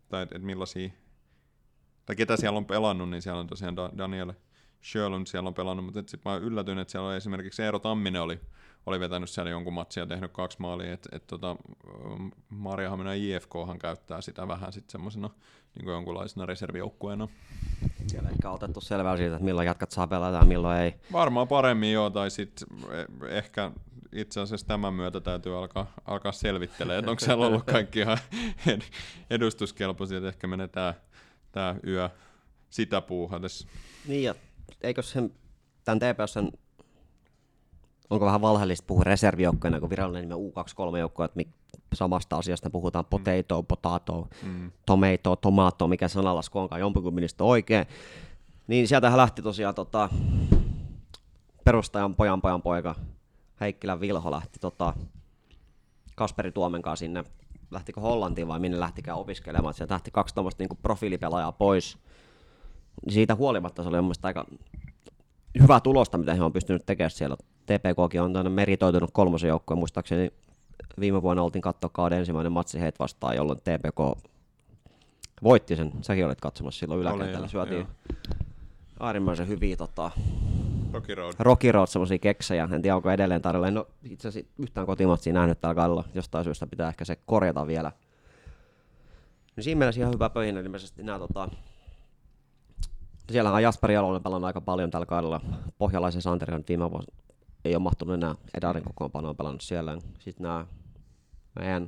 [0.10, 0.90] tai että et millaisia,
[2.06, 4.34] tai ketä siellä on pelannut, niin siellä on tosiaan da- Daniel
[4.82, 8.40] Sjölund siellä on pelannut, mutta sitten mä yllätyin, että siellä on esimerkiksi Eero Tamminen oli,
[8.86, 11.56] oli vetänyt siellä jonkun matsia ja tehnyt kaksi maalia, että et, tota,
[12.50, 15.30] Marjahamina IFKhan käyttää sitä vähän sitten semmoisena
[15.76, 17.28] niin jonkunlaisena reservijoukkueena.
[18.08, 20.96] Siellä ehkä on otettu selvää siitä, että milloin jatkat saa pelata ja milloin ei.
[21.12, 22.68] Varmaan paremmin joo, tai sitten
[23.30, 23.72] ehkä
[24.12, 28.18] itse asiassa tämän myötä täytyy alkaa, alkaa selvittelemään, että onko siellä ollut kaikki ihan
[28.68, 28.82] ed-
[29.30, 30.94] edustuskelpoisia, että ehkä menee tämä,
[31.52, 32.10] tämä yö
[32.70, 33.68] sitä puuhatessa.
[34.08, 34.36] Niin, ja
[34.82, 35.32] eikö sen,
[35.84, 36.48] tämän TPSn,
[38.10, 41.48] onko vähän valheellista puhua reservijoukkoina, kun virallinen nimi on U23-joukkoja, että mi-
[41.94, 44.72] samasta asiasta puhutaan potato, potato, Mm.
[44.86, 47.86] tomato, tomato, mikä sanalasku onkaan, jompikummin niistä on oikein.
[48.68, 50.10] Niin sieltähän lähti tosiaan tota,
[51.64, 52.96] perustajan pojan pojan poika
[53.62, 54.94] Heikkilän Vilho lähti tota,
[56.16, 57.24] Kasperi Tuomen kanssa sinne,
[57.72, 59.74] lähtikö Hollantiin vai minne lähtikään opiskelemaan.
[59.74, 61.98] Sieltä lähti kaksi tuommoista niin profiilipelaajaa pois.
[63.10, 64.46] Siitä huolimatta se oli mun aika
[65.62, 67.38] hyvää tulosta, mitä he on pystynyt tekemään siellä.
[67.66, 69.78] TPKkin on tänne meritoitunut kolmosen joukkoon.
[69.78, 70.32] Muistaakseni
[71.00, 74.28] viime vuonna oltiin katsoa kauden ensimmäinen matsi heitä vastaan, jolloin TPK
[75.44, 75.92] voitti sen.
[76.02, 77.48] Säkin olit katsomassa silloin yläkentällä.
[77.48, 77.88] Syötiin joo.
[79.00, 80.12] äärimmäisen hyviä tota,
[80.94, 81.34] Rocky Road.
[81.40, 83.68] Rocky Road semmosia keksejä, en tiedä onko edelleen tarjolla.
[83.68, 87.68] En ole itse asiassa yhtään kotimatsia nähnyt tällä kaudella, jostain syystä pitää ehkä se korjata
[87.68, 87.92] vielä.
[89.56, 91.50] Niin siinä mielessä ihan hyvä pöhinä ilmeisesti nämä tota,
[93.32, 95.42] Siellähän on Jasperi Jalonen pelannut aika paljon tällä kaudella.
[95.78, 97.14] Pohjalaisen Santeri on viime vuonna
[97.66, 99.98] ei ole mahtunut enää Edarin kokoonpanoon pelannut siellä.
[100.20, 100.66] Sitten nämä
[101.60, 101.88] meidän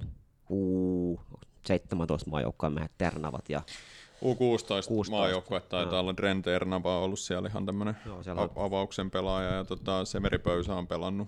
[0.52, 3.62] U17 maajoukkojen meidän Ternavat ja
[4.26, 4.36] U16
[4.88, 5.12] 16.
[5.16, 7.66] maajoukkue taitaa olla Drente Ernaba on ollut siellä ihan
[8.24, 11.28] siellä on- a- avauksen pelaaja ja tota, Semeri Pöysä on pelannut,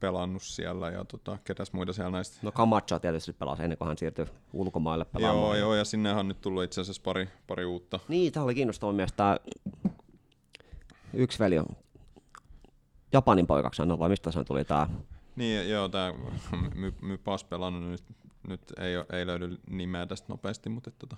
[0.00, 2.38] pelannut siellä ja tota, ketäs muita siellä näistä.
[2.42, 5.46] no Camacho tietysti pelasi ennen kuin hän siirtyi ulkomaille pelaamaan.
[5.46, 8.00] Joo, joo, ja sinnehän on nyt tullut itse asiassa pari, pari uutta.
[8.08, 9.12] Niin, tämä oli kiinnostava mies.
[9.12, 9.36] Tämä
[11.12, 11.66] yksi veli on
[13.12, 14.88] Japanin poikaksi on, vai mistä se tuli tämä?
[15.36, 16.14] Niin, joo, tämä
[16.74, 18.04] my, my pas pelannut nyt,
[18.48, 21.16] nyt ei, ei löydy nimeä tästä nopeasti, mutta tota,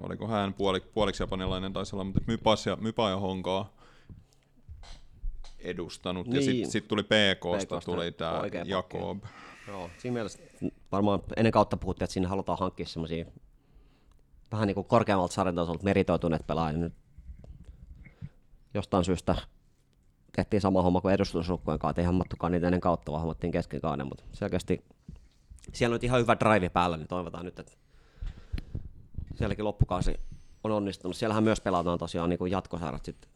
[0.00, 3.72] oliko hän puoli, puoliksi japanilainen taisi olla, mutta Mypas ja, Mypa ja Honkaa
[5.64, 6.26] edustanut.
[6.26, 6.44] Ja Niin.
[6.44, 8.58] sitten sit tuli PKsta, PKsta tuli tämä pakki.
[8.64, 9.24] Jakob.
[9.68, 10.38] Joo, siinä mielessä
[10.92, 13.24] varmaan ennen kautta puhuttiin, että sinne halutaan hankkia semmoisia
[14.52, 16.78] vähän niin kuin korkeammalta sarjatasolta meritoituneet pelaajia.
[16.78, 16.92] Nyt
[18.74, 19.34] jostain syystä
[20.36, 23.80] tehtiin sama homma kuin edustusrukkojen kanssa, että ei hammattukaan niitä ennen kautta, vaan hammattiin kesken
[23.80, 24.84] kauden, mutta selkeästi
[25.72, 27.72] siellä on nyt ihan hyvä drive päällä, niin toivotaan nyt, että
[29.34, 30.14] sielläkin loppukausi
[30.64, 31.16] on onnistunut.
[31.16, 33.31] Siellähän myös pelataan tosiaan niin jatkosarjat sitten.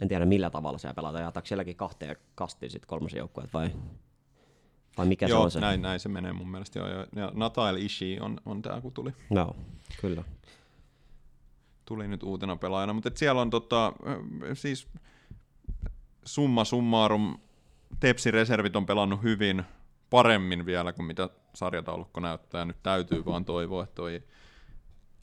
[0.00, 3.70] En tiedä millä tavalla siellä pelataan, jaetaanko sielläkin kahteen kastiin sitten kolmosen joukkueet vai,
[4.98, 5.60] vai mikä se Joo, on se?
[5.60, 6.78] näin, näin se menee mun mielestä.
[6.78, 7.06] Joo, joo.
[7.16, 9.56] Ja Natael Ishii on, on tämä, kun tuli, Joo,
[10.00, 10.24] kyllä.
[11.84, 12.92] tuli nyt uutena pelaajana.
[12.92, 13.92] Mutta siellä on tota,
[14.54, 14.88] siis
[16.24, 17.38] summa summarum,
[18.00, 19.64] Tepsin reservit on pelannut hyvin,
[20.10, 22.64] paremmin vielä kuin mitä sarjataulukko näyttää.
[22.64, 24.22] Nyt täytyy vaan toivoa, että toi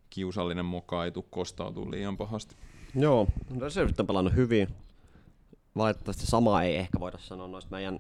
[0.10, 2.56] kiusallinen moka ei tule kostautuu liian pahasti.
[2.96, 3.28] Joo,
[3.60, 4.68] reservit on pelannut hyvin.
[5.78, 8.00] Valitettavasti samaa ei ehkä voida sanoa noista meidän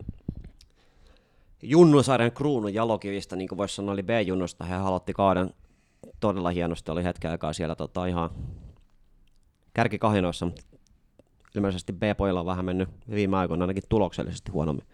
[1.61, 4.65] Junnusarjan kruunun jalokivistä, niin kuin voisi sanoa, oli B-junnusta.
[4.65, 5.53] He aloitti kauden
[6.19, 8.29] todella hienosti, oli hetken aikaa siellä tota, ihan
[9.73, 10.61] kärkikahinoissa, mutta
[11.55, 14.85] ilmeisesti B-pojilla on vähän mennyt viime aikoina ainakin tuloksellisesti huonommin.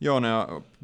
[0.00, 0.28] Joo, ne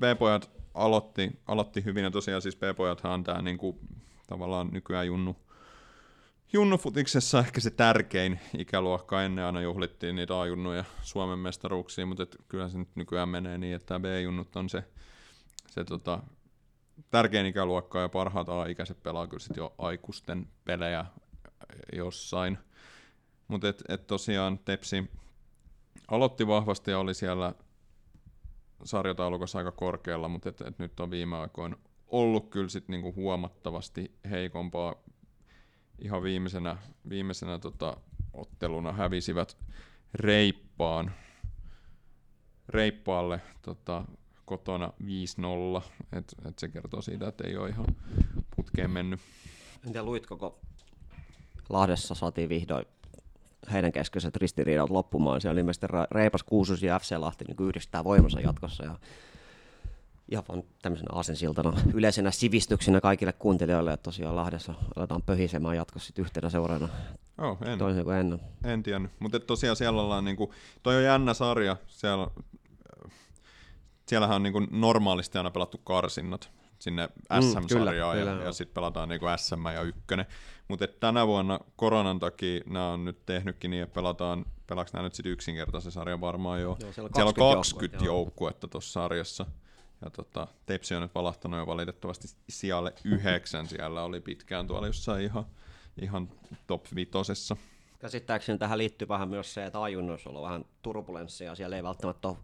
[0.00, 3.78] B-pojat aloitti, aloitti hyvin, ja tosiaan siis B-pojathan on tämä niinku,
[4.26, 5.36] tavallaan nykyään junnu,
[6.52, 9.22] junnufutiksessa ehkä se tärkein ikäluokka.
[9.22, 13.76] Ennen aina juhlittiin niitä A-junnuja Suomen mestaruuksia, mutta et kyllä se nyt nykyään menee niin,
[13.76, 14.84] että B-junnut on se,
[15.66, 16.22] se tota,
[17.10, 21.04] tärkein ikäluokka ja parhaat A-ikäiset pelaa kyllä sit jo aikuisten pelejä
[21.92, 22.58] jossain.
[23.48, 25.10] Mutta et, et tosiaan Tepsi
[26.08, 27.54] aloitti vahvasti ja oli siellä
[28.84, 31.76] sarjataulukossa aika korkealla, mutta et, et nyt on viime aikoina
[32.06, 34.94] ollut kyllä sit niinku huomattavasti heikompaa.
[35.98, 36.76] Ihan viimeisenä,
[37.08, 37.96] viimeisenä tota,
[38.32, 39.56] otteluna hävisivät
[40.14, 41.12] reippaan,
[42.68, 44.04] reippaalle tota,
[44.44, 44.92] kotona
[45.80, 47.86] 5-0, et, et se kertoo siitä, että ei ole ihan
[48.56, 49.20] putkeen mennyt.
[49.86, 50.54] En tiedä, luitko, kun
[51.68, 52.86] Lahdessa saatiin vihdoin
[53.72, 55.40] heidän keskeiset ristiriidat loppumaan.
[55.40, 58.84] Siellä ilmeisesti Ra- Reipas Kuusus ja FC Lahti niin yhdistää voimansa jatkossa.
[58.84, 58.98] Ja
[60.28, 66.18] ihan vaan tämmöisenä aasensiltana yleisenä sivistyksenä kaikille kuuntelijoille, että tosiaan Lahdessa aletaan pöhisemään jatkossa sit
[66.18, 66.88] yhtenä seuraana
[67.38, 68.40] Oh, en, toisin kuin ennen.
[68.64, 69.12] en tiennyt.
[69.18, 72.28] Mutta tosiaan siellä ollaan, niinku, toi on jännä sarja, siellä,
[74.06, 76.50] siellähän on niinku normaalisti aina pelattu karsinnat.
[76.78, 80.26] sinne Mm, SM-sarjaan kyllä, ja, kyllä, ja sitten pelataan niinku SM ja ykkönen.
[80.68, 85.14] Mutta tänä vuonna koronan takia nämä on nyt tehnytkin niin, että pelataan, pelaaks nämä nyt
[85.14, 86.76] sitten yksinkertaisen sarjan varmaan jo.
[86.80, 88.16] Joo, siellä on siellä on 20 20 joukkuetta, joo.
[88.16, 89.46] joukkuetta tuossa sarjassa.
[90.04, 93.66] Ja tota, Tepsi on nyt valahtanut jo valitettavasti sijalle yhdeksän.
[93.66, 95.46] Siellä oli pitkään tuolla jossain ihan,
[96.02, 96.28] ihan
[96.66, 97.56] top vitosessa.
[97.98, 102.28] Käsittääkseni tähän liittyy vähän myös se, että ajunnoissa on ollut vähän turbulenssia, siellä ei välttämättä
[102.28, 102.36] ole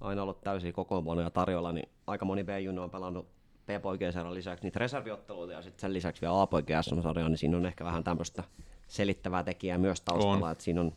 [0.00, 3.28] aina ollut täysiä kokoonpanoja tarjolla, niin aika moni B-junno on pelannut
[3.66, 7.66] B-poikien sarjan lisäksi niitä reserviotteluita ja sitten sen lisäksi vielä A-poikien SM-sarjaa, niin siinä on
[7.66, 8.44] ehkä vähän tämmöistä
[8.88, 10.52] selittävää tekijää myös taustalla, On.
[10.52, 10.92] että siinä on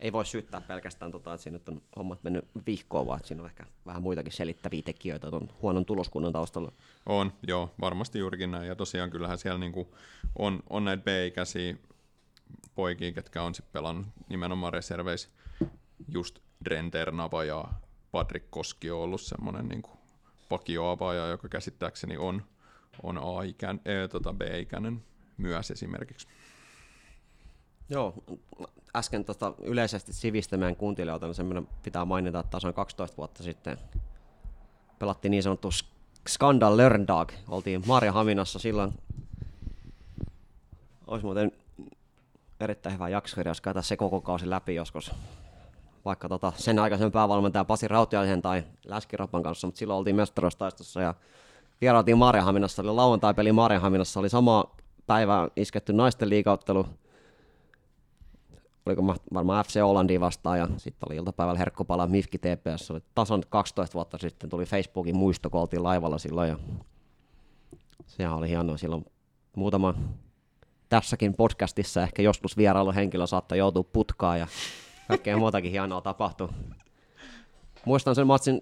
[0.00, 3.66] ei voi syyttää pelkästään, tota, että siinä on hommat mennyt vihkoon, vaan siinä on ehkä
[3.86, 6.72] vähän muitakin selittäviä tekijöitä tuon huonon tuloskunnan taustalla.
[7.06, 8.68] On, joo, varmasti juurikin näin.
[8.68, 9.94] Ja tosiaan kyllähän siellä niinku
[10.38, 11.76] on, on näitä B-ikäisiä
[12.74, 15.28] poikia, ketkä on sitten pelannut nimenomaan reserveis.
[16.08, 17.64] Just Drenternava ja
[18.12, 19.90] Patrik Koski on ollut semmoinen niinku
[20.48, 22.42] pakioavaaja, joka käsittääkseni on,
[23.02, 25.02] on A-ikän, ee, tota B-ikäinen
[25.36, 26.28] myös esimerkiksi.
[27.90, 28.14] Joo,
[28.96, 33.78] äsken tuosta yleisesti sivistämään kuuntelijoilta, niin semmoinen pitää mainita, että tasan 12 vuotta sitten
[34.98, 35.96] pelattiin niin sanottu Sk-
[36.28, 37.32] Skandal Lörndag.
[37.48, 38.92] Oltiin Marja Haminassa silloin.
[41.06, 41.52] Olisi muuten
[42.60, 45.12] erittäin hyvä jakso, jos käytä se koko kausi läpi joskus.
[46.04, 51.14] Vaikka tota, sen aikaisen päävalmentaja Pasi Rautiaisen tai Läskirapan kanssa, mutta silloin oltiin mestaruustaistossa ja
[51.80, 52.82] vierailtiin Marjahaminassa.
[52.82, 54.64] Oli lauantai-peli Marjahaminassa, oli sama
[55.06, 56.86] päivä isketty naisten liigauttelu
[58.86, 63.42] oliko ma- varmaan FC Hollandia vastaan, ja sitten oli iltapäivällä herkkupala Mifki TPS, oli tasan
[63.48, 66.58] 12 vuotta sitten, tuli Facebookin muisto, kun oltiin laivalla silloin, ja
[68.06, 69.04] sehän oli hienoa silloin
[69.56, 69.94] muutama
[70.88, 74.46] tässäkin podcastissa ehkä joskus vierailu henkilö saattoi joutua putkaan ja
[75.08, 76.48] kaikkea muutakin hienoa tapahtui.
[77.84, 78.60] Muistan sen matsin,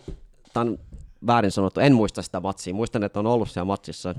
[0.52, 0.78] tämän
[1.26, 4.14] väärin sanottu, en muista sitä matsia, muistan, että on ollut siellä matsissa.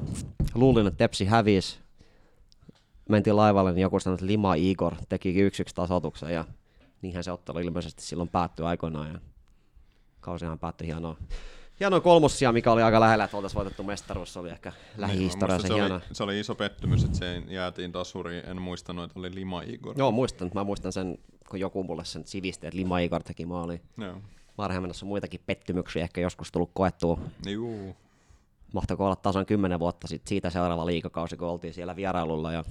[0.55, 1.79] Luulin, että Tepsi hävisi,
[3.09, 6.45] mentiin laivalle, niin joku sanoi, että Lima Igor teki yksi yksi tasoituksen ja
[7.01, 9.19] niinhän se ottelu ilmeisesti silloin päättyi aikoinaan ja
[10.19, 11.17] kausihan päättyi hienoa.
[11.79, 15.67] Hieno kolmossia, mikä oli aika lähellä, että oltaisiin voitettu mestaruus, se oli ehkä lähihistoria se
[15.67, 15.95] se, hieno.
[15.95, 18.45] oli, se oli iso pettymys, että se jäätiin tasuriin.
[18.45, 19.95] En muistanut, että oli Lima Igor.
[19.97, 21.17] Joo, muistan, mä muistan sen,
[21.49, 23.81] kun joku mulle sen sivisti, että Lima Igor teki maali.
[23.97, 24.21] Joo.
[24.57, 27.19] Marhemenossa on muitakin pettymyksiä ehkä joskus tullut koettua.
[27.45, 27.95] Juu.
[28.75, 32.51] Mahtoiko olla tasan 10 vuotta sitten siitä seuraava liikakausi, kun oltiin siellä vierailulla.
[32.51, 32.63] Ja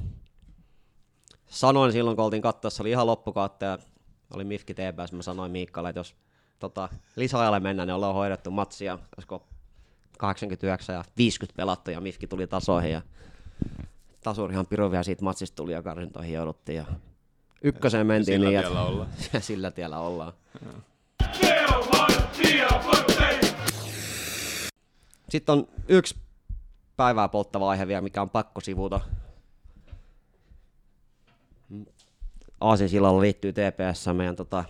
[1.47, 3.79] sanoin silloin, kun oltiin katsoessa, oli ihan loppukautta ja
[4.35, 6.15] oli Mifki TPS, mä sanoin Miikkalle, että jos
[6.59, 9.47] tota, lisäajalle mennään, niin ollaan hoidettu matsia, olisiko
[10.19, 13.03] 89 ja 50 pelattu ja Mifki tuli tasoihin ja
[14.23, 16.85] tasurihan piru vielä siitä matsista tuli ja karsintoihin jouduttiin ja
[17.63, 19.09] ykköseen mentiin sillä niin, tiellä ollaan.
[19.33, 20.33] ja sillä tiellä ollaan.
[25.29, 26.17] Sitten on yksi
[26.97, 29.01] päivää polttava aihe vielä, mikä on pakko sivuta.
[32.61, 34.65] Aasinsillalla liittyy TPS, meidän tota,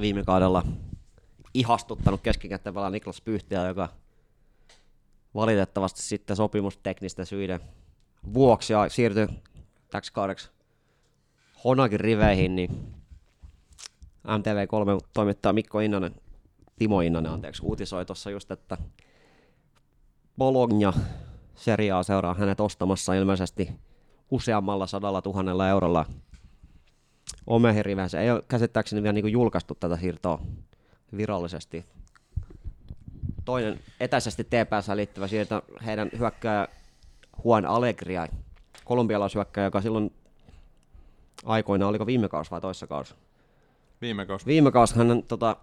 [0.00, 0.62] viime kaudella
[1.54, 3.88] ihastuttanut keskikenttäpelaaja Niklas Pyhtiä, joka
[5.34, 7.60] valitettavasti sitten sopimusteknisten syiden
[8.34, 9.28] vuoksi ja siirtyi
[9.90, 10.50] täksi kaudeksi
[11.64, 12.94] Honagin riveihin, niin
[14.26, 16.14] MTV3 toimittaja Mikko Innanen,
[16.76, 18.78] Timo Innanen, anteeksi, uutisoi tuossa just, että
[20.38, 20.92] Bologna
[21.54, 23.72] seriaa seuraa hänet ostamassa ilmeisesti
[24.30, 26.06] useammalla sadalla tuhannella eurolla
[27.46, 28.20] omeihin riveihin.
[28.20, 30.42] Ei ole käsittääkseni vielä niin julkaistu tätä siirtoa
[31.16, 31.84] virallisesti.
[33.44, 36.68] Toinen etäisesti TPS liittyvä siirto heidän hyökkääjä
[37.44, 38.28] Juan Alegria,
[38.84, 40.12] kolumbialaishyökkääjä, joka silloin
[41.44, 43.14] aikoina, oliko viime kausi vai toissa kausi?
[44.00, 44.46] Viime kausi.
[44.46, 45.56] Viime kausi hän tota,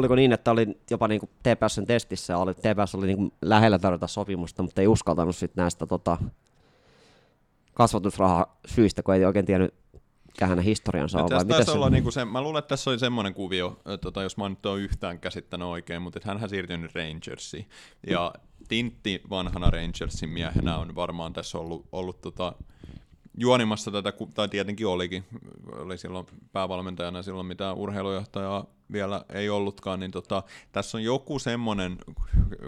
[0.00, 4.62] oliko niin, että oli jopa niinku TPSn testissä, oli, TPS oli niinku lähellä tarjota sopimusta,
[4.62, 6.18] mutta ei uskaltanut sitten näistä tota,
[7.74, 9.74] kasvatusrahasyistä, kun ei oikein tiennyt,
[10.26, 11.22] mikä hänen historiansa on.
[11.22, 14.22] Vai tässä miten se, olla niinku se, mä luulen, että tässä oli semmoinen kuvio, tota,
[14.22, 17.68] jos mä nyt oon yhtään käsittänyt oikein, mutta hän siirtyi nyt Rangersiin.
[18.06, 18.32] Ja
[18.68, 22.52] Tintti vanhana Rangersin miehenä on varmaan tässä ollut, ollut tota,
[23.38, 25.24] juonimassa tätä, tai tietenkin olikin,
[25.72, 30.42] oli silloin päävalmentajana silloin mitä urheilujohtajaa vielä ei ollutkaan, niin tota,
[30.72, 31.98] tässä on joku semmoinen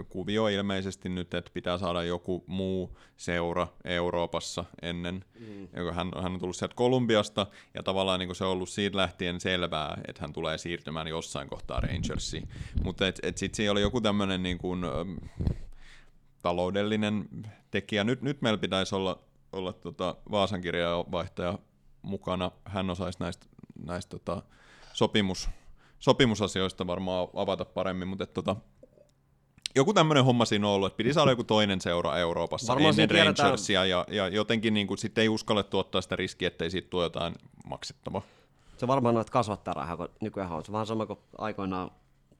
[0.09, 5.67] kuvio ilmeisesti nyt, että pitää saada joku muu seura Euroopassa ennen, mm.
[5.93, 9.97] hän, hän on tullut sieltä Kolumbiasta, ja tavallaan niin se on ollut siitä lähtien selvää,
[10.07, 12.49] että hän tulee siirtymään jossain kohtaa Rangersiin,
[12.83, 15.15] mutta et, et sitten siinä oli joku tämmöinen niin kuin, ähm,
[16.43, 17.29] taloudellinen
[17.71, 18.03] tekijä.
[18.03, 21.59] Nyt, nyt meillä pitäisi olla, olla tota Vaasan kirjeenvaihtaja
[22.01, 22.51] mukana.
[22.65, 23.45] Hän osaisi näistä,
[23.85, 24.43] näistä tota
[24.93, 25.49] sopimus,
[26.03, 28.55] sopimusasioista varmaan avata paremmin, mutta et tota,
[29.75, 33.25] joku tämmöinen homma siinä on ollut, että piti saada joku toinen seura Euroopassa Varmaan ennen
[33.25, 37.03] Rangersia, ja, ja jotenkin niin kuin, sitten ei uskallettu ottaa sitä riskiä, ettei siitä tule
[37.03, 37.35] jotain
[37.65, 38.21] maksettavaa.
[38.77, 41.91] Se varmaan noita kasvattaa rahaa, kun nykyään on se vähän sama kuin aikoinaan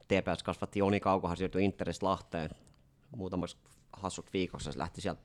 [0.07, 2.49] TPS kasvatti Joni Kaukohan siirtyi Interistä Lahteen
[3.15, 3.57] muutamaksi
[3.93, 5.21] hassut viikossa, se lähti sieltä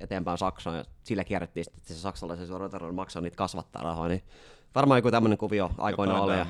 [0.00, 4.22] eteenpäin Saksaan ja sillä kierrettiin sitten, että se saksalaisen suoratarvoin maksaa niitä kasvattaa rahaa, niin
[4.74, 6.38] varmaan joku tämmöinen kuvio aikoinaan oli.
[6.38, 6.46] Ja.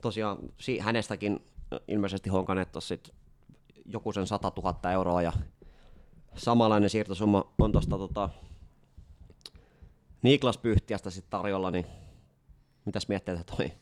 [0.00, 1.44] Tosiaan si- hänestäkin
[1.88, 3.14] ilmeisesti honkaneet tuossa sit
[3.84, 5.32] joku sen 100 000 euroa ja
[6.36, 8.28] samanlainen siirtosumma on tuosta tota,
[10.22, 11.86] Niklas Pyhtiästä sitten tarjolla, niin
[12.84, 13.72] mitäs mietteitä toi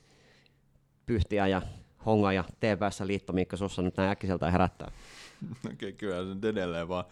[1.07, 1.63] Pyhtiä ja
[2.07, 4.91] Honga ja TPS liitto Miikka sussa nyt näin äkkiseltä herättää?
[5.67, 7.05] Okei, okay, kyllä se edelleen vaan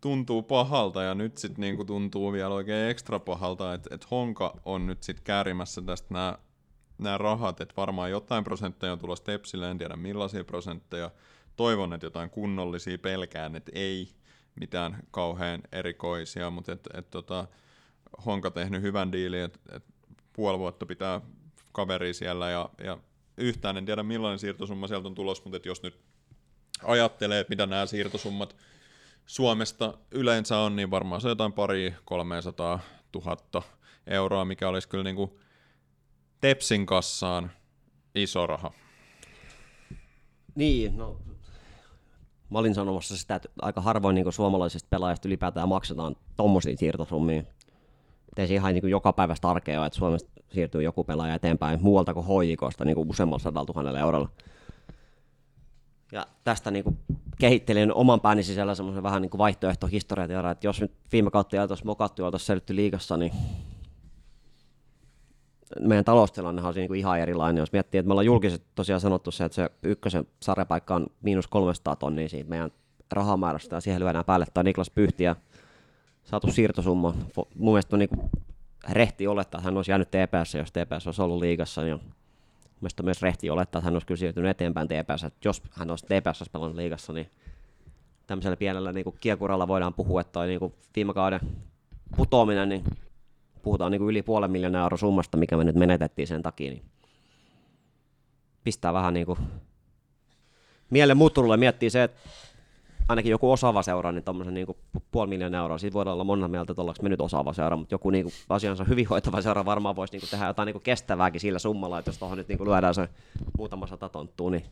[0.00, 4.86] tuntuu pahalta ja nyt sitten niinku tuntuu vielä oikein ekstra pahalta, että et Honka on
[4.86, 6.38] nyt sitten käärimässä tästä nämä
[7.02, 11.10] nämä rahat, että varmaan jotain prosentteja on tulossa Tepsille, en tiedä millaisia prosentteja.
[11.56, 14.08] Toivon, että jotain kunnollisia pelkään, että ei
[14.60, 17.46] mitään kauhean erikoisia, mutta et, et tota,
[18.26, 19.84] Honka tehnyt hyvän diilin, että et
[20.32, 21.20] puoli vuotta pitää
[21.72, 22.98] kaveri siellä ja, ja
[23.36, 26.00] yhtään en tiedä millainen siirtosumma sieltä on tulossa, mutta et jos nyt
[26.84, 28.56] ajattelee, että mitä nämä siirtosummat
[29.26, 32.80] Suomesta yleensä on, niin varmaan se jotain pari 300
[33.14, 33.62] 000
[34.06, 35.30] euroa, mikä olisi kyllä niin kuin
[36.42, 37.50] Tepsin kassaan
[38.14, 38.72] iso raha.
[40.54, 41.16] Niin, no
[42.50, 47.42] mä olin sanomassa sitä, että aika harvoin niin suomalaisista pelaajista ylipäätään maksetaan tommosia siirtosummia.
[48.36, 52.14] Ei se ihan niin joka päivä arkea ole, että Suomesta siirtyy joku pelaaja eteenpäin muualta
[52.14, 54.28] kuin HJKsta niin useammalla sadalla tuhannella eurolla.
[56.12, 56.98] Ja tästä niin kuin
[57.40, 61.66] kehittelin oman pääni sisällä semmoisen vähän niin kuin vaihtoehtohistoriaa, että jos nyt viime kautta ja
[61.66, 63.32] tuossa mokattu oltaisiin selvitty liigassa, niin
[65.80, 67.60] meidän taloustilannehan on niin ihan erilainen.
[67.60, 71.46] Jos miettii, että me ollaan julkisesti tosiaan sanottu se, että se ykkösen sarjapaikka on miinus
[71.46, 72.70] 300 tonnia siitä meidän
[73.12, 75.36] rahamäärästä, ja siihen lyödään päälle tai Niklas Pyhti ja
[76.24, 77.14] saatu siirtosumma.
[77.36, 78.30] Mun mielestä on niin
[78.90, 82.00] rehti olettaa, että hän olisi jäänyt TPS, jos TPS olisi ollut liigassa, niin
[82.80, 85.24] mielestäni myös rehti olettaa, että hän olisi kyllä siirtynyt eteenpäin TPS.
[85.24, 87.30] Että jos hän olisi TPS pelannut liigassa, niin
[88.26, 91.40] tämmöisellä pienellä niin kiekuralla voidaan puhua, että toi niin viime kauden
[92.16, 92.84] putoaminen, niin
[93.62, 96.82] puhutaan niin kuin yli puolen miljoonaa euro summasta, mikä me nyt menetettiin sen takia, niin
[98.64, 99.38] pistää vähän niin kuin
[100.90, 102.20] mielen muutturulle miettii se, että
[103.08, 104.66] ainakin joku osaava seura, niin tuommoisen niin
[105.10, 108.10] puoli miljoonaa euroa, siitä voidaan olla monta mieltä, että me nyt osaava seura, mutta joku
[108.10, 111.40] niin kuin asiansa hyvin hoitava seura varmaan voisi niin kuin tehdä jotain niin kuin kestävääkin
[111.40, 113.08] sillä summalla, että jos tuohon nyt niin kuin lyödään se
[113.58, 114.64] muutama sata tonttua, niin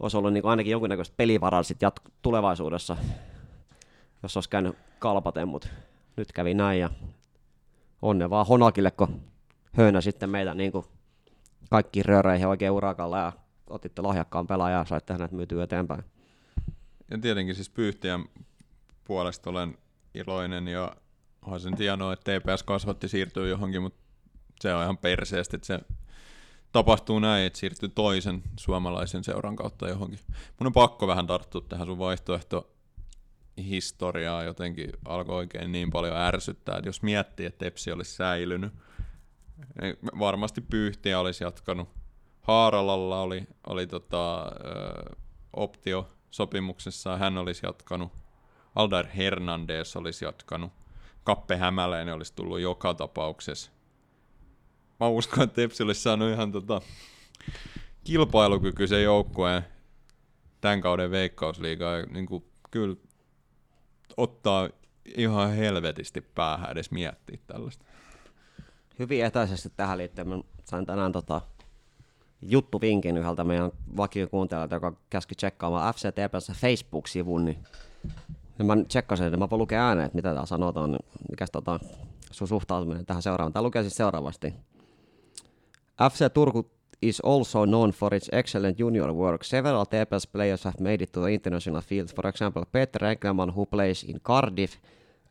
[0.00, 2.96] olisi ollut niin kuin ainakin jonkinnäköistä pelivaraa sitten jat- tulevaisuudessa,
[4.22, 5.68] jos olisi käynyt kalpaten, mutta
[6.16, 6.90] nyt kävi näin ja
[8.02, 9.20] onne vaan Honakille, kun
[9.72, 10.84] höynä sitten meitä niin kuin
[11.70, 13.32] kaikki rööreihin oikein urakalla ja
[13.66, 16.04] otitte lahjakkaan pelaajan ja saitte hänet myytyä eteenpäin.
[17.10, 18.24] Ja tietenkin siis Pyhtiän
[19.04, 19.78] puolesta olen
[20.14, 20.96] iloinen ja
[21.42, 24.02] onhan se nyt hienoa, että TPS kasvatti siirtyy johonkin, mutta
[24.60, 25.80] se on ihan perseestä, että se
[26.72, 30.18] tapahtuu näin, että siirtyy toisen suomalaisen seuran kautta johonkin.
[30.60, 32.71] Mun on pakko vähän tarttua tähän sun vaihtoehto
[33.56, 38.72] historiaa jotenkin alkoi oikein niin paljon ärsyttää, että jos miettii, että Tepsi olisi säilynyt,
[39.80, 41.88] niin varmasti Pyyhtiä olisi jatkanut.
[42.40, 44.52] Haaralalla oli, oli tota,
[45.52, 48.12] optio sopimuksessa, hän olisi jatkanut.
[48.74, 50.72] Aldar Hernandez olisi jatkanut.
[51.24, 53.70] Kappe Hämäläinen olisi tullut joka tapauksessa.
[55.00, 56.80] Mä uskon, että Tepsi olisi saanut ihan tota,
[58.04, 59.62] kilpailukykyisen joukkueen
[60.60, 62.02] tämän kauden veikkausliigaa.
[62.02, 62.96] Niin kuin, kyllä
[64.16, 64.68] ottaa
[65.16, 67.84] ihan helvetisti päähän edes miettiä tällaista.
[68.98, 71.40] Hyvin etäisesti tähän liittyen mä sain tänään tota,
[72.42, 77.58] juttuvinkin yhdeltä meidän vakiokuuntelijalta, joka käski tsekkaamaan FC TPS Facebook-sivun, niin
[78.58, 81.80] ja mä tsekkasin, että mä voin lukea ääneen, että mitä täällä sanotaan, niin mikäs tota,
[82.30, 83.52] sun suhtautuminen tähän seuraavaan.
[83.52, 84.54] Tää lukee siis seuraavasti.
[86.10, 86.70] FC Turku
[87.02, 89.44] is also known for its excellent junior work.
[89.44, 92.08] Several TPS players have made it to the international field.
[92.14, 94.72] For example, Peter Engelman, who plays in Cardiff,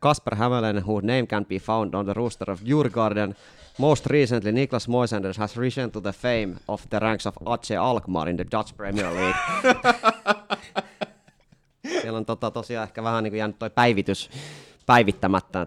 [0.00, 3.34] Kasper Hämäläinen, whose name can be found on the roster of Djurgården.
[3.78, 8.28] Most recently, Niklas Moisanders has risen to the fame of the ranks of Aceh Alkmaar
[8.28, 9.38] in the Dutch Premier League.
[12.02, 14.30] Siellä on tota, tosiaan ehkä vähän niin kuin jäänyt toi päivitys
[14.86, 15.66] päivittämättä.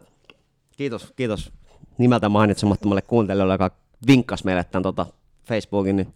[0.77, 1.51] Kiitos, kiitos
[1.97, 3.71] nimeltä mainitsemattomalle kuuntelijalle, joka
[4.07, 5.05] vinkkasi meille tämän tota
[5.45, 6.15] Facebookin, niin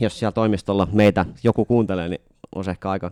[0.00, 2.22] jos siellä toimistolla meitä joku kuuntelee, niin
[2.54, 3.10] on ehkä aika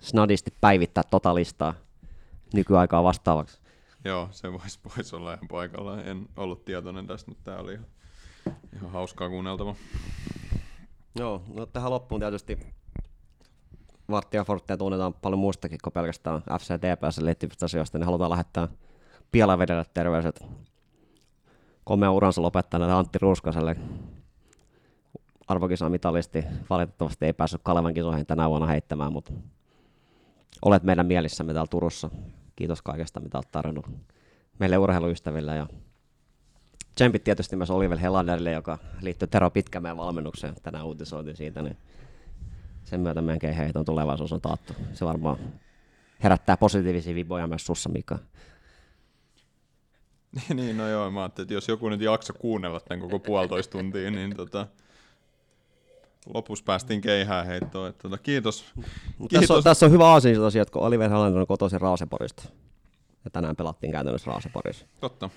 [0.00, 1.74] snadisti päivittää tota listaa
[2.54, 3.58] nykyaikaa vastaavaksi.
[4.04, 6.08] Joo, se voisi vois olla ihan paikallaan.
[6.08, 7.86] En ollut tietoinen tästä, mutta tämä oli ihan,
[8.76, 9.74] ihan hauskaa kuunneltava.
[11.18, 12.58] Joo, no tähän loppuun tietysti
[14.10, 18.68] Varttia Fortea tunnetaan paljon muustakin kuin pelkästään FCTPS liittyvistä asioista, niin halutaan lähettää
[19.32, 20.44] Pielavedelle terveiset
[21.84, 23.76] komea uransa lopettaneelle Antti Ruuskaselle.
[25.48, 29.32] Arvokisa mitalisti valitettavasti ei päässyt Kalevan kisoihin tänä vuonna heittämään, mutta
[30.62, 32.10] olet meidän mielissämme täällä Turussa.
[32.56, 33.86] Kiitos kaikesta, mitä olet tarjonnut
[34.58, 35.66] meille urheiluystäville ja
[36.94, 40.54] tsempit tietysti myös Oliver Helanderille, joka liittyy Tero Pitkämäen valmennukseen.
[40.62, 41.76] Tänään uutisoitiin siitä, niin
[42.84, 44.72] sen myötä meidän keiheiton tulevaisuus on taattu.
[44.92, 45.36] Se varmaan
[46.22, 48.18] herättää positiivisia viboja myös sussa, Mika.
[50.54, 54.10] niin, no joo, mä ajattelin, että jos joku nyt jakso kuunnella tämän koko puolitoista tuntia,
[54.10, 54.66] niin tota,
[56.34, 57.88] lopussa päästiin keihään heittoon.
[57.88, 58.64] Että, tota, kiitos.
[59.18, 59.38] kiitos.
[59.40, 62.42] Tässä, on, tässä on hyvä asia tosiaan, että kun Oliver Halander on kotoisin Raaseporista.
[63.24, 64.86] Ja tänään pelattiin käytännössä Raaseporissa.
[65.00, 65.30] Totta.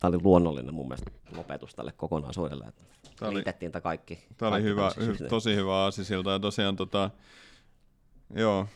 [0.00, 2.72] Tämä oli luonnollinen mun mielestä lopetus tälle kokonaisuudelle.
[3.16, 4.16] Tämä oli, tämä kaikki.
[4.36, 6.30] Tämä kaikki oli hyvä, hy, tosi hyvä asia siltä.
[6.30, 7.10] Ja tosiaan tota,
[8.34, 8.66] joo,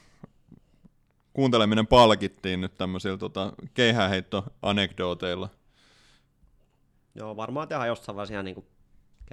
[1.32, 5.48] kuunteleminen palkittiin nyt tämmöisillä tota, keihäheitto-anekdooteilla.
[7.14, 8.34] Joo, varmaan tehdään jossain vaiheessa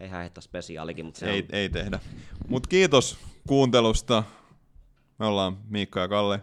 [0.04, 1.06] ihan niinku keihäheitto-spesiaalikin.
[1.06, 1.48] Mutta se ei, on...
[1.52, 2.00] ei tehdä.
[2.48, 3.18] Mutta kiitos
[3.48, 4.24] kuuntelusta.
[5.20, 6.40] Me ollaan Miikka ja Kalle.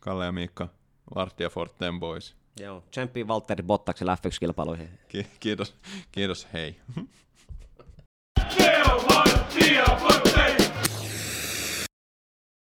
[0.00, 0.68] Kalle ja Miikka,
[1.14, 2.36] Vartija Forten Boys.
[2.60, 4.88] Joo, tsemppi Valtteri Bottaksella F1-kilpailuihin.
[5.08, 5.74] Ki- kiitos,
[6.12, 6.76] kiitos, hei.
[8.48, 10.35] Se on Vartija Forten